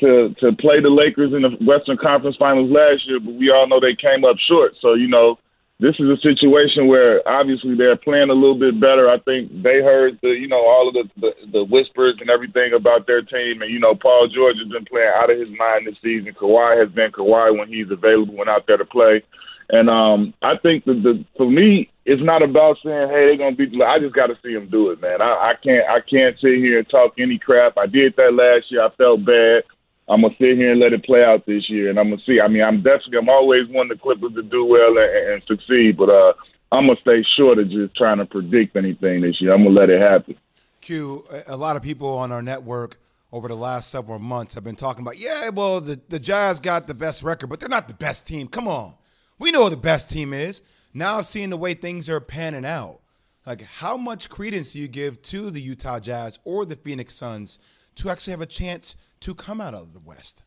to 0.00 0.34
to 0.40 0.52
play 0.52 0.80
the 0.80 0.90
Lakers 0.90 1.32
in 1.32 1.42
the 1.42 1.50
Western 1.64 1.96
Conference 1.96 2.36
Finals 2.36 2.70
last 2.70 3.06
year, 3.06 3.20
but 3.20 3.34
we 3.34 3.50
all 3.50 3.66
know 3.66 3.80
they 3.80 3.94
came 3.94 4.24
up 4.24 4.36
short. 4.48 4.74
So 4.80 4.94
you 4.94 5.08
know, 5.08 5.38
this 5.80 5.94
is 5.98 6.08
a 6.08 6.16
situation 6.20 6.86
where 6.86 7.26
obviously 7.28 7.74
they're 7.76 7.96
playing 7.96 8.30
a 8.30 8.34
little 8.34 8.58
bit 8.58 8.80
better. 8.80 9.08
I 9.08 9.18
think 9.20 9.50
they 9.62 9.82
heard 9.82 10.18
the 10.22 10.30
you 10.30 10.48
know 10.48 10.66
all 10.66 10.88
of 10.88 10.94
the 10.94 11.10
the, 11.20 11.32
the 11.52 11.64
whispers 11.64 12.16
and 12.20 12.30
everything 12.30 12.72
about 12.74 13.06
their 13.06 13.22
team, 13.22 13.62
and 13.62 13.72
you 13.72 13.78
know 13.78 13.94
Paul 13.94 14.28
George 14.28 14.56
has 14.58 14.68
been 14.68 14.84
playing 14.84 15.12
out 15.14 15.30
of 15.30 15.38
his 15.38 15.50
mind 15.50 15.86
this 15.86 15.96
season. 16.02 16.34
Kawhi 16.34 16.78
has 16.78 16.90
been 16.90 17.12
Kawhi 17.12 17.56
when 17.58 17.68
he's 17.68 17.90
available 17.90 18.34
when 18.34 18.48
out 18.48 18.66
there 18.66 18.76
to 18.76 18.84
play. 18.84 19.22
And 19.70 19.90
um, 19.90 20.32
I 20.40 20.56
think 20.56 20.84
that 20.86 21.02
the 21.02 21.24
for 21.36 21.48
me, 21.50 21.90
it's 22.06 22.22
not 22.22 22.42
about 22.42 22.78
saying, 22.82 23.08
"Hey, 23.08 23.26
they're 23.26 23.36
gonna 23.36 23.54
beat." 23.54 23.74
I 23.82 23.98
just 23.98 24.14
got 24.14 24.28
to 24.28 24.38
see 24.42 24.54
them 24.54 24.68
do 24.68 24.90
it, 24.90 25.00
man. 25.00 25.20
I, 25.20 25.52
I 25.52 25.54
can't, 25.62 25.86
I 25.86 26.00
can't 26.00 26.38
sit 26.40 26.56
here 26.56 26.78
and 26.78 26.88
talk 26.88 27.14
any 27.18 27.38
crap. 27.38 27.76
I 27.76 27.86
did 27.86 28.16
that 28.16 28.32
last 28.32 28.72
year. 28.72 28.82
I 28.82 28.88
felt 28.96 29.26
bad. 29.26 29.64
I'm 30.08 30.22
gonna 30.22 30.34
sit 30.38 30.56
here 30.56 30.72
and 30.72 30.80
let 30.80 30.92
it 30.92 31.04
play 31.04 31.24
out 31.24 31.46
this 31.46 31.68
year, 31.68 31.90
and 31.90 31.98
I'm 31.98 32.10
gonna 32.10 32.22
see. 32.26 32.40
I 32.40 32.48
mean, 32.48 32.62
I'm 32.62 32.82
definitely, 32.82 33.18
I'm 33.18 33.28
always 33.28 33.68
wanting 33.68 33.96
the 33.96 34.02
Clippers 34.02 34.34
to 34.34 34.42
do 34.42 34.64
well 34.64 34.96
and, 34.96 35.32
and 35.32 35.42
succeed, 35.46 35.96
but 35.96 36.08
uh, 36.08 36.32
I'm 36.72 36.86
gonna 36.86 37.00
stay 37.00 37.24
short 37.36 37.58
of 37.58 37.70
just 37.70 37.94
trying 37.96 38.18
to 38.18 38.26
predict 38.26 38.76
anything 38.76 39.20
this 39.20 39.40
year. 39.40 39.52
I'm 39.52 39.64
gonna 39.64 39.78
let 39.78 39.90
it 39.90 40.00
happen. 40.00 40.36
Q, 40.80 41.24
a- 41.46 41.56
lot 41.56 41.76
of 41.76 41.82
people 41.82 42.08
on 42.08 42.32
our 42.32 42.42
network 42.42 42.98
over 43.32 43.48
the 43.48 43.56
last 43.56 43.90
several 43.90 44.18
months 44.18 44.54
have 44.54 44.64
been 44.64 44.76
talking 44.76 45.02
about, 45.02 45.18
yeah, 45.18 45.50
well, 45.50 45.80
the, 45.80 46.00
the 46.08 46.18
Jazz 46.18 46.60
got 46.60 46.86
the 46.86 46.94
best 46.94 47.22
record, 47.22 47.48
but 47.48 47.60
they're 47.60 47.68
not 47.68 47.88
the 47.88 47.94
best 47.94 48.26
team. 48.26 48.48
Come 48.48 48.66
on. 48.66 48.94
We 49.38 49.50
know 49.50 49.68
the 49.68 49.76
best 49.76 50.10
team 50.10 50.32
is. 50.32 50.62
Now 50.94 51.20
seeing 51.20 51.50
the 51.50 51.58
way 51.58 51.74
things 51.74 52.08
are 52.08 52.20
panning 52.20 52.64
out, 52.64 53.00
like 53.46 53.60
how 53.62 53.98
much 53.98 54.30
credence 54.30 54.72
do 54.72 54.78
you 54.78 54.88
give 54.88 55.20
to 55.22 55.50
the 55.50 55.60
Utah 55.60 56.00
Jazz 56.00 56.38
or 56.44 56.64
the 56.64 56.76
Phoenix 56.76 57.14
Suns 57.14 57.58
to 57.96 58.08
actually 58.08 58.30
have 58.30 58.40
a 58.40 58.46
chance 58.46 58.96
to 59.20 59.34
come 59.34 59.60
out 59.60 59.74
of 59.74 59.92
the 59.92 60.00
West? 60.04 60.42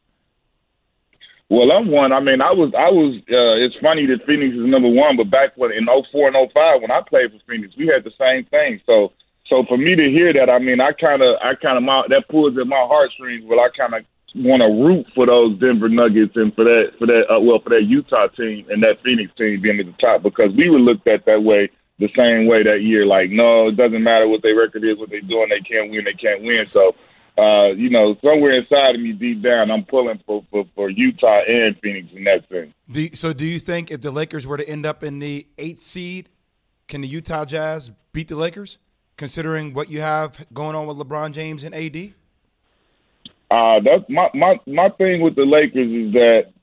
Well, 1.52 1.70
I'm 1.70 1.92
one. 1.92 2.14
I 2.14 2.22
mean, 2.22 2.40
I 2.40 2.52
was, 2.52 2.72
I 2.72 2.88
was. 2.88 3.20
Uh, 3.28 3.60
it's 3.60 3.76
funny 3.84 4.08
that 4.08 4.24
Phoenix 4.26 4.56
is 4.56 4.64
number 4.72 4.88
one, 4.88 5.18
but 5.18 5.30
back 5.30 5.52
when 5.58 5.76
in 5.76 5.84
04 5.84 6.32
and 6.32 6.48
05, 6.48 6.82
when 6.82 6.92
I 6.92 7.02
played 7.04 7.32
for 7.32 7.44
Phoenix, 7.44 7.76
we 7.76 7.92
had 7.92 8.08
the 8.08 8.16
same 8.16 8.46
thing. 8.48 8.80
So, 8.86 9.12
so 9.52 9.68
for 9.68 9.76
me 9.76 9.96
to 10.00 10.08
hear 10.08 10.32
that, 10.32 10.50
I 10.50 10.60
mean, 10.60 10.80
I 10.80 10.96
kind 10.96 11.22
of, 11.22 11.36
I 11.44 11.60
kind 11.60 11.76
of, 11.76 11.84
that 12.08 12.32
pulls 12.32 12.58
at 12.58 12.68
my 12.68 12.80
heartstrings. 12.88 13.44
Well, 13.44 13.60
I 13.60 13.68
kind 13.76 14.00
of 14.00 14.08
want 14.34 14.64
to 14.64 14.72
root 14.72 15.04
for 15.12 15.28
those 15.28 15.60
Denver 15.60 15.90
Nuggets 15.90 16.32
and 16.40 16.56
for 16.56 16.64
that, 16.64 16.96
for 16.96 17.04
that, 17.08 17.28
uh, 17.28 17.44
well, 17.44 17.60
for 17.60 17.76
that 17.76 17.84
Utah 17.84 18.32
team 18.32 18.66
and 18.72 18.82
that 18.84 19.04
Phoenix 19.04 19.28
team 19.36 19.60
being 19.60 19.84
at 19.84 19.92
the 19.92 20.00
top 20.00 20.24
because 20.24 20.56
we 20.56 20.70
were 20.70 20.80
looked 20.80 21.04
at 21.08 21.26
that 21.26 21.44
way 21.44 21.68
the 22.00 22.08
same 22.16 22.48
way 22.48 22.64
that 22.64 22.80
year. 22.80 23.06
Like, 23.06 23.30
no, 23.30 23.68
it 23.68 23.76
doesn't 23.76 24.04
matter 24.04 24.28
what 24.28 24.42
their 24.42 24.56
record 24.56 24.88
is, 24.88 24.98
what 24.98 25.10
they're 25.10 25.20
doing, 25.20 25.52
they 25.52 25.60
can't 25.60 25.92
win, 25.92 26.08
they 26.08 26.16
can't 26.16 26.48
win. 26.48 26.64
So 26.72 26.96
uh, 27.38 27.72
you 27.76 27.90
know, 27.90 28.16
somewhere 28.24 28.52
inside 28.52 28.96
of 28.96 29.02
me, 29.02 29.14
deep 29.14 29.42
down, 29.42 29.72
I'm 29.72 29.86
pulling 29.86 30.20
for, 30.26 30.44
for, 30.52 30.66
for 30.76 30.90
Utah 30.90 31.42
and 31.48 31.76
Phoenix 31.82 32.10
in 32.14 32.24
that 32.26 32.48
thing. 32.50 32.74
Do 32.90 33.02
you, 33.02 33.16
so, 33.16 33.34
do 33.34 33.46
you 33.46 33.60
think 33.60 33.90
if 33.90 34.02
the 34.02 34.12
Lakers 34.12 34.46
were 34.46 34.58
to 34.58 34.68
end 34.68 34.86
up 34.86 35.04
in 35.04 35.20
the 35.20 35.48
eighth 35.58 35.80
seed, 35.80 36.30
can 36.88 37.02
the 37.02 37.08
Utah 37.08 37.46
Jazz 37.46 37.92
beat 38.12 38.28
the 38.28 38.36
Lakers, 38.36 38.78
considering 39.16 39.74
what 39.74 39.90
you 39.90 40.02
have 40.02 40.46
going 40.54 40.76
on 40.76 40.88
with 40.88 40.98
LeBron 40.98 41.32
James 41.32 41.64
and 41.64 41.74
AD? 41.74 42.14
Uh, 43.50 43.82
that's 43.84 44.10
my, 44.10 44.30
my 44.34 44.58
my 44.66 44.90
thing 44.98 45.20
with 45.20 45.36
the 45.36 45.44
Lakers 45.44 45.92
is 45.92 46.14
that 46.14 46.54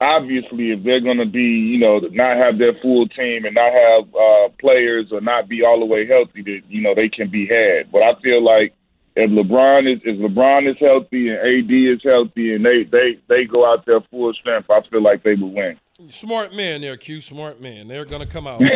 obviously 0.00 0.70
if 0.70 0.82
they're 0.82 1.00
going 1.00 1.18
to 1.18 1.26
be, 1.26 1.42
you 1.42 1.78
know, 1.78 1.98
not 2.12 2.36
have 2.36 2.58
their 2.58 2.72
full 2.80 3.06
team 3.08 3.44
and 3.44 3.54
not 3.54 3.72
have 3.72 4.14
uh, 4.14 4.48
players 4.58 5.06
or 5.12 5.20
not 5.20 5.48
be 5.48 5.62
all 5.62 5.78
the 5.78 5.86
way 5.86 6.06
healthy, 6.06 6.42
that 6.42 6.60
you 6.68 6.80
know 6.80 6.94
they 6.94 7.08
can 7.08 7.30
be 7.30 7.46
had. 7.46 7.92
But 7.92 8.02
I 8.02 8.18
feel 8.22 8.42
like 8.42 8.72
if 9.18 9.30
LeBron 9.30 9.92
is 9.92 10.00
if 10.04 10.16
LeBron 10.18 10.70
is 10.70 10.76
healthy 10.78 11.28
and 11.28 11.38
AD 11.38 11.70
is 11.70 12.00
healthy 12.04 12.54
and 12.54 12.64
they 12.64 12.84
they 12.84 13.18
they 13.28 13.44
go 13.46 13.68
out 13.68 13.84
there 13.84 14.00
full 14.12 14.32
strength, 14.32 14.70
I 14.70 14.80
feel 14.88 15.02
like 15.02 15.24
they 15.24 15.34
would 15.34 15.52
win. 15.52 15.76
Smart 16.08 16.54
man 16.54 16.82
there, 16.82 16.96
Q. 16.96 17.20
Smart 17.20 17.60
man. 17.60 17.88
They're 17.88 18.04
going 18.04 18.24
to 18.24 18.32
come 18.32 18.46
out. 18.46 18.62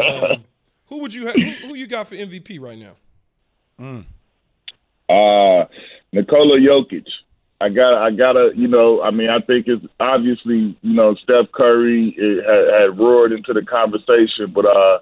um, 0.00 0.44
who 0.86 1.00
would 1.00 1.12
you 1.12 1.26
have, 1.26 1.34
who, 1.34 1.50
who, 1.66 1.74
you 1.74 1.88
got 1.88 2.06
for 2.06 2.14
MVP 2.14 2.60
right 2.60 2.78
now? 2.78 2.92
Mm. 3.80 4.04
Uh, 5.08 5.64
Nikola 6.12 6.60
Jokic. 6.60 7.08
I 7.60 7.70
got 7.70 7.94
I 7.94 8.12
gotta 8.12 8.52
you 8.54 8.68
know 8.68 9.02
I 9.02 9.10
mean 9.10 9.30
I 9.30 9.40
think 9.40 9.66
it's 9.66 9.84
obviously 9.98 10.78
you 10.80 10.94
know 10.94 11.16
Steph 11.16 11.50
Curry 11.52 12.14
had, 12.16 12.80
had 12.80 12.96
roared 12.98 13.32
into 13.32 13.52
the 13.52 13.62
conversation, 13.62 14.52
but 14.54 14.66
uh 14.66 15.00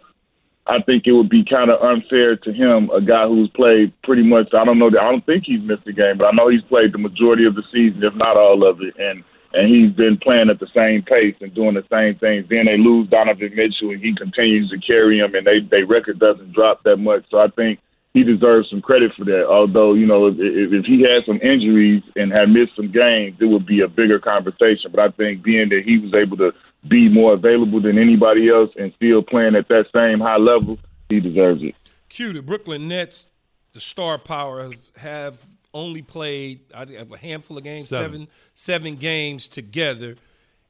I 0.66 0.81
think 0.83 1.07
it 1.07 1.12
would 1.12 1.29
be 1.29 1.44
kind 1.44 1.70
of 1.70 1.83
unfair 1.83 2.37
to 2.37 2.53
him, 2.53 2.88
a 2.90 3.00
guy 3.00 3.29
who's 3.29 3.50
played 3.50 3.92
pretty 4.03 4.22
much. 4.22 4.48
I 4.55 4.64
don't 4.64 4.79
know. 4.79 4.88
I 4.88 5.11
don't 5.11 5.24
think 5.27 5.44
he's 5.44 5.61
missed 5.61 5.87
a 5.87 5.92
game, 5.92 6.16
but 6.16 6.27
I 6.27 6.33
know 6.33 6.48
he's 6.48 6.62
played 6.62 6.92
the 6.92 6.98
majority 6.98 7.44
of 7.44 7.55
the 7.55 7.62
season, 7.70 8.03
if 8.03 8.14
not 8.14 8.37
all 8.37 8.66
of 8.66 8.81
it, 8.81 8.94
and 8.98 9.22
and 9.53 9.68
he's 9.68 9.92
been 9.92 10.16
playing 10.16 10.50
at 10.50 10.59
the 10.59 10.66
same 10.74 11.03
pace 11.03 11.37
and 11.40 11.55
doing 11.55 11.74
the 11.74 11.85
same 11.92 12.18
things. 12.18 12.46
Then 12.48 12.66
they 12.66 12.77
lose 12.77 13.09
Donovan 13.09 13.55
Mitchell, 13.55 13.90
and 13.90 14.03
he 14.03 14.14
continues 14.14 14.70
to 14.70 14.79
carry 14.79 15.18
him, 15.18 15.35
and 15.35 15.46
they 15.46 15.61
they 15.61 15.85
record 15.85 16.18
doesn't 16.18 16.53
drop 16.53 16.83
that 16.85 16.96
much. 16.96 17.24
So 17.31 17.38
I 17.38 17.48
think 17.48 17.79
he 18.14 18.24
deserves 18.24 18.70
some 18.70 18.81
credit 18.81 19.12
for 19.16 19.24
that. 19.27 19.46
Although 19.46 19.92
you 19.94 20.07
know, 20.07 20.29
if, 20.29 20.37
if 20.38 20.85
he 20.87 21.03
had 21.03 21.24
some 21.27 21.40
injuries 21.42 22.03
and 22.16 22.33
had 22.33 22.48
missed 22.48 22.74
some 22.74 22.90
games, 22.90 23.37
it 23.38 23.46
would 23.46 23.66
be 23.66 23.83
a 23.83 23.88
bigger 23.88 24.18
conversation. 24.18 24.90
But 24.90 25.00
I 25.00 25.11
think 25.11 25.42
being 25.42 25.68
that 25.68 25.83
he 25.85 25.98
was 25.98 26.14
able 26.14 26.38
to 26.38 26.53
be 26.88 27.09
more 27.09 27.35
available 27.35 27.81
than 27.81 27.99
anybody 27.99 28.49
else 28.49 28.70
and 28.77 28.92
still 28.97 29.23
playing 29.23 29.55
at 29.55 29.68
that 29.68 29.87
same 29.94 30.20
high 30.20 30.37
level, 30.37 30.79
he 31.09 31.20
deserves 31.20 31.62
it. 31.62 31.75
Q, 32.09 32.33
the 32.33 32.42
Brooklyn 32.42 32.88
Nets, 32.88 33.27
the 33.73 33.81
star 33.81 34.18
power 34.18 34.62
have, 34.62 34.88
have 34.97 35.44
only 35.73 36.03
played 36.03 36.61
I 36.73 36.87
have 36.92 37.12
a 37.12 37.18
handful 37.18 37.59
of 37.59 37.64
games, 37.64 37.88
seven. 37.88 38.12
seven 38.12 38.29
seven 38.55 38.97
games 38.97 39.49
together, 39.49 40.16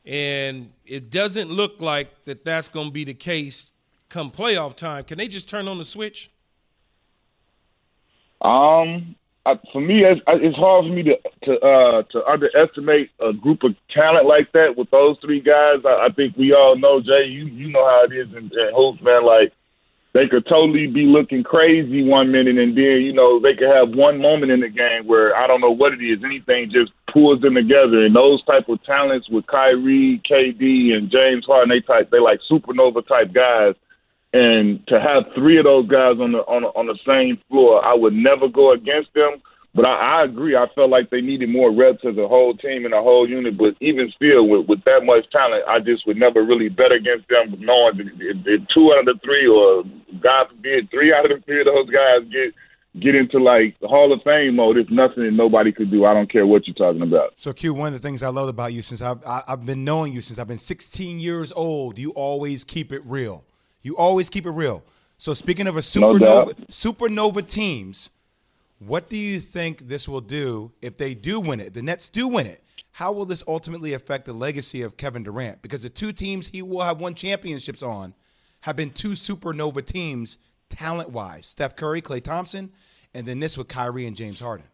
and 0.06 0.72
it 0.86 1.10
doesn't 1.10 1.50
look 1.50 1.80
like 1.80 2.24
that 2.24 2.44
that's 2.44 2.68
going 2.68 2.86
to 2.86 2.92
be 2.92 3.04
the 3.04 3.14
case 3.14 3.70
come 4.08 4.30
playoff 4.30 4.76
time. 4.76 5.04
Can 5.04 5.18
they 5.18 5.28
just 5.28 5.48
turn 5.48 5.68
on 5.68 5.78
the 5.78 5.84
switch? 5.84 6.30
Um, 8.40 9.16
For 9.72 9.80
me, 9.80 10.04
it's, 10.04 10.22
it's 10.26 10.56
hard 10.56 10.86
for 10.86 10.92
me 10.92 11.02
to 11.02 11.16
to 11.44 11.52
uh, 11.60 12.02
to 12.12 12.24
underestimate 12.24 13.10
a 13.20 13.34
group 13.34 13.62
of 13.62 13.76
talent 13.92 14.26
like 14.26 14.50
that 14.52 14.72
with 14.74 14.90
those 14.90 15.18
three 15.20 15.40
guys. 15.40 15.84
I, 15.84 16.08
I 16.08 16.08
think 16.16 16.34
we 16.38 16.54
all 16.54 16.78
know, 16.78 17.00
Jay. 17.00 17.28
You 17.28 17.44
you 17.46 17.68
know 17.68 17.84
how 17.84 18.06
it 18.08 18.14
is 18.14 18.28
in, 18.32 18.44
in 18.44 18.70
hoops, 18.74 19.02
man. 19.02 19.26
Like 19.26 19.52
they 20.14 20.28
could 20.28 20.46
totally 20.48 20.86
be 20.86 21.04
looking 21.04 21.44
crazy 21.44 22.02
one 22.08 22.32
minute, 22.32 22.56
and 22.56 22.74
then 22.74 23.04
you 23.04 23.12
know 23.12 23.38
they 23.38 23.52
could 23.52 23.68
have 23.68 23.90
one 23.90 24.18
moment 24.18 24.50
in 24.50 24.60
the 24.60 24.70
game 24.70 25.06
where 25.06 25.36
I 25.36 25.46
don't 25.46 25.60
know 25.60 25.76
what 25.76 25.92
it 25.92 26.00
is. 26.00 26.24
Anything 26.24 26.70
just 26.72 26.92
pulls 27.12 27.42
them 27.42 27.56
together, 27.56 28.06
and 28.06 28.16
those 28.16 28.42
type 28.46 28.70
of 28.70 28.82
talents 28.84 29.28
with 29.28 29.46
Kyrie, 29.46 30.22
KD, 30.24 30.96
and 30.96 31.10
James 31.10 31.44
Harden, 31.44 31.68
they 31.68 31.84
type 31.84 32.08
they 32.10 32.18
like 32.18 32.40
supernova 32.50 33.06
type 33.06 33.34
guys 33.34 33.74
and 34.34 34.84
to 34.88 35.00
have 35.00 35.32
three 35.32 35.58
of 35.58 35.64
those 35.64 35.86
guys 35.86 36.18
on 36.18 36.32
the 36.32 36.42
on 36.50 36.62
the, 36.62 36.68
on 36.74 36.86
the 36.86 36.98
same 37.06 37.38
floor, 37.48 37.82
I 37.84 37.94
would 37.94 38.12
never 38.12 38.48
go 38.48 38.72
against 38.72 39.14
them. 39.14 39.40
But 39.76 39.86
I, 39.86 40.22
I 40.22 40.24
agree. 40.24 40.56
I 40.56 40.66
felt 40.74 40.90
like 40.90 41.10
they 41.10 41.20
needed 41.20 41.48
more 41.50 41.72
reps 41.72 42.04
as 42.04 42.18
a 42.18 42.26
whole 42.26 42.56
team 42.56 42.84
and 42.84 42.92
a 42.92 43.02
whole 43.02 43.28
unit. 43.28 43.56
But 43.56 43.76
even 43.80 44.10
still, 44.14 44.48
with, 44.48 44.66
with 44.66 44.82
that 44.84 45.04
much 45.04 45.30
talent, 45.30 45.62
I 45.68 45.78
just 45.78 46.06
would 46.06 46.16
never 46.16 46.42
really 46.42 46.68
bet 46.68 46.90
against 46.90 47.28
them, 47.28 47.54
knowing 47.60 47.96
that 47.98 48.66
two 48.74 48.92
out 48.92 49.00
of 49.00 49.06
the 49.06 49.20
three, 49.22 49.46
or 49.46 49.84
God 50.20 50.48
forbid, 50.48 50.90
three 50.90 51.14
out 51.14 51.30
of 51.30 51.38
the 51.38 51.44
three 51.46 51.60
of 51.60 51.66
those 51.66 51.90
guys 51.90 52.28
get 52.30 52.54
get 53.00 53.14
into 53.14 53.38
like 53.38 53.76
Hall 53.82 54.12
of 54.12 54.20
Fame 54.22 54.56
mode, 54.56 54.78
it's 54.78 54.90
nothing 54.90 55.24
that 55.24 55.32
nobody 55.32 55.70
could 55.70 55.92
do. 55.92 56.04
I 56.04 56.14
don't 56.14 56.30
care 56.30 56.46
what 56.46 56.66
you're 56.66 56.74
talking 56.74 57.02
about. 57.02 57.32
So, 57.36 57.52
Q, 57.52 57.74
one 57.74 57.88
of 57.88 57.92
the 57.94 57.98
things 57.98 58.22
I 58.22 58.28
love 58.28 58.48
about 58.48 58.72
you 58.72 58.82
since 58.82 59.00
I've, 59.00 59.18
I've 59.24 59.64
been 59.64 59.84
knowing 59.84 60.12
you 60.12 60.20
since 60.20 60.38
I've 60.40 60.48
been 60.48 60.58
16 60.58 61.20
years 61.20 61.52
old, 61.52 61.98
you 61.98 62.10
always 62.10 62.64
keep 62.64 62.92
it 62.92 63.02
real. 63.04 63.44
You 63.84 63.96
always 63.96 64.28
keep 64.28 64.46
it 64.46 64.50
real. 64.50 64.82
So 65.18 65.32
speaking 65.32 65.68
of 65.68 65.76
a 65.76 65.80
supernova, 65.80 66.58
no 66.58 66.64
supernova 66.68 67.48
teams, 67.48 68.10
what 68.80 69.08
do 69.08 69.16
you 69.16 69.38
think 69.38 69.86
this 69.86 70.08
will 70.08 70.20
do 70.20 70.72
if 70.82 70.96
they 70.96 71.14
do 71.14 71.38
win 71.38 71.60
it? 71.60 71.74
The 71.74 71.82
Nets 71.82 72.08
do 72.08 72.26
win 72.26 72.46
it. 72.46 72.64
How 72.92 73.12
will 73.12 73.24
this 73.24 73.44
ultimately 73.46 73.92
affect 73.92 74.24
the 74.24 74.32
legacy 74.32 74.82
of 74.82 74.96
Kevin 74.96 75.22
Durant? 75.22 75.62
Because 75.62 75.82
the 75.82 75.90
two 75.90 76.12
teams 76.12 76.48
he 76.48 76.62
will 76.62 76.80
have 76.80 77.00
won 77.00 77.14
championships 77.14 77.82
on 77.82 78.14
have 78.62 78.74
been 78.74 78.90
two 78.90 79.10
supernova 79.10 79.84
teams 79.84 80.38
talent 80.70 81.10
wise 81.10 81.46
Steph 81.46 81.76
Curry, 81.76 82.00
Klay 82.00 82.22
Thompson, 82.22 82.72
and 83.12 83.26
then 83.26 83.40
this 83.40 83.58
with 83.58 83.68
Kyrie 83.68 84.06
and 84.06 84.16
James 84.16 84.40
Harden. 84.40 84.66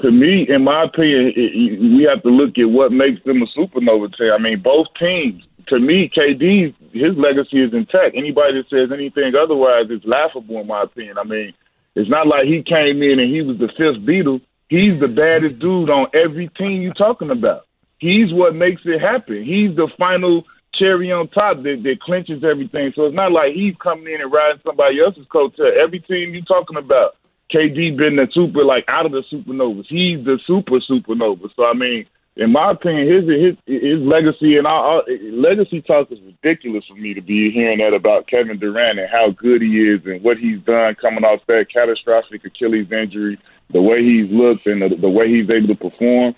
To 0.00 0.10
me, 0.10 0.46
in 0.48 0.64
my 0.64 0.84
opinion, 0.84 1.32
it, 1.36 1.80
we 1.96 2.02
have 2.10 2.22
to 2.24 2.30
look 2.30 2.58
at 2.58 2.68
what 2.68 2.92
makes 2.92 3.22
them 3.24 3.42
a 3.42 3.46
supernova 3.58 4.16
team. 4.16 4.32
I 4.32 4.38
mean, 4.38 4.60
both 4.60 4.88
teams 4.98 5.44
to 5.68 5.78
me, 5.78 6.10
KD, 6.14 6.74
his 6.92 7.16
legacy 7.16 7.62
is 7.62 7.72
intact. 7.72 8.16
Anybody 8.16 8.62
that 8.62 8.70
says 8.70 8.90
anything 8.92 9.34
otherwise 9.34 9.90
is 9.90 10.04
laughable, 10.04 10.60
in 10.60 10.66
my 10.66 10.82
opinion. 10.82 11.18
I 11.18 11.24
mean, 11.24 11.54
it's 11.94 12.10
not 12.10 12.26
like 12.26 12.46
he 12.46 12.62
came 12.62 13.02
in 13.02 13.18
and 13.18 13.32
he 13.32 13.42
was 13.42 13.58
the 13.58 13.68
fifth 13.68 14.04
Beatle. 14.06 14.40
He's 14.68 15.00
the 15.00 15.08
baddest 15.08 15.58
dude 15.58 15.90
on 15.90 16.08
every 16.12 16.48
team 16.48 16.82
you're 16.82 16.92
talking 16.92 17.30
about. 17.30 17.66
He's 17.98 18.32
what 18.32 18.54
makes 18.54 18.82
it 18.84 19.00
happen. 19.00 19.44
He's 19.44 19.74
the 19.74 19.88
final 19.98 20.44
cherry 20.74 21.10
on 21.10 21.28
top 21.28 21.62
that, 21.62 21.82
that 21.82 22.00
clinches 22.00 22.44
everything. 22.44 22.92
So 22.94 23.06
it's 23.06 23.16
not 23.16 23.32
like 23.32 23.54
he's 23.54 23.74
coming 23.82 24.12
in 24.12 24.20
and 24.20 24.32
riding 24.32 24.60
somebody 24.64 25.00
else's 25.00 25.26
coattail. 25.26 25.76
Every 25.76 26.00
team 26.00 26.34
you're 26.34 26.44
talking 26.44 26.76
about, 26.76 27.16
KD 27.52 27.96
been 27.96 28.16
the 28.16 28.28
super, 28.32 28.62
like 28.62 28.84
out 28.88 29.06
of 29.06 29.12
the 29.12 29.22
supernovas. 29.32 29.86
He's 29.88 30.24
the 30.24 30.38
super 30.46 30.80
supernova. 30.80 31.48
So 31.56 31.64
I 31.64 31.72
mean, 31.72 32.06
in 32.38 32.52
my 32.52 32.70
opinion, 32.70 33.08
his 33.08 33.24
his 33.28 33.82
his 33.82 34.00
legacy 34.00 34.56
and 34.56 34.66
our, 34.66 35.02
legacy 35.32 35.82
talk 35.82 36.10
is 36.12 36.20
ridiculous 36.20 36.84
for 36.86 36.94
me 36.94 37.12
to 37.12 37.20
be 37.20 37.50
hearing 37.50 37.78
that 37.78 37.92
about 37.92 38.28
Kevin 38.28 38.58
Durant 38.58 39.00
and 39.00 39.10
how 39.10 39.30
good 39.30 39.60
he 39.60 39.80
is 39.80 40.00
and 40.06 40.22
what 40.22 40.38
he's 40.38 40.60
done 40.60 40.94
coming 40.94 41.24
off 41.24 41.40
that 41.48 41.66
catastrophic 41.72 42.44
Achilles 42.44 42.92
injury, 42.92 43.40
the 43.70 43.82
way 43.82 44.04
he's 44.04 44.30
looked 44.30 44.68
and 44.68 44.82
the, 44.82 44.94
the 44.96 45.10
way 45.10 45.28
he's 45.28 45.50
able 45.50 45.66
to 45.66 45.74
perform. 45.74 46.36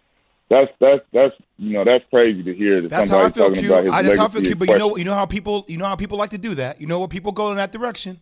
That's 0.48 0.72
that's 0.80 1.02
that's 1.12 1.34
you 1.58 1.74
know 1.74 1.84
that's 1.84 2.04
crazy 2.08 2.42
to 2.44 2.54
hear. 2.54 2.80
That 2.80 2.88
that's 2.88 3.10
how 3.10 3.26
I 3.26 3.30
feel, 3.30 3.50
Q. 3.50 3.74
I, 3.74 4.02
that's 4.02 4.16
how 4.16 4.24
I 4.24 4.28
feel, 4.30 4.40
Q. 4.40 4.56
But 4.56 4.68
you 4.68 4.78
know 4.78 4.96
you 4.96 5.04
know 5.04 5.14
how 5.14 5.26
people 5.26 5.66
you 5.68 5.76
know 5.76 5.84
how 5.86 5.96
people 5.96 6.16
like 6.16 6.30
to 6.30 6.38
do 6.38 6.54
that. 6.54 6.80
You 6.80 6.86
know 6.86 6.98
what 6.98 7.10
people 7.10 7.30
go 7.30 7.50
in 7.50 7.58
that 7.58 7.72
direction. 7.72 8.20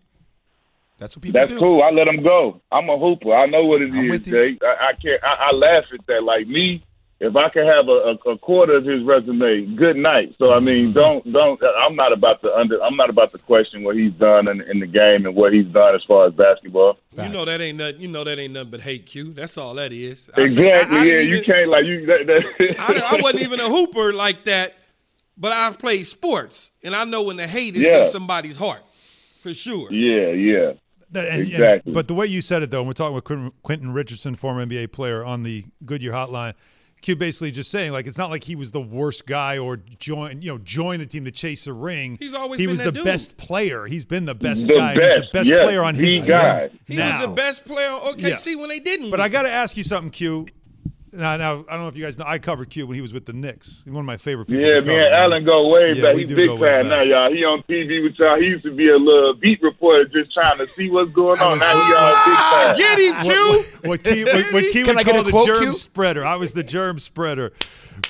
That's 0.99 1.17
what 1.17 1.23
people 1.23 1.41
That's 1.41 1.53
do. 1.53 1.61
cool. 1.61 1.81
I 1.81 1.91
let 1.91 2.07
them 2.07 2.25
go. 2.25 2.61
I'm 2.73 2.91
a 2.91 2.99
hooper. 2.99 3.33
I 3.33 3.47
know 3.47 3.65
what 3.65 3.83
it 3.83 3.93
I'm 3.93 4.11
is, 4.11 4.23
Jay. 4.23 4.59
I, 4.63 4.89
I 4.89 4.93
can't. 4.95 5.23
I, 5.23 5.51
I 5.51 5.53
laugh 5.53 5.85
at 5.95 6.05
that. 6.09 6.25
Like 6.25 6.49
me, 6.49 6.85
if 7.21 7.35
I 7.35 7.49
could 7.49 7.67
have 7.67 7.89
a, 7.89 8.17
a, 8.27 8.31
a 8.33 8.39
quarter 8.39 8.77
of 8.77 8.85
his 8.85 9.03
resume, 9.03 9.67
good 9.75 9.97
night. 9.97 10.37
So 10.39 10.53
I 10.53 10.61
mean, 10.61 10.93
don't 10.93 11.25
don't. 11.33 11.61
I'm 11.85 11.97
not 11.97 12.13
about 12.13 12.41
to 12.43 12.55
under. 12.57 12.81
I'm 12.83 12.97
not 12.97 13.11
about 13.11 13.33
to 13.33 13.39
question 13.39 13.83
what 13.83 13.97
he's 13.97 14.13
done 14.13 14.47
in, 14.47 14.61
in 14.63 14.79
the 14.81 14.87
game 14.87 15.27
and 15.27 15.35
what 15.35 15.53
he's 15.53 15.67
done 15.67 15.95
as 15.97 16.03
far 16.05 16.27
as 16.27 16.35
basketball. 16.35 16.97
You 17.17 17.29
know 17.29 17.45
that 17.45 17.61
ain't 17.61 17.79
nothing. 17.79 18.01
You 18.01 18.09
know 18.09 18.23
that 18.23 18.39
ain't 18.39 18.53
nothing 18.53 18.71
but 18.71 18.81
hate. 18.81 19.07
Q. 19.07 19.33
That's 19.33 19.59
all 19.59 19.75
that 19.75 19.93
is. 19.93 20.31
I 20.35 20.37
said, 20.37 20.45
Exactly. 20.45 20.97
I- 20.97 21.01
I 21.01 21.05
yeah, 21.05 21.13
didn't 21.17 21.29
you 21.31 21.43
can't 21.43 21.69
like 21.71 21.85
you. 21.87 22.07
That, 22.07 22.27
that, 22.27 22.77
I, 22.79 23.17
I 23.17 23.21
wasn't 23.21 23.43
even 23.43 23.59
a 23.61 23.69
hooper 23.69 24.13
like 24.13 24.45
that, 24.45 24.77
but 25.37 25.51
I 25.53 25.73
played 25.73 26.07
sports, 26.07 26.71
and 26.85 26.95
I 26.95 27.05
know 27.05 27.25
when 27.25 27.37
the 27.37 27.49
hate 27.49 27.75
is 27.75 27.83
Yeah. 27.83 27.99
in 28.01 28.07
somebody's 28.07 28.57
heart, 28.57 28.83
for 29.41 29.53
sure. 29.53 29.93
Yeah, 29.93 30.29
yeah. 30.31 30.73
That- 31.11 31.25
and- 31.29 31.41
and- 31.43 31.51
Exactly. 31.51 31.93
but 31.93 32.07
the 32.07 32.15
way 32.15 32.27
you 32.27 32.41
said 32.41 32.63
it, 32.63 32.71
though, 32.71 32.79
and 32.81 32.87
we're 32.87 32.93
talking 32.93 33.15
with 33.17 33.25
Quentin, 33.25 33.51
Quentin 33.65 33.93
Richardson, 33.93 34.37
former 34.37 34.65
NBA 34.65 34.93
player, 34.93 35.25
on 35.25 35.43
the 35.43 35.65
Goodyear 35.85 36.13
Hotline. 36.13 36.55
Q 37.01 37.17
basically 37.17 37.51
just 37.51 37.71
saying 37.71 37.93
like 37.93 38.07
it's 38.07 38.19
not 38.19 38.31
like 38.31 38.45
he 38.45 38.57
was 38.57 38.73
the 38.73 38.81
worst 38.81 39.27
guy 39.27 39.57
or 39.59 39.77
join 39.99 40.43
you 40.43 40.51
know 40.53 40.59
join 40.59 40.99
the 40.99 41.07
team 41.07 41.25
to 41.25 41.31
chase 41.31 41.67
a 41.67 41.73
ring. 41.73 42.17
He's 42.21 42.35
always 42.35 42.59
he 42.59 42.67
been 42.67 42.71
was 42.73 42.79
that 42.81 42.87
the 42.87 42.93
dude. 42.93 43.05
best 43.05 43.37
player. 43.37 43.87
He's 43.87 44.05
been 44.05 44.25
the 44.25 44.35
best 44.35 44.67
The 44.67 44.75
guy. 44.75 44.95
He's 44.95 45.03
the 45.15 45.21
best, 45.21 45.33
best 45.33 45.51
yes, 45.51 45.65
player 45.65 45.83
on 45.85 45.95
his 45.95 46.17
team. 46.19 46.25
guy. 46.27 46.71
He 46.87 46.97
now. 46.97 47.19
was 47.19 47.27
the 47.27 47.33
best 47.33 47.65
player 47.65 47.91
on 47.91 48.01
OKC 48.01 48.47
Yeah. 48.47 48.55
when 48.61 48.69
they 48.69 48.81
didn't. 48.81 49.11
But 49.11 49.21
win. 49.21 49.27
I 49.27 49.29
got 49.29 49.43
to 49.43 49.51
ask 49.51 49.77
you 49.77 49.85
something, 49.85 50.11
Q. 50.11 50.47
Now, 51.13 51.37
now, 51.37 51.65
I 51.69 51.73
don't 51.73 51.83
know 51.83 51.89
if 51.89 51.97
you 51.97 52.05
guys 52.05 52.19
know. 52.19 52.25
I 52.27 52.39
covered 52.39 52.71
Q 52.71 52.87
when 52.87 52.95
he 52.97 53.01
was 53.01 53.13
with 53.13 53.27
the 53.27 53.33
Knicks. 53.33 53.83
He's 53.85 53.93
one 53.93 54.01
of 54.01 54.07
my 54.07 54.17
favorite 54.17 54.47
people. 54.47 54.63
Yeah, 54.63 54.75
to 54.77 54.81
cover, 54.83 54.91
me 54.93 55.05
and 55.05 55.15
Alan 55.15 55.45
go 55.45 55.69
way 55.69 55.93
Yeah, 55.93 56.03
back. 56.03 56.17
He's 56.17 56.27
big 56.27 56.49
go 56.49 56.57
way 56.57 56.69
fan 56.69 56.89
now, 56.89 57.03
y'all. 57.03 57.33
He 57.33 57.45
on 57.45 57.63
TV 57.69 58.03
with 58.03 58.19
y'all. 58.19 58.39
He 58.39 58.47
used 58.47 58.65
to 58.65 58.75
be 58.75 58.89
a 58.89 58.97
little 58.97 59.35
beat 59.35 59.63
reporter 59.63 60.05
just 60.07 60.33
trying 60.35 60.59
to 60.59 60.67
see 60.69 60.91
what's 60.91 61.11
going 61.13 61.41
on. 61.41 61.59
Now 61.59 61.73
he 61.73 61.95
all 61.97 62.15
big 62.27 62.39
fan. 62.39 62.77
Get 62.77 62.99
him, 62.99 63.21
Q. 63.23 63.65
What 63.89 64.05
Key, 64.05 64.25
what, 64.25 64.53
what 64.53 64.65
Key 64.73 64.85
would 64.85 65.05
call 65.05 65.23
the 65.23 65.31
quote, 65.31 65.47
germ 65.47 65.63
Q? 65.63 65.75
spreader. 65.75 66.25
I 66.25 66.37
was 66.37 66.53
the 66.53 66.63
germ 66.63 66.99
spreader. 66.99 67.53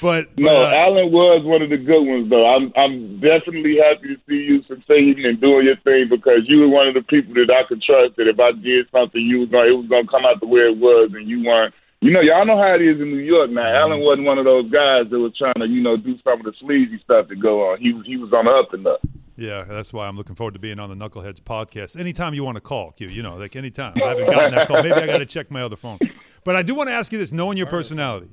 But, 0.02 0.34
but 0.34 0.42
No, 0.42 0.64
uh, 0.64 0.70
Alan 0.70 1.10
was 1.12 1.44
one 1.44 1.62
of 1.62 1.70
the 1.70 1.78
good 1.78 2.02
ones, 2.02 2.28
though. 2.28 2.46
I'm 2.46 2.72
I'm 2.76 3.20
definitely 3.20 3.78
happy 3.78 4.08
to 4.08 4.16
see 4.28 4.34
you 4.36 4.62
succeeding 4.64 5.24
and 5.24 5.40
doing 5.40 5.64
your 5.64 5.76
thing 5.76 6.08
because 6.10 6.40
you 6.46 6.60
were 6.60 6.68
one 6.68 6.88
of 6.88 6.94
the 6.94 7.02
people 7.02 7.32
that 7.34 7.50
I 7.50 7.62
could 7.66 7.80
trust. 7.82 8.16
That 8.16 8.28
if 8.28 8.38
I 8.38 8.52
did 8.52 8.86
something, 8.92 9.20
you 9.20 9.40
was 9.40 9.48
gonna 9.48 9.68
it 9.68 9.76
was 9.76 9.86
gonna 9.88 10.06
come 10.06 10.26
out 10.26 10.40
the 10.40 10.46
way 10.46 10.60
it 10.60 10.76
was, 10.76 11.10
and 11.14 11.26
you 11.28 11.42
weren't. 11.44 11.72
You 12.00 12.12
know, 12.12 12.20
y'all 12.20 12.46
know 12.46 12.56
how 12.56 12.74
it 12.74 12.82
is 12.82 13.00
in 13.00 13.10
New 13.10 13.18
York 13.18 13.50
now. 13.50 13.62
Mm-hmm. 13.62 13.92
Alan 13.92 14.00
wasn't 14.00 14.26
one 14.26 14.38
of 14.38 14.44
those 14.44 14.70
guys 14.70 15.10
that 15.10 15.18
was 15.18 15.36
trying 15.36 15.54
to, 15.58 15.66
you 15.66 15.82
know, 15.82 15.96
do 15.96 16.16
some 16.22 16.38
of 16.38 16.44
the 16.44 16.52
sleazy 16.60 17.00
stuff 17.02 17.26
that 17.28 17.36
go 17.42 17.72
on. 17.72 17.80
He 17.80 17.92
was 17.92 18.06
he 18.06 18.16
was 18.16 18.32
on 18.32 18.44
the 18.44 18.52
up 18.52 18.72
and 18.72 18.86
up. 18.86 19.00
yeah, 19.36 19.64
that's 19.64 19.92
why 19.92 20.06
I'm 20.06 20.16
looking 20.16 20.36
forward 20.36 20.54
to 20.54 20.60
being 20.60 20.78
on 20.78 20.96
the 20.96 21.08
Knuckleheads 21.08 21.40
podcast. 21.40 21.98
Anytime 21.98 22.34
you 22.34 22.44
want 22.44 22.56
to 22.56 22.60
call, 22.60 22.92
Q, 22.92 23.08
you 23.08 23.22
know, 23.22 23.36
like 23.36 23.56
anytime. 23.56 23.94
I 24.02 24.10
haven't 24.10 24.26
gotten 24.30 24.54
that 24.54 24.68
call. 24.68 24.82
Maybe 24.82 24.94
I 24.94 25.06
got 25.06 25.18
to 25.18 25.26
check 25.26 25.50
my 25.50 25.62
other 25.62 25.76
phone. 25.76 25.98
But 26.44 26.54
I 26.54 26.62
do 26.62 26.74
want 26.74 26.88
to 26.88 26.94
ask 26.94 27.10
you 27.10 27.18
this, 27.18 27.32
knowing 27.32 27.58
your 27.58 27.66
personality. 27.66 28.30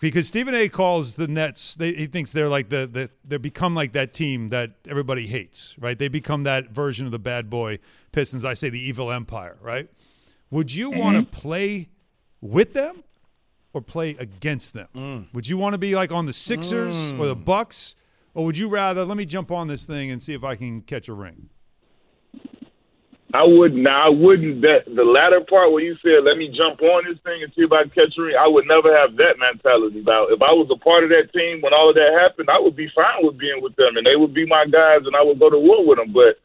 Because 0.00 0.26
Stephen 0.26 0.52
A. 0.52 0.68
calls 0.68 1.14
the 1.14 1.28
Nets, 1.28 1.76
they, 1.76 1.92
he 1.92 2.06
thinks 2.06 2.32
they're 2.32 2.48
like 2.48 2.68
the, 2.68 2.88
the 2.88 3.10
they 3.24 3.36
become 3.36 3.76
like 3.76 3.92
that 3.92 4.12
team 4.12 4.48
that 4.48 4.72
everybody 4.88 5.28
hates, 5.28 5.76
right? 5.78 5.96
They 5.96 6.08
become 6.08 6.42
that 6.42 6.70
version 6.70 7.06
of 7.06 7.12
the 7.12 7.20
bad 7.20 7.48
boy 7.48 7.78
Pistons. 8.10 8.44
I 8.44 8.54
say 8.54 8.68
the 8.68 8.80
evil 8.80 9.12
empire, 9.12 9.56
right? 9.62 9.88
Would 10.50 10.74
you 10.74 10.90
want 10.90 11.16
to 11.16 11.22
mm-hmm. 11.22 11.30
play 11.30 11.88
with 12.42 12.74
them 12.74 13.02
or 13.72 13.80
play 13.80 14.10
against 14.18 14.74
them? 14.74 14.88
Mm. 14.94 15.32
Would 15.32 15.48
you 15.48 15.56
want 15.56 15.72
to 15.72 15.78
be 15.78 15.94
like 15.94 16.12
on 16.12 16.26
the 16.26 16.34
Sixers 16.34 17.12
mm. 17.12 17.18
or 17.18 17.26
the 17.26 17.36
Bucks, 17.36 17.94
or 18.34 18.44
would 18.44 18.58
you 18.58 18.68
rather 18.68 19.06
let 19.06 19.16
me 19.16 19.24
jump 19.24 19.50
on 19.50 19.68
this 19.68 19.86
thing 19.86 20.10
and 20.10 20.22
see 20.22 20.34
if 20.34 20.44
I 20.44 20.56
can 20.56 20.82
catch 20.82 21.08
a 21.08 21.14
ring? 21.14 21.48
I 23.34 23.44
wouldn't. 23.44 23.80
Now, 23.80 24.06
I 24.06 24.08
wouldn't. 24.10 24.60
That 24.60 24.84
the 24.84 25.04
latter 25.04 25.40
part 25.40 25.72
where 25.72 25.82
you 25.82 25.96
said, 26.04 26.24
"Let 26.24 26.36
me 26.36 26.52
jump 26.52 26.82
on 26.82 27.04
this 27.08 27.18
thing 27.24 27.42
and 27.42 27.50
see 27.54 27.62
if 27.62 27.72
I 27.72 27.82
can 27.82 27.90
catch 27.90 28.18
a 28.18 28.22
ring." 28.22 28.36
I 28.36 28.46
would 28.46 28.66
never 28.66 28.94
have 28.94 29.16
that 29.16 29.38
mentality. 29.40 30.00
About 30.00 30.32
if 30.32 30.42
I 30.42 30.52
was 30.52 30.68
a 30.70 30.76
part 30.76 31.04
of 31.04 31.10
that 31.10 31.32
team 31.32 31.62
when 31.62 31.72
all 31.72 31.88
of 31.88 31.96
that 31.96 32.12
happened, 32.20 32.50
I 32.50 32.60
would 32.60 32.76
be 32.76 32.92
fine 32.94 33.24
with 33.24 33.38
being 33.38 33.62
with 33.62 33.74
them, 33.76 33.96
and 33.96 34.06
they 34.06 34.16
would 34.16 34.34
be 34.34 34.44
my 34.44 34.66
guys, 34.66 35.06
and 35.06 35.16
I 35.16 35.22
would 35.22 35.38
go 35.38 35.48
to 35.48 35.58
war 35.58 35.86
with 35.86 35.96
them. 35.96 36.12
But 36.12 36.36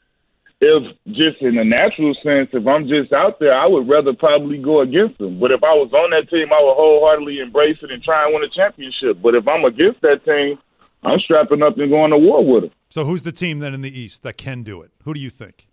if 0.60 0.98
just 1.08 1.42
in 1.42 1.58
a 1.58 1.64
natural 1.64 2.16
sense, 2.24 2.50
if 2.54 2.66
I'm 2.66 2.88
just 2.88 3.14
out 3.14 3.40
there, 3.40 3.54
I 3.54 3.68
would 3.68 3.88
rather 3.88 4.14
probably 4.14 4.58
go 4.58 4.82
against 4.82 5.18
them. 5.20 5.40
But 5.40 5.52
if 5.52 5.64
I 5.64 5.74
was 5.74 5.92
on 5.94 6.12
that 6.12 6.30
team, 6.30 6.48
I 6.52 6.62
would 6.62 6.74
wholeheartedly 6.74 7.40
embrace 7.40 7.78
it 7.82 7.92
and 7.92 8.02
try 8.04 8.26
and 8.26 8.34
win 8.34 8.44
a 8.44 8.50
championship. 8.50 9.22
But 9.22 9.36
if 9.36 9.48
I'm 9.48 9.66
against 9.66 10.02
that 10.02 10.26
team, 10.26 10.58
I'm 11.04 11.20
strapping 11.20 11.62
up 11.62 11.78
and 11.78 11.90
going 11.90 12.12
to 12.12 12.18
war 12.18 12.44
with 12.44 12.64
them. 12.64 12.72
So 12.90 13.06
who's 13.06 13.22
the 13.22 13.32
team 13.32 13.60
then 13.60 13.74
in 13.74 13.82
the 13.82 14.00
East 14.00 14.24
that 14.24 14.38
can 14.38 14.64
do 14.64 14.82
it? 14.82 14.92
Who 15.04 15.14
do 15.14 15.20
you 15.20 15.30
think? 15.30 15.68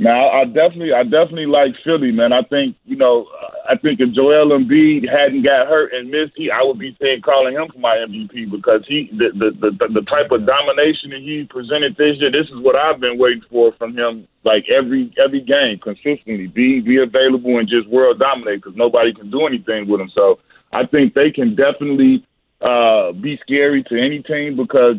Now, 0.00 0.28
I 0.28 0.44
definitely, 0.44 0.92
I 0.92 1.02
definitely 1.02 1.46
like 1.46 1.74
Philly, 1.82 2.12
man. 2.12 2.32
I 2.32 2.42
think, 2.42 2.76
you 2.84 2.94
know, 2.94 3.26
I 3.68 3.76
think 3.76 3.98
if 3.98 4.14
Joel 4.14 4.56
Embiid 4.56 5.10
hadn't 5.10 5.42
got 5.42 5.66
hurt 5.66 5.92
and 5.92 6.08
missed, 6.08 6.34
he, 6.36 6.52
I 6.52 6.62
would 6.62 6.78
be 6.78 6.96
saying 7.02 7.22
calling 7.22 7.54
him 7.54 7.66
for 7.72 7.80
my 7.80 7.96
MVP 7.96 8.48
because 8.48 8.84
he, 8.86 9.10
the, 9.10 9.30
the, 9.34 9.50
the, 9.58 9.88
the 9.92 10.06
type 10.06 10.30
of 10.30 10.46
domination 10.46 11.10
that 11.10 11.20
he 11.20 11.48
presented 11.50 11.96
this 11.96 12.16
year, 12.18 12.30
this 12.30 12.46
is 12.46 12.62
what 12.62 12.76
I've 12.76 13.00
been 13.00 13.18
waiting 13.18 13.42
for 13.50 13.72
from 13.72 13.98
him. 13.98 14.28
Like 14.44 14.66
every 14.70 15.12
every 15.22 15.40
game, 15.42 15.78
consistently 15.82 16.46
be 16.46 16.80
be 16.80 17.02
available 17.02 17.58
and 17.58 17.68
just 17.68 17.88
world 17.88 18.20
dominate 18.20 18.62
because 18.62 18.76
nobody 18.76 19.12
can 19.12 19.30
do 19.30 19.46
anything 19.46 19.88
with 19.88 20.00
him. 20.00 20.10
So 20.14 20.38
I 20.72 20.86
think 20.86 21.12
they 21.12 21.30
can 21.30 21.54
definitely 21.54 22.24
uh, 22.62 23.12
be 23.12 23.36
scary 23.42 23.82
to 23.82 24.00
any 24.00 24.22
team 24.22 24.56
because 24.56 24.96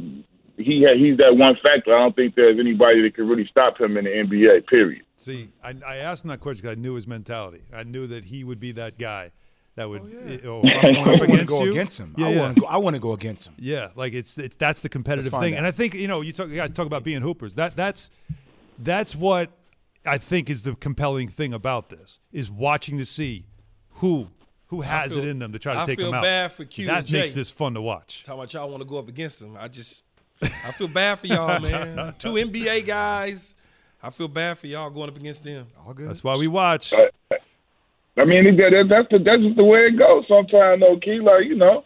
he 0.59 0.83
ha- 0.83 0.97
he's 0.97 1.17
that 1.17 1.35
one 1.37 1.55
factor. 1.63 1.95
I 1.95 1.99
don't 1.99 2.15
think 2.15 2.35
there's 2.35 2.59
anybody 2.59 3.01
that 3.01 3.15
can 3.15 3.27
really 3.27 3.47
stop 3.47 3.79
him 3.79 3.97
in 3.97 4.05
the 4.05 4.11
NBA. 4.11 4.67
Period. 4.67 5.03
See, 5.15 5.49
I, 5.63 5.73
I 5.85 5.97
asked 5.97 6.23
him 6.23 6.29
that 6.29 6.39
question 6.39 6.61
because 6.61 6.77
I 6.77 6.79
knew 6.79 6.95
his 6.95 7.07
mentality. 7.07 7.61
I 7.73 7.83
knew 7.83 8.07
that 8.07 8.25
he 8.25 8.43
would 8.43 8.59
be 8.59 8.71
that 8.73 8.97
guy 8.97 9.31
that 9.75 9.89
would 9.89 10.01
oh, 10.01 10.29
eh, 10.29 10.47
oh 10.47 10.61
I 10.67 10.87
I'm 10.89 11.19
want 11.19 11.31
to 11.39 11.45
go 11.45 11.63
you. 11.63 11.71
against 11.71 11.97
him. 11.99 12.13
Yeah, 12.17 12.27
I 12.27 12.29
yeah. 12.31 12.39
want 12.39 12.55
to 12.55 12.61
go. 12.61 12.67
I 12.67 12.77
want 12.77 12.95
to 12.95 13.01
go 13.01 13.13
against 13.13 13.47
him. 13.47 13.55
Yeah, 13.57 13.89
like 13.95 14.13
it's 14.13 14.37
it's 14.37 14.55
that's 14.55 14.81
the 14.81 14.89
competitive 14.89 15.31
thing, 15.33 15.53
out. 15.53 15.59
and 15.59 15.67
I 15.67 15.71
think 15.71 15.93
you 15.93 16.07
know 16.07 16.21
you, 16.21 16.31
talk, 16.31 16.49
you 16.49 16.55
guys 16.55 16.73
talk 16.73 16.85
about 16.85 17.03
being 17.03 17.21
hoopers. 17.21 17.53
That 17.55 17.75
that's 17.75 18.09
that's 18.77 19.15
what 19.15 19.51
I 20.05 20.17
think 20.17 20.49
is 20.49 20.63
the 20.63 20.75
compelling 20.75 21.27
thing 21.27 21.53
about 21.53 21.89
this 21.89 22.19
is 22.31 22.51
watching 22.51 22.97
to 22.97 23.05
see 23.05 23.45
who 23.95 24.27
who 24.67 24.81
has 24.81 25.13
feel- 25.13 25.23
it 25.23 25.27
in 25.27 25.39
them 25.39 25.51
to 25.51 25.59
try 25.59 25.73
to 25.73 25.79
I 25.79 25.85
take 25.85 25.99
feel 25.99 26.07
them 26.07 26.15
out. 26.15 26.23
I 26.23 26.23
feel 26.23 26.31
bad 26.31 26.51
for 26.51 26.65
Q 26.65 26.85
That 26.87 27.11
makes 27.11 27.33
this 27.33 27.49
fun 27.49 27.73
to 27.73 27.81
watch. 27.81 28.23
Talking 28.23 28.39
about 28.39 28.53
y'all 28.53 28.69
want 28.69 28.81
to 28.81 28.87
go 28.87 28.99
up 28.99 29.09
against 29.09 29.39
them. 29.39 29.57
I 29.59 29.67
just, 29.67 30.03
I 30.41 30.71
feel 30.71 30.87
bad 30.87 31.19
for 31.19 31.27
y'all, 31.27 31.59
man. 31.61 32.13
Two 32.19 32.33
NBA 32.33 32.85
guys. 32.85 33.55
I 34.01 34.09
feel 34.09 34.27
bad 34.27 34.57
for 34.57 34.67
y'all 34.67 34.89
going 34.89 35.09
up 35.09 35.17
against 35.17 35.43
them. 35.43 35.67
All 35.85 35.93
good. 35.93 36.09
That's 36.09 36.23
why 36.23 36.35
we 36.35 36.47
watch. 36.47 36.93
Uh, 36.93 37.07
I 38.17 38.25
mean, 38.25 38.55
that, 38.57 38.85
that's 38.89 39.09
the, 39.11 39.19
that's 39.19 39.41
just 39.41 39.55
the 39.55 39.63
way 39.63 39.87
it 39.87 39.97
goes. 39.97 40.25
Sometimes, 40.27 40.81
though, 40.81 40.97
key, 40.97 41.19
like 41.19 41.45
you 41.45 41.55
know, 41.55 41.83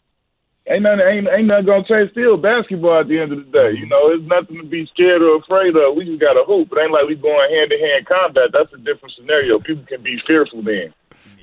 ain't 0.67 0.83
nothing 0.83 1.05
ain't, 1.05 1.27
ain't 1.27 1.47
nothing 1.47 1.65
gonna 1.65 1.83
change. 1.87 2.11
Still 2.11 2.37
basketball 2.37 3.01
at 3.01 3.07
the 3.07 3.19
end 3.19 3.31
of 3.31 3.39
the 3.39 3.51
day. 3.51 3.77
You 3.77 3.85
know, 3.85 4.11
it's 4.11 4.23
nothing 4.23 4.57
to 4.57 4.63
be 4.63 4.85
scared 4.87 5.21
or 5.21 5.37
afraid 5.37 5.75
of. 5.75 5.95
We 5.95 6.05
just 6.05 6.21
got 6.21 6.33
to 6.33 6.43
hoop. 6.43 6.71
It 6.71 6.79
ain't 6.79 6.91
like 6.91 7.07
we 7.07 7.15
going 7.15 7.51
hand 7.51 7.71
to 7.71 7.77
hand 7.79 8.05
combat. 8.05 8.51
That's 8.51 8.73
a 8.73 8.77
different 8.77 9.15
scenario. 9.15 9.59
People 9.59 9.85
can 9.85 10.01
be 10.01 10.19
fearful 10.25 10.61
then. 10.61 10.93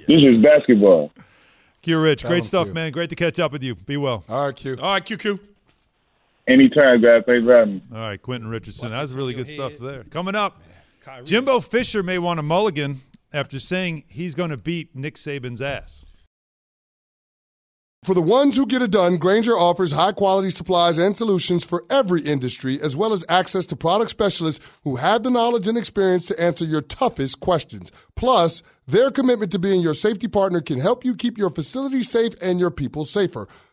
This 0.06 0.22
is 0.22 0.40
basketball. 0.40 1.12
Q 1.82 2.00
Rich, 2.00 2.24
great 2.24 2.44
stuff, 2.44 2.66
Q. 2.66 2.74
man. 2.74 2.92
Great 2.92 3.10
to 3.10 3.16
catch 3.16 3.38
up 3.38 3.52
with 3.52 3.62
you. 3.62 3.74
Be 3.74 3.96
well. 3.96 4.24
All 4.28 4.46
right, 4.46 4.56
Q. 4.56 4.76
All 4.80 4.94
right, 4.94 5.04
QQ. 5.04 5.38
Anytime, 6.48 7.00
guys. 7.00 7.22
Thanks 7.26 7.44
for 7.44 7.56
having 7.56 7.74
me. 7.74 7.82
All 7.92 7.98
right, 7.98 8.20
Quentin 8.20 8.48
Richardson. 8.48 8.90
That 8.90 9.02
was 9.02 9.14
really 9.14 9.34
good 9.34 9.48
stuff 9.48 9.78
there. 9.78 10.04
Coming 10.04 10.34
up, 10.34 10.60
Jimbo 11.24 11.60
Fisher 11.60 12.02
may 12.02 12.18
want 12.18 12.40
a 12.40 12.42
mulligan 12.42 13.02
after 13.32 13.58
saying 13.58 14.04
he's 14.08 14.34
going 14.34 14.50
to 14.50 14.56
beat 14.56 14.94
Nick 14.94 15.14
Saban's 15.14 15.62
ass. 15.62 16.04
For 18.02 18.14
the 18.14 18.22
ones 18.22 18.56
who 18.56 18.64
get 18.64 18.80
it 18.80 18.90
done, 18.90 19.18
Grainger 19.18 19.58
offers 19.58 19.92
high 19.92 20.12
quality 20.12 20.48
supplies 20.48 20.96
and 20.96 21.14
solutions 21.14 21.64
for 21.64 21.84
every 21.90 22.22
industry, 22.22 22.80
as 22.80 22.96
well 22.96 23.12
as 23.12 23.26
access 23.28 23.66
to 23.66 23.76
product 23.76 24.10
specialists 24.10 24.64
who 24.84 24.96
have 24.96 25.22
the 25.22 25.30
knowledge 25.30 25.68
and 25.68 25.76
experience 25.76 26.24
to 26.26 26.40
answer 26.42 26.64
your 26.64 26.80
toughest 26.80 27.40
questions. 27.40 27.92
Plus, 28.16 28.62
their 28.88 29.10
commitment 29.10 29.52
to 29.52 29.58
being 29.58 29.82
your 29.82 29.92
safety 29.92 30.28
partner 30.28 30.62
can 30.62 30.80
help 30.80 31.04
you 31.04 31.14
keep 31.14 31.36
your 31.36 31.50
facility 31.50 32.02
safe 32.02 32.32
and 32.40 32.58
your 32.58 32.70
people 32.70 33.04
safer. 33.04 33.46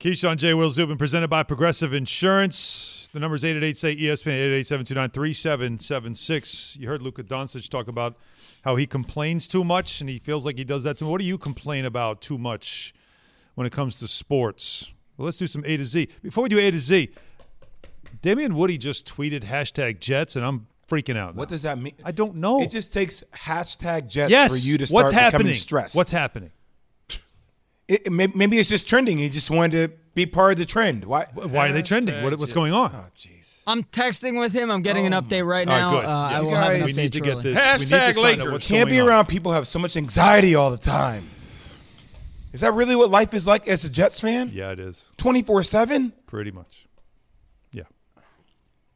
Keyshawn 0.00 0.38
J. 0.38 0.54
Will 0.54 0.70
Zubin 0.70 0.96
presented 0.96 1.28
by 1.28 1.42
Progressive 1.42 1.92
Insurance. 1.92 3.10
The 3.12 3.20
number 3.20 3.34
is 3.34 3.44
888 3.44 3.76
say 3.76 3.94
ESPN 3.94 4.32
888 4.32 4.66
729 4.66 5.10
3776. 5.10 6.76
You 6.80 6.88
heard 6.88 7.02
Luka 7.02 7.22
Doncic 7.22 7.68
talk 7.68 7.86
about 7.86 8.16
how 8.64 8.76
he 8.76 8.86
complains 8.86 9.46
too 9.46 9.62
much 9.62 10.00
and 10.00 10.08
he 10.08 10.18
feels 10.18 10.46
like 10.46 10.56
he 10.56 10.64
does 10.64 10.84
that 10.84 10.96
too. 10.96 11.06
What 11.06 11.20
do 11.20 11.26
you 11.26 11.36
complain 11.36 11.84
about 11.84 12.22
too 12.22 12.38
much 12.38 12.94
when 13.56 13.66
it 13.66 13.74
comes 13.74 13.94
to 13.96 14.08
sports? 14.08 14.90
Well, 15.18 15.26
let's 15.26 15.36
do 15.36 15.46
some 15.46 15.64
A 15.66 15.76
to 15.76 15.84
Z. 15.84 16.08
Before 16.22 16.44
we 16.44 16.48
do 16.48 16.58
A 16.58 16.70
to 16.70 16.78
Z, 16.78 17.10
Damien 18.22 18.54
Woody 18.54 18.78
just 18.78 19.06
tweeted 19.06 19.44
hashtag 19.44 20.00
Jets, 20.00 20.34
and 20.34 20.46
I'm 20.46 20.66
freaking 20.88 21.18
out. 21.18 21.34
What 21.34 21.50
does 21.50 21.60
that 21.64 21.78
mean? 21.78 21.92
I 22.06 22.12
don't 22.12 22.36
know. 22.36 22.62
It 22.62 22.70
just 22.70 22.94
takes 22.94 23.22
hashtag 23.34 24.08
Jets 24.08 24.30
yes. 24.30 24.50
for 24.50 24.56
you 24.56 24.78
to 24.78 24.86
start 24.86 25.04
What's 25.04 25.12
becoming 25.12 25.30
happening? 25.32 25.54
stressed. 25.54 25.94
What's 25.94 26.12
happening? 26.12 26.52
It, 27.90 28.06
it 28.06 28.36
maybe 28.36 28.58
it's 28.58 28.68
just 28.68 28.88
trending. 28.88 29.18
He 29.18 29.28
just 29.28 29.50
wanted 29.50 29.72
to 29.90 29.96
be 30.14 30.24
part 30.26 30.52
of 30.52 30.58
the 30.58 30.64
trend. 30.64 31.04
Why? 31.04 31.26
Why 31.34 31.70
are 31.70 31.72
they 31.72 31.82
trending? 31.82 32.22
What, 32.22 32.38
what's 32.38 32.52
going 32.52 32.72
on? 32.72 32.92
Oh, 32.94 33.04
jeez. 33.16 33.58
I'm 33.66 33.82
texting 33.84 34.38
with 34.40 34.52
him. 34.52 34.70
I'm 34.70 34.82
getting 34.82 35.06
an 35.06 35.12
update 35.12 35.44
right 35.46 35.68
All 35.68 35.74
right, 35.74 35.80
now. 35.82 35.90
good. 35.90 36.04
Uh, 36.04 36.08
I 36.08 36.30
Yes. 36.30 36.42
will 36.42 36.50
have 36.54 36.72
an 36.72 36.80
Guys, 36.80 36.82
update 36.92 36.96
we 36.96 37.02
need 37.02 37.12
to 37.12 37.20
get 37.20 37.32
shortly. 37.32 37.52
this- 37.52 37.72
we 37.78 37.78
need 37.84 37.88
to 37.88 37.94
Hashtag 37.96 38.14
find 38.14 38.40
out 38.40 38.46
Lakers. 38.46 38.68
Can't 38.68 38.88
be 38.88 38.96
going 38.96 39.02
on. 39.02 39.08
around 39.08 39.26
people 39.26 39.52
who 39.52 39.56
have 39.56 39.68
so 39.68 39.78
much 39.78 39.96
anxiety 39.96 40.54
all 40.54 40.70
the 40.70 40.76
time. 40.76 41.24
Is 42.52 42.60
that 42.62 42.72
really 42.74 42.96
what 42.96 43.10
life 43.10 43.32
is 43.34 43.46
like 43.46 43.68
as 43.68 43.84
a 43.84 43.90
Jets 43.90 44.20
fan? 44.20 44.50
Yeah, 44.52 44.70
it 44.72 44.80
is. 44.80 45.10
24 45.18 45.62
7? 45.62 46.12
Pretty 46.26 46.50
much. 46.50 46.86
Yeah. 47.72 47.84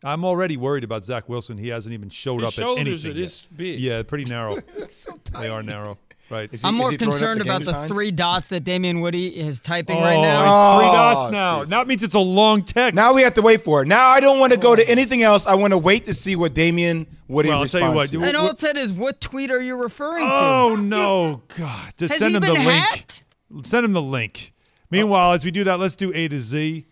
I'm 0.02 0.24
already 0.24 0.56
worried 0.56 0.82
about 0.84 1.04
Zach 1.04 1.28
Wilson. 1.28 1.56
He 1.58 1.68
hasn't 1.68 1.92
even 1.92 2.08
showed 2.10 2.40
His 2.42 2.44
up 2.44 2.48
at 2.48 2.54
shoulders 2.54 3.04
anything. 3.04 3.10
are 3.10 3.14
this 3.14 3.46
yet. 3.50 3.56
big. 3.56 3.80
Yeah, 3.80 4.02
pretty 4.02 4.24
narrow. 4.24 4.58
so 4.88 5.12
They 5.40 5.48
are 5.48 5.62
narrow. 5.62 5.98
Right. 6.34 6.50
I'm 6.64 6.74
more 6.74 6.90
concerned 6.92 7.40
about 7.40 7.62
the 7.62 7.86
three 7.86 8.10
dots 8.10 8.48
that 8.48 8.64
Damien 8.64 9.00
Woody 9.00 9.28
is 9.28 9.60
typing 9.60 9.96
Oh, 9.96 10.00
right 10.00 10.20
now. 10.20 10.40
it's 10.40 10.80
three 10.80 10.88
Oh, 10.88 10.92
dots 10.92 11.32
now. 11.32 11.62
Now 11.62 11.80
it 11.82 11.86
means 11.88 12.02
it's 12.02 12.14
a 12.14 12.18
long 12.18 12.64
text. 12.64 12.94
Now 12.94 13.14
we 13.14 13.22
have 13.22 13.34
to 13.34 13.42
wait 13.42 13.62
for 13.62 13.82
it. 13.82 13.86
Now 13.88 14.08
I 14.08 14.18
don't 14.20 14.40
want 14.40 14.52
to 14.52 14.58
go 14.58 14.74
to 14.74 14.88
anything 14.90 15.22
else. 15.22 15.46
I 15.46 15.54
want 15.54 15.72
to 15.72 15.78
wait 15.78 16.06
to 16.06 16.14
see 16.14 16.34
what 16.34 16.54
Damien 16.54 17.06
Woody 17.28 17.50
Well, 17.50 17.60
I'll 17.60 17.66
tell 17.68 17.80
you 17.88 17.92
what, 17.94 18.08
to. 18.10 18.22
and 18.24 18.36
all 18.36 18.48
it 18.50 18.58
said 18.58 18.76
is, 18.76 18.92
"What 18.92 19.20
tweet 19.20 19.50
are 19.50 19.62
you 19.62 19.76
referring 19.76 20.24
Oh 20.26 20.70
to?" 20.70 20.72
Oh 20.74 20.76
no, 20.82 21.42
God! 21.56 21.92
Just 21.96 22.14
Has 22.14 22.18
send 22.18 22.30
he 22.30 22.36
him 22.36 22.40
been 22.42 22.54
the 22.54 22.60
link. 22.60 22.84
hacked? 22.84 23.24
Send 23.62 23.84
him 23.86 23.92
the 23.92 24.02
link. 24.02 24.52
Meanwhile, 24.90 25.32
as 25.32 25.44
we 25.44 25.50
do 25.50 25.64
that, 25.64 25.78
let's 25.78 25.96
do 25.96 26.12
A 26.14 26.26
to 26.28 26.40
Z. 26.40 26.84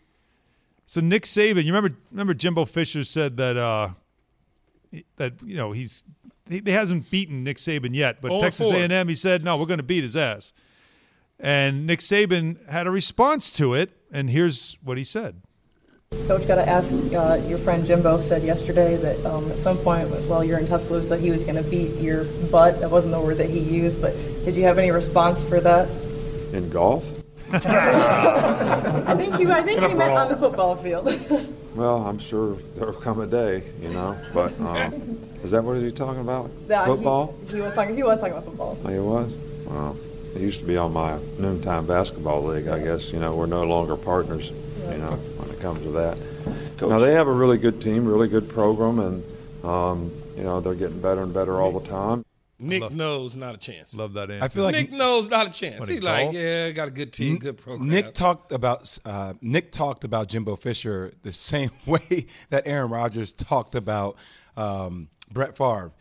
So 0.86 1.00
Nick 1.00 1.24
Saban, 1.24 1.64
you 1.64 1.72
remember? 1.72 1.96
Remember 2.10 2.34
Jimbo 2.34 2.64
Fisher 2.64 3.02
said 3.04 3.36
that 3.38 3.56
uh, 3.56 3.90
that 5.16 5.34
you 5.44 5.56
know 5.56 5.72
he's 5.72 6.04
he, 6.52 6.62
he 6.64 6.70
hasn't 6.70 7.10
beaten 7.10 7.44
Nick 7.44 7.56
Saban 7.58 7.94
yet, 7.94 8.20
but 8.20 8.30
Oh, 8.30 8.40
Texas 8.40 8.68
four. 8.70 8.78
A&M 8.78 9.08
he 9.08 9.14
said 9.14 9.42
no, 9.44 9.56
we're 9.56 9.66
going 9.66 9.78
to 9.78 9.82
beat 9.84 10.02
his 10.02 10.16
ass. 10.16 10.52
And 11.38 11.86
Nick 11.86 11.98
Saban 12.00 12.68
had 12.68 12.86
a 12.86 12.90
response 12.90 13.50
to 13.52 13.74
it, 13.74 13.90
and 14.12 14.30
here's 14.30 14.78
what 14.82 14.96
he 14.96 15.02
said. 15.04 15.42
Coach, 16.28 16.46
got 16.46 16.56
to 16.56 16.68
ask. 16.68 16.92
Uh, 16.92 17.40
your 17.48 17.58
friend 17.58 17.84
Jimbo 17.86 18.20
said 18.20 18.42
yesterday 18.42 18.96
that 18.96 19.24
um, 19.24 19.50
at 19.50 19.58
some 19.58 19.78
point, 19.78 20.08
while 20.26 20.44
you're 20.44 20.58
in 20.58 20.68
Tuscaloosa, 20.68 21.16
he 21.16 21.30
was 21.30 21.42
going 21.42 21.56
to 21.56 21.62
beat 21.62 21.94
your 22.00 22.24
butt. 22.50 22.80
That 22.80 22.90
wasn't 22.90 23.12
the 23.14 23.20
word 23.20 23.38
that 23.38 23.48
he 23.50 23.58
used, 23.58 24.00
but 24.00 24.12
did 24.44 24.54
you 24.54 24.62
have 24.64 24.76
any 24.78 24.90
response 24.90 25.42
for 25.42 25.58
that? 25.60 25.88
In 26.52 26.68
golf? 26.70 27.04
I 27.52 29.14
think 29.16 29.36
he, 29.36 29.46
I 29.46 29.62
think 29.62 29.80
he 29.80 29.94
meant 29.94 30.12
on 30.12 30.28
the 30.28 30.36
football 30.36 30.76
field. 30.76 31.08
Well, 31.74 32.04
I'm 32.04 32.18
sure 32.18 32.56
there'll 32.76 32.92
come 32.92 33.20
a 33.20 33.26
day, 33.26 33.62
you 33.80 33.88
know. 33.90 34.16
But 34.34 34.58
um, 34.60 35.18
is 35.42 35.50
that 35.52 35.64
what 35.64 35.78
he's 35.78 35.92
talking 35.94 36.20
about? 36.20 36.50
That- 36.68 36.86
he- 36.86 36.94
Football? 36.94 37.34
He, 37.50 37.60
was 37.60 37.74
talking. 37.74 37.96
He 37.96 38.02
was 38.02 38.18
talking 38.18 38.32
about 38.34 38.44
football. 38.44 38.78
Oh, 38.84 38.88
he 38.90 38.98
was. 38.98 39.32
Well, 39.66 39.96
he 40.34 40.40
used 40.40 40.60
to 40.60 40.66
be 40.66 40.76
on 40.76 40.92
my 40.92 41.18
noontime 41.38 41.86
basketball 41.86 42.42
league. 42.44 42.68
I 42.68 42.78
guess 42.82 43.10
you 43.10 43.18
know 43.20 43.34
we're 43.34 43.46
no 43.46 43.64
longer 43.64 43.96
partners. 43.96 44.50
You 44.90 44.98
know 44.98 45.12
when 45.38 45.50
it 45.50 45.60
comes 45.60 45.82
to 45.84 45.90
that. 45.92 46.18
Now 46.80 46.98
they 46.98 47.14
have 47.14 47.28
a 47.28 47.32
really 47.32 47.58
good 47.58 47.80
team, 47.80 48.04
really 48.06 48.28
good 48.28 48.48
program, 48.48 48.98
and 48.98 49.22
um, 49.64 50.12
you 50.36 50.42
know 50.42 50.60
they're 50.60 50.74
getting 50.74 51.00
better 51.00 51.22
and 51.22 51.32
better 51.32 51.60
all 51.60 51.72
the 51.78 51.86
time. 51.88 52.24
Nick 52.62 52.90
knows 52.92 53.36
not 53.36 53.54
a 53.54 53.58
chance. 53.58 53.94
Love 53.94 54.14
that 54.14 54.30
answer. 54.30 54.44
I 54.44 54.48
feel 54.48 54.64
like 54.64 54.74
Nick 54.74 54.92
knows 54.92 55.28
not 55.28 55.48
a 55.48 55.50
chance. 55.50 55.86
He's 55.86 56.02
like, 56.02 56.24
golf? 56.24 56.34
yeah, 56.34 56.70
got 56.70 56.88
a 56.88 56.92
good 56.92 57.12
team, 57.12 57.38
good 57.38 57.58
program. 57.58 57.88
Nick 57.88 58.14
talked 58.14 58.52
about 58.52 58.98
uh, 59.04 59.34
Nick 59.40 59.72
talked 59.72 60.04
about 60.04 60.28
Jimbo 60.28 60.56
Fisher 60.56 61.12
the 61.22 61.32
same 61.50 61.70
way 61.86 62.26
that 62.50 62.66
Aaron 62.66 62.90
Rodgers 62.90 63.32
talked 63.32 63.74
about 63.74 64.16
um, 64.56 65.08
Brett 65.30 65.56
Favre. 65.56 65.92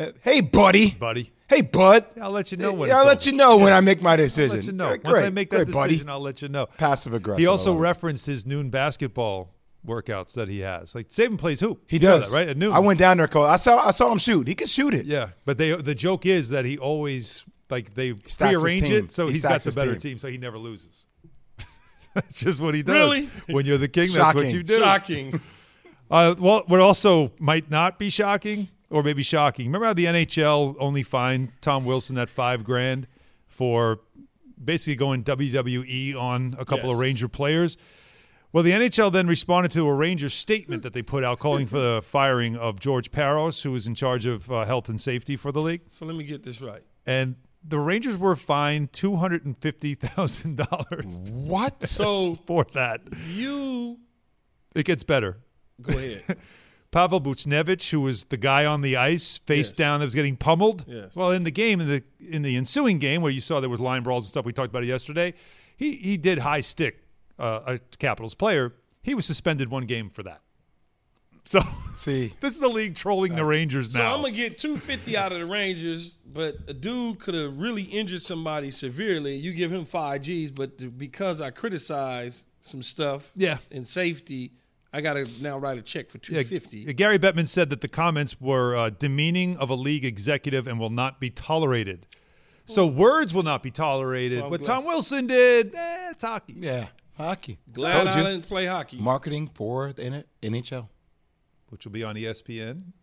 Uh, 0.00 0.12
Hey, 0.22 0.40
buddy, 0.40 0.92
buddy. 0.92 1.32
Hey, 1.48 1.62
bud. 1.62 2.04
I'll 2.20 2.30
let 2.30 2.52
you 2.52 2.58
know 2.58 2.72
when. 2.72 2.90
I'll 2.92 3.04
let 3.06 3.18
over. 3.18 3.28
you 3.30 3.36
know 3.36 3.56
when 3.56 3.72
I 3.72 3.80
make 3.80 4.00
my 4.02 4.16
decision. 4.16 4.50
I'll 4.50 4.56
decision. 4.56 4.76
let 4.78 4.84
you 4.84 5.00
know. 5.00 5.10
Yeah, 5.10 5.12
Once 5.12 5.26
I 5.26 5.30
make 5.30 5.50
that 5.50 5.64
great, 5.64 5.72
buddy. 5.74 5.88
decision, 5.94 6.08
I'll 6.10 6.20
let 6.20 6.42
you 6.42 6.48
know. 6.48 6.66
Passive 6.66 7.14
aggressive. 7.14 7.40
He 7.40 7.46
also 7.46 7.74
referenced 7.74 8.26
his 8.26 8.44
noon 8.46 8.70
basketball 8.70 9.50
workouts 9.86 10.34
that 10.34 10.48
he 10.48 10.60
has. 10.60 10.94
Like 10.94 11.08
Saban 11.08 11.38
plays 11.38 11.60
hoop. 11.60 11.82
He 11.86 11.96
You 11.96 12.00
does 12.00 12.30
that, 12.30 12.36
right 12.36 12.48
at 12.48 12.56
noon. 12.56 12.72
I 12.72 12.78
went 12.80 12.98
down 12.98 13.16
there, 13.18 13.28
coach. 13.28 13.48
I 13.48 13.56
saw 13.56 13.86
I 13.86 13.90
saw 13.92 14.10
him 14.12 14.18
shoot. 14.18 14.46
He 14.48 14.54
can 14.54 14.66
shoot 14.66 14.94
it. 14.94 15.06
Yeah, 15.06 15.30
but 15.44 15.58
they 15.58 15.74
the 15.74 15.94
joke 15.94 16.26
is 16.26 16.50
that 16.50 16.64
he 16.64 16.78
always 16.78 17.44
like 17.70 17.94
they 17.94 18.14
stacks 18.26 18.62
his 18.62 18.82
it 18.82 19.12
so 19.12 19.26
He 19.26 19.34
he's 19.34 19.42
got 19.42 19.60
the 19.60 19.72
better 19.72 19.92
team. 19.92 20.12
team. 20.12 20.18
so 20.18 20.28
he 20.28 20.38
never 20.38 20.58
loses. 20.58 21.06
that's 22.14 22.40
just 22.40 22.60
what 22.60 22.74
he 22.74 22.82
does. 22.82 22.94
Really? 22.94 23.26
When 23.50 23.66
you're 23.66 23.78
the 23.78 23.88
king, 23.88 24.10
that's 24.12 24.34
what 24.34 24.52
you 24.52 24.62
do. 24.62 24.78
Shocking. 24.78 25.40
Uh, 26.10 26.34
well, 26.38 26.62
what 26.68 26.80
also 26.80 27.32
might 27.38 27.70
not 27.70 27.98
be 27.98 28.08
shocking, 28.08 28.68
or 28.88 29.02
maybe 29.02 29.22
shocking. 29.22 29.66
Remember 29.66 29.84
how 29.88 29.92
the 29.92 30.06
NHL 30.06 30.74
only 30.80 31.02
fined 31.02 31.50
Tom 31.60 31.84
Wilson 31.84 32.16
that 32.16 32.30
five 32.30 32.64
grand 32.64 33.06
for 33.46 34.00
basically 34.64 34.96
going 34.96 35.22
WWE 35.22 36.16
on 36.16 36.56
a 36.58 36.64
couple 36.64 36.90
of 36.90 36.98
Ranger 36.98 37.28
players? 37.28 37.76
Well, 38.58 38.64
the 38.64 38.72
NHL 38.72 39.12
then 39.12 39.28
responded 39.28 39.70
to 39.70 39.86
a 39.86 39.94
Rangers 39.94 40.34
statement 40.34 40.82
that 40.82 40.92
they 40.92 41.00
put 41.00 41.22
out 41.22 41.38
calling 41.38 41.68
for 41.68 41.78
the 41.78 42.02
firing 42.04 42.56
of 42.56 42.80
George 42.80 43.12
Parros, 43.12 43.62
who 43.62 43.70
was 43.70 43.86
in 43.86 43.94
charge 43.94 44.26
of 44.26 44.50
uh, 44.50 44.64
health 44.64 44.88
and 44.88 45.00
safety 45.00 45.36
for 45.36 45.52
the 45.52 45.60
league. 45.60 45.82
So 45.90 46.04
let 46.04 46.16
me 46.16 46.24
get 46.24 46.42
this 46.42 46.60
right. 46.60 46.82
And 47.06 47.36
the 47.62 47.78
Rangers 47.78 48.16
were 48.18 48.34
fined 48.34 48.92
two 48.92 49.14
hundred 49.14 49.44
and 49.46 49.56
fifty 49.56 49.94
thousand 49.94 50.56
dollars. 50.56 51.20
What? 51.30 51.82
So 51.86 52.34
for 52.48 52.64
that, 52.72 53.02
you 53.28 54.00
it 54.74 54.84
gets 54.86 55.04
better. 55.04 55.38
go 55.80 55.96
ahead. 55.96 56.36
Pavel 56.90 57.20
Buchnevich, 57.20 57.90
who 57.90 58.00
was 58.00 58.24
the 58.24 58.36
guy 58.36 58.66
on 58.66 58.80
the 58.80 58.96
ice, 58.96 59.38
face 59.38 59.68
Yes. 59.68 59.72
down, 59.76 60.00
that 60.00 60.06
was 60.06 60.16
getting 60.16 60.36
pummeled. 60.36 60.84
Yes. 60.88 61.14
Well, 61.14 61.30
in 61.30 61.44
the 61.44 61.52
game, 61.52 61.80
in 61.80 61.86
the 61.86 62.02
in 62.28 62.42
the 62.42 62.56
ensuing 62.56 62.98
game, 62.98 63.22
where 63.22 63.30
you 63.30 63.40
saw 63.40 63.60
there 63.60 63.70
was 63.70 63.78
line 63.78 64.02
brawls 64.02 64.24
and 64.24 64.30
stuff, 64.30 64.44
we 64.44 64.52
talked 64.52 64.70
about 64.70 64.82
it 64.82 64.86
yesterday. 64.88 65.34
He 65.76 65.94
he 65.94 66.16
did 66.16 66.40
high 66.40 66.60
stick 66.62 67.04
uh, 67.38 67.60
a 67.66 67.78
Capitals 67.98 68.34
player. 68.34 68.74
He 69.02 69.14
was 69.14 69.26
suspended 69.26 69.68
one 69.68 69.84
game 69.84 70.10
for 70.10 70.22
that. 70.24 70.40
So 71.44 71.60
see, 71.94 72.32
this 72.40 72.52
is 72.54 72.60
the 72.60 72.68
league 72.68 72.94
trolling 72.94 73.34
the 73.36 73.44
Rangers 73.44 73.94
now. 73.94 74.10
So. 74.10 74.16
I'm 74.16 74.22
gonna 74.22 74.34
get 74.34 74.58
250 74.58 75.16
out 75.16 75.32
of 75.32 75.38
the 75.38 75.46
Rangers, 75.46 76.10
but 76.26 76.56
a 76.68 76.74
dude 76.74 77.20
could 77.20 77.34
have 77.34 77.58
really 77.58 77.84
injured 77.84 78.22
somebody 78.22 78.70
severely. 78.70 79.34
You 79.36 79.54
give 79.54 79.72
him 79.72 79.84
five 79.84 80.22
G's, 80.22 80.50
but 80.50 80.98
because 80.98 81.40
I 81.40 81.50
criticize 81.50 82.44
some 82.60 82.82
stuff, 82.82 83.30
Yeah. 83.34 83.58
in 83.70 83.84
safety, 83.86 84.52
I 84.92 85.00
gotta 85.00 85.26
now 85.40 85.56
write 85.58 85.78
a 85.78 85.82
check 85.82 86.10
for 86.10 86.18
Yeah, 86.18 86.42
250. 86.42 86.92
Gary 86.94 87.18
Bettman 87.18 87.48
said 87.48 87.70
that 87.70 87.80
the 87.80 87.88
comments 87.88 88.38
were 88.40 88.76
uh, 88.76 88.90
demeaning 88.90 89.56
of 89.56 89.70
a 89.70 89.74
league 89.74 90.04
executive 90.04 90.66
and 90.66 90.78
will 90.78 90.90
not 90.90 91.18
be 91.20 91.30
tolerated. 91.30 92.06
So 92.66 92.86
words 92.86 93.32
will 93.32 93.42
not 93.42 93.62
be 93.62 93.70
tolerated. 93.70 94.40
So 94.40 94.48
what 94.50 94.60
glad- 94.62 94.74
Tom 94.74 94.84
Wilson 94.84 95.26
did, 95.26 95.74
eh, 95.74 96.10
it's 96.10 96.22
hockey. 96.22 96.54
Yeah, 96.58 96.88
hockey. 97.18 97.58
Glad 97.72 97.92
Told 97.92 98.08
I 98.08 98.18
you. 98.18 98.24
didn't 98.24 98.48
play 98.48 98.66
hockey. 98.66 98.98
Marketing 98.98 99.50
for 99.52 99.92
the 99.92 100.24
NHL. 100.42 100.88
which 101.68 101.84
will 101.84 101.92
be 101.92 102.04
on 102.04 102.14
ESPN. 102.16 102.82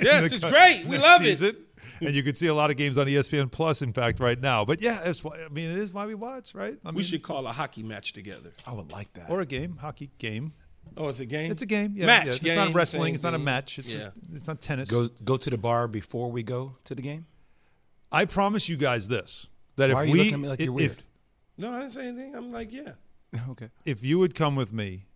Yes, 0.00 0.32
it's 0.32 0.44
great. 0.44 0.86
We 0.86 0.96
love 0.96 1.22
it. 1.22 1.42
it. 1.42 1.56
And 2.00 2.14
you 2.14 2.22
can 2.22 2.34
see 2.34 2.46
a 2.46 2.54
lot 2.54 2.70
of 2.70 2.78
games 2.78 2.96
on 2.96 3.06
ESPN 3.06 3.50
Plus, 3.52 3.82
in 3.82 3.92
fact, 3.92 4.18
right 4.18 4.40
now. 4.40 4.64
But 4.64 4.80
yeah, 4.80 5.00
it's, 5.04 5.22
why- 5.22 5.36
I 5.44 5.52
mean, 5.52 5.70
it 5.70 5.76
is 5.76 5.92
why 5.92 6.06
we 6.06 6.14
watch, 6.14 6.54
right? 6.54 6.78
I 6.86 6.88
we 6.88 6.96
mean, 6.96 7.04
should 7.04 7.22
call 7.22 7.46
a 7.46 7.52
hockey 7.52 7.82
match 7.82 8.14
together. 8.14 8.52
I 8.66 8.72
would 8.72 8.92
like 8.92 9.12
that. 9.12 9.28
or 9.28 9.42
a 9.42 9.46
game, 9.46 9.76
hockey 9.76 10.10
game. 10.16 10.54
Oh, 10.96 11.08
it's 11.08 11.20
a 11.20 11.26
game. 11.26 11.50
It's 11.50 11.60
a 11.60 11.66
game. 11.66 11.92
Yeah, 11.96 12.06
match. 12.06 12.24
yeah. 12.24 12.30
It's 12.30 12.38
game, 12.38 12.56
not 12.56 12.72
wrestling. 12.74 13.14
It's 13.14 13.24
not 13.24 13.34
a 13.34 13.38
match. 13.38 13.78
It's, 13.78 13.92
yeah. 13.92 14.10
it's 14.34 14.46
not 14.46 14.62
tennis. 14.62 14.90
Go 14.90 15.08
go 15.22 15.36
to 15.36 15.50
the 15.50 15.58
bar 15.58 15.86
before 15.86 16.30
we 16.30 16.42
go 16.42 16.76
to 16.84 16.94
the 16.94 17.02
game. 17.02 17.26
I 18.12 18.24
promise 18.24 18.68
you 18.68 18.76
guys 18.76 19.08
this: 19.08 19.46
that 19.76 19.90
Why 19.92 20.00
are 20.00 20.02
if 20.04 20.08
you 20.08 20.12
we, 20.12 20.18
looking 20.20 20.34
at 20.34 20.40
me 20.40 20.48
like 20.48 20.60
if, 20.60 20.64
you're 20.64 20.72
weird? 20.74 20.90
if 20.92 21.06
no, 21.58 21.70
I 21.72 21.80
didn't 21.80 21.92
say 21.92 22.06
anything. 22.06 22.34
I'm 22.34 22.52
like, 22.52 22.72
yeah. 22.72 22.92
okay. 23.50 23.68
if 23.84 24.02
you 24.04 24.18
would 24.18 24.34
come 24.34 24.56
with 24.56 24.72
me 24.72 25.06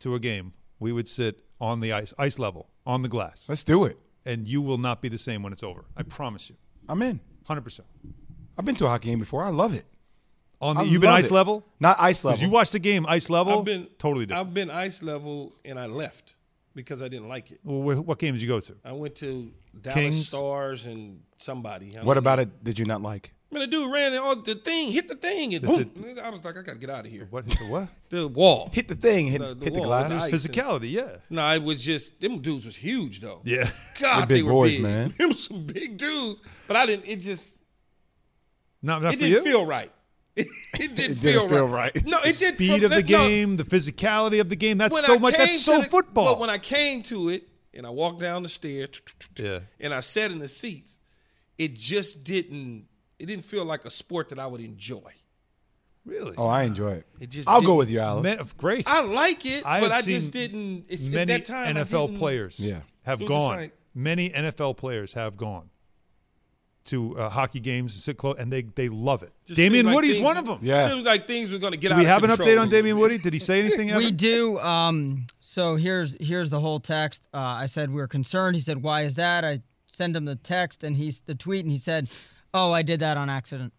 to 0.00 0.14
a 0.14 0.18
game, 0.20 0.52
we 0.78 0.92
would 0.92 1.08
sit 1.08 1.44
on 1.60 1.80
the 1.80 1.92
ice, 1.92 2.12
ice 2.18 2.38
level, 2.38 2.68
on 2.84 3.02
the 3.02 3.08
glass, 3.08 3.48
Let's 3.48 3.64
do 3.64 3.84
it. 3.84 3.98
and 4.24 4.46
you 4.46 4.60
will 4.62 4.78
not 4.78 5.00
be 5.02 5.08
the 5.08 5.18
same 5.18 5.42
when 5.42 5.52
it's 5.52 5.62
over. 5.62 5.84
I 5.96 6.02
promise 6.02 6.50
you, 6.50 6.56
I'm 6.88 7.00
in. 7.02 7.20
hundred 7.46 7.62
percent. 7.62 7.88
I've 8.58 8.64
been 8.64 8.76
to 8.76 8.86
a 8.86 8.88
hockey 8.88 9.08
game 9.10 9.18
before. 9.18 9.42
I 9.44 9.50
love 9.50 9.74
it. 9.74 9.84
On 10.60 10.74
the, 10.76 10.80
I 10.82 10.84
you've 10.84 11.02
been 11.02 11.10
ice 11.10 11.26
it. 11.30 11.34
level? 11.34 11.66
Not 11.80 11.96
ice 12.00 12.24
level. 12.24 12.42
You 12.42 12.50
watched 12.50 12.72
the 12.72 12.78
game 12.78 13.04
ice 13.06 13.28
level? 13.28 13.58
I've 13.58 13.64
been 13.66 13.88
totally 13.98 14.24
different. 14.24 14.48
I've 14.48 14.54
been 14.54 14.70
ice 14.70 15.02
level 15.02 15.52
and 15.66 15.78
I 15.78 15.84
left 15.86 16.34
because 16.74 17.02
I 17.02 17.08
didn't 17.08 17.28
like 17.28 17.50
it. 17.50 17.60
Well, 17.62 17.96
wh- 17.98 18.06
what 18.08 18.18
games 18.18 18.40
did 18.40 18.46
you 18.46 18.48
go 18.48 18.60
to? 18.60 18.74
I 18.82 18.92
went 18.92 19.14
to 19.16 19.52
Dallas 19.78 19.94
Kings? 19.94 20.28
Stars 20.28 20.86
and 20.86 21.20
somebody. 21.36 21.90
What 21.96 22.04
don't 22.14 22.18
about 22.18 22.36
know. 22.38 22.42
it 22.44 22.64
did 22.64 22.78
you 22.78 22.86
not 22.86 23.02
like? 23.02 23.34
Man, 23.50 23.60
the 23.60 23.66
dude 23.68 23.92
ran 23.92 24.12
and 24.12 24.20
all 24.22 24.34
the 24.36 24.56
thing, 24.56 24.90
hit 24.90 25.08
the 25.08 25.14
thing, 25.14 25.54
and 25.54 25.64
The- 25.64 25.84
boom. 25.84 26.18
I 26.22 26.30
was 26.30 26.44
like, 26.44 26.56
I 26.58 26.62
gotta 26.62 26.78
get 26.78 26.90
out 26.90 27.06
of 27.06 27.12
here. 27.12 27.28
What 27.30 27.44
hit 27.46 27.58
the 27.58 27.64
what? 27.66 27.88
The 28.08 28.26
wall. 28.28 28.70
Hit 28.72 28.88
the 28.88 28.94
thing, 28.94 29.26
hit, 29.26 29.40
hit 29.40 29.60
the 29.74 29.80
glass. 29.80 30.08
with 30.08 30.14
It's 30.14 30.34
ice 30.34 30.44
and- 30.46 30.54
physicality, 30.54 30.90
yeah. 30.92 31.16
No, 31.30 31.48
it 31.54 31.62
was 31.62 31.84
just 31.84 32.20
them 32.20 32.40
dudes 32.40 32.66
was 32.66 32.76
huge 32.76 33.20
though. 33.20 33.40
Yeah. 33.44 33.70
God, 34.00 34.26
big 34.28 34.38
they 34.38 34.42
were 34.42 34.50
boys, 34.50 34.74
big. 34.74 34.82
man. 34.82 35.14
Them 35.18 35.32
some 35.32 35.64
big 35.64 35.96
dudes, 35.96 36.42
but 36.66 36.76
I 36.76 36.86
didn't. 36.86 37.06
It 37.06 37.16
just 37.16 37.58
Not, 38.82 39.02
not 39.02 39.14
it 39.14 39.16
for 39.16 39.20
didn't 39.24 39.44
you? 39.44 39.50
feel 39.50 39.66
right. 39.66 39.90
It, 40.34 40.46
didn't, 40.74 40.74
feel 40.74 40.86
right. 40.86 40.90
It 40.90 40.96
didn't 40.96 41.16
feel, 41.16 41.48
feel 41.48 41.66
right. 41.68 41.94
right. 41.94 42.04
No, 42.06 42.18
it 42.18 42.36
did. 42.38 42.54
speed 42.56 42.84
of 42.84 42.90
the 42.90 43.02
game, 43.02 43.56
the 43.56 43.64
physicality 43.64 44.40
of 44.40 44.48
the 44.50 44.56
game. 44.56 44.76
That's 44.76 45.04
so 45.06 45.18
much. 45.18 45.36
That's 45.36 45.62
so 45.62 45.82
football. 45.82 46.26
But 46.26 46.38
when 46.40 46.50
I 46.50 46.58
came 46.58 47.02
to 47.04 47.30
it 47.30 47.48
and 47.72 47.86
I 47.86 47.90
walked 47.90 48.20
down 48.20 48.42
the 48.42 48.48
stairs, 48.50 48.90
yeah. 49.38 49.60
and 49.80 49.94
I 49.94 50.00
sat 50.00 50.30
in 50.30 50.38
the 50.40 50.48
seats, 50.48 50.98
it 51.58 51.74
just 51.74 52.22
didn't. 52.24 52.86
It 53.18 53.26
didn't 53.26 53.44
feel 53.44 53.64
like 53.64 53.84
a 53.84 53.90
sport 53.90 54.28
that 54.30 54.38
I 54.38 54.46
would 54.46 54.60
enjoy. 54.60 55.12
Really? 56.04 56.34
Oh, 56.38 56.46
I 56.46 56.62
enjoy 56.64 56.92
it. 56.92 57.06
It 57.18 57.30
just 57.30 57.48
I'll 57.48 57.60
go 57.60 57.66
didn't- 57.68 57.78
with 57.78 57.90
you, 57.90 57.98
Alan. 58.00 58.22
Man, 58.22 58.38
great. 58.58 58.86
I 58.88 59.00
like 59.00 59.44
it, 59.44 59.66
I 59.66 59.80
but 59.80 59.90
I 59.90 60.02
just 60.02 60.30
didn't. 60.30 60.84
It's, 60.88 61.08
many 61.08 61.32
at 61.32 61.46
that 61.46 61.52
time, 61.52 61.74
NFL 61.76 62.16
players 62.18 62.60
Yeah. 62.60 62.80
have 63.02 63.22
It 63.22 63.26
gone. 63.28 63.56
like- 63.56 63.76
many 63.94 64.30
NFL 64.30 64.74
players 64.76 65.14
have 65.14 65.36
gone 65.36 65.70
to 66.84 67.18
uh, 67.18 67.28
hockey 67.28 67.58
games 67.58 67.94
and 67.94 68.02
sit 68.02 68.16
close, 68.16 68.36
and 68.38 68.52
they 68.52 68.62
they 68.62 68.88
love 68.88 69.24
it. 69.24 69.32
Just 69.46 69.56
Damien 69.56 69.86
like 69.86 69.96
Woody's 69.96 70.12
things- 70.16 70.24
one 70.24 70.36
of 70.36 70.44
them. 70.46 70.60
Yeah. 70.62 70.86
Seems 70.88 71.04
like 71.04 71.26
things 71.26 71.50
were 71.50 71.58
going 71.58 71.72
to 71.72 71.76
get 71.78 71.88
Do 71.88 71.94
out 71.94 71.98
we 71.98 72.04
have 72.04 72.22
an 72.22 72.30
update 72.30 72.40
on 72.40 72.46
little 72.46 72.66
Damien. 72.68 72.98
Woody? 72.98 73.18
Did 73.18 73.32
he 73.32 73.40
say 73.40 73.58
anything? 73.64 73.92
We 73.96 74.12
do. 74.12 74.60
Um, 74.60 75.26
so 75.40 75.74
here's 75.74 76.16
here's 76.20 76.50
the 76.50 76.60
whole 76.60 76.78
text. 76.78 77.26
Uh, 77.34 77.38
I 77.38 77.66
said 77.66 77.90
we 77.92 78.00
are 78.00 78.06
concerned. 78.06 78.54
He 78.54 78.62
said, 78.62 78.82
"Why 78.82 79.02
is 79.02 79.14
that?" 79.14 79.44
I 79.44 79.62
sent 79.86 80.14
him 80.14 80.26
the 80.26 80.36
text 80.36 80.84
and 80.84 80.96
he's 80.96 81.22
the 81.22 81.34
tweet, 81.34 81.64
and 81.64 81.72
he 81.72 81.78
said, 81.78 82.08
"Oh, 82.56 82.72
I 82.72 82.82
did 82.82 83.00
that 83.00 83.16
on 83.16 83.28
accident." 83.30 83.72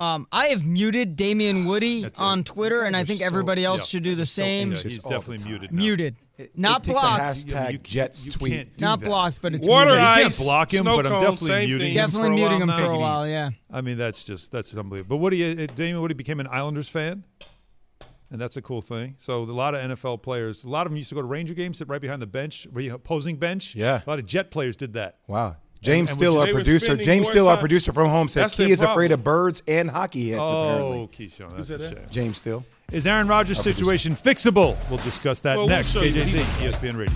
Um, 0.00 0.28
I 0.30 0.46
have 0.48 0.64
muted 0.64 1.16
Damien 1.16 1.64
Woody 1.68 2.02
That's 2.02 2.20
on 2.20 2.40
it. 2.40 2.46
Twitter, 2.46 2.82
and 2.82 2.94
I 2.96 3.04
think 3.04 3.20
so- 3.20 3.26
everybody 3.26 3.64
else 3.64 3.80
yeah, 3.80 3.86
should 3.86 4.02
do 4.04 4.14
the 4.14 4.22
are 4.22 4.26
so 4.26 4.42
same. 4.42 4.70
He's 4.72 5.02
definitely 5.02 5.44
muted 5.44 5.72
now. 5.72 5.78
Muted, 5.78 6.16
It- 6.36 6.56
not 6.56 6.86
it 6.86 6.92
blocked. 6.92 7.20
hashtag 7.20 7.72
You- 7.72 7.78
Jets 7.78 8.26
you 8.26 8.30
tweet. 8.32 8.52
can't 8.52 8.76
do 8.76 8.84
that. 8.86 9.00
blocked, 9.00 9.40
but 9.42 9.54
it's 9.54 9.66
Water 9.66 9.90
muted. 9.90 10.02
You 10.04 10.06
ice, 10.08 10.36
can't 10.38 10.46
block 10.46 10.72
him, 10.74 10.82
snow 10.82 10.96
but 10.96 11.06
I'm 11.06 11.12
cone, 11.12 11.20
definitely 11.22 11.46
same 11.48 11.68
muting 11.68 11.86
thing. 11.88 11.94
him 11.96 12.04
Definitely 12.10 12.28
for 12.28 12.32
a 12.32 12.36
muting 12.36 12.50
while 12.52 12.60
him 12.60 12.66
now. 12.68 12.76
for 12.86 12.92
a 12.92 12.98
while. 12.98 13.26
Yeah. 13.28 13.50
I 13.72 13.80
mean, 13.80 13.98
that's 13.98 14.24
just 14.24 14.52
that's 14.52 14.76
unbelievable. 14.76 15.16
But 15.16 15.22
Woody, 15.22 15.64
uh, 15.64 15.66
Damien 15.74 16.00
Woody 16.00 16.14
became 16.14 16.38
an 16.38 16.46
Islanders 16.48 16.88
fan, 16.88 17.24
and 18.30 18.40
that's 18.40 18.56
a 18.56 18.62
cool 18.62 18.80
thing. 18.80 19.16
So 19.18 19.42
a 19.42 19.44
lot 19.44 19.74
of 19.74 19.80
NFL 19.80 20.22
players, 20.22 20.62
a 20.62 20.68
lot 20.68 20.86
of 20.86 20.92
them 20.92 20.96
used 20.96 21.08
to 21.08 21.16
go 21.16 21.22
to 21.22 21.26
Ranger 21.26 21.54
games, 21.54 21.78
sit 21.78 21.88
right 21.88 22.00
behind 22.00 22.22
the 22.22 22.26
bench, 22.28 22.68
opposing 22.72 23.34
bench. 23.36 23.74
Yeah. 23.74 24.02
a 24.06 24.08
lot 24.08 24.20
of 24.20 24.26
Jet 24.28 24.52
players 24.52 24.76
did 24.76 24.92
that. 24.92 25.16
Wow. 25.26 25.56
James 25.80 26.10
and 26.10 26.18
Still, 26.18 26.34
we're 26.34 26.40
our 26.40 26.46
just- 26.46 26.48
They 26.48 26.52
were 26.52 26.58
producer. 26.64 26.96
James 26.96 27.24
more 27.26 27.32
Still, 27.32 27.48
our 27.48 27.56
producer 27.56 27.92
from 27.92 28.08
home, 28.10 28.28
said 28.28 28.50
he 28.50 28.64
their 28.64 28.72
is 28.72 28.82
afraid 28.82 29.12
of 29.12 29.22
birds 29.22 29.62
and 29.68 29.88
hockey 29.90 30.30
hits. 30.30 30.40
Oh, 30.42 30.68
apparently. 30.68 30.98
Oh, 30.98 31.06
Keyshawn, 31.08 31.56
that's 31.56 31.68
said 31.68 31.80
a 31.80 31.84
that? 31.84 31.90
shame. 31.90 32.06
James 32.10 32.38
Still. 32.38 32.64
Is 32.90 33.06
Aaron 33.06 33.28
Rodgers' 33.28 33.60
situation 33.60 34.14
fixable? 34.14 34.76
We'll 34.88 34.98
discuss 35.00 35.40
that 35.40 35.56
Well, 35.56 35.66
we'll 35.66 35.76
next. 35.76 35.92
show 35.92 36.00
KJC, 36.00 36.40
ESPN 36.62 36.96
Radio. 36.96 37.14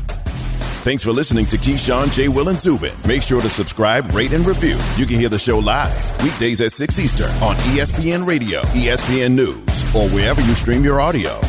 Thanks 0.83 1.03
for 1.05 1.13
listening 1.13 1.47
to 1.47 1.57
Keyshawn, 1.57 2.13
J. 2.13 2.29
Will, 2.29 2.49
and 2.49 2.61
Zubin. 2.61 2.93
Make 3.07 3.23
sure 3.23 3.41
to 3.41 3.49
subscribe, 3.49 4.13
rate, 4.15 4.33
and 4.33 4.45
review. 4.45 4.77
You 4.97 5.07
can 5.07 5.19
hear 5.19 5.29
the 5.29 5.39
show 5.39 5.59
live 5.61 6.23
weekdays 6.23 6.61
at 6.61 6.73
6 6.73 6.99
Eastern 6.99 7.31
on 7.43 7.55
ESPN 7.73 8.27
Radio, 8.27 8.63
ESPN 8.75 9.35
News, 9.35 9.95
or 9.95 10.09
wherever 10.11 10.41
you 10.43 10.55
stream 10.55 10.83
your 10.85 11.01
audio. 11.01 11.41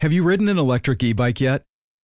Have 0.00 0.12
you 0.12 0.22
ridden 0.22 0.48
an 0.48 0.58
electric 0.58 1.02
e 1.02 1.12
bike 1.12 1.40
yet? 1.40 1.62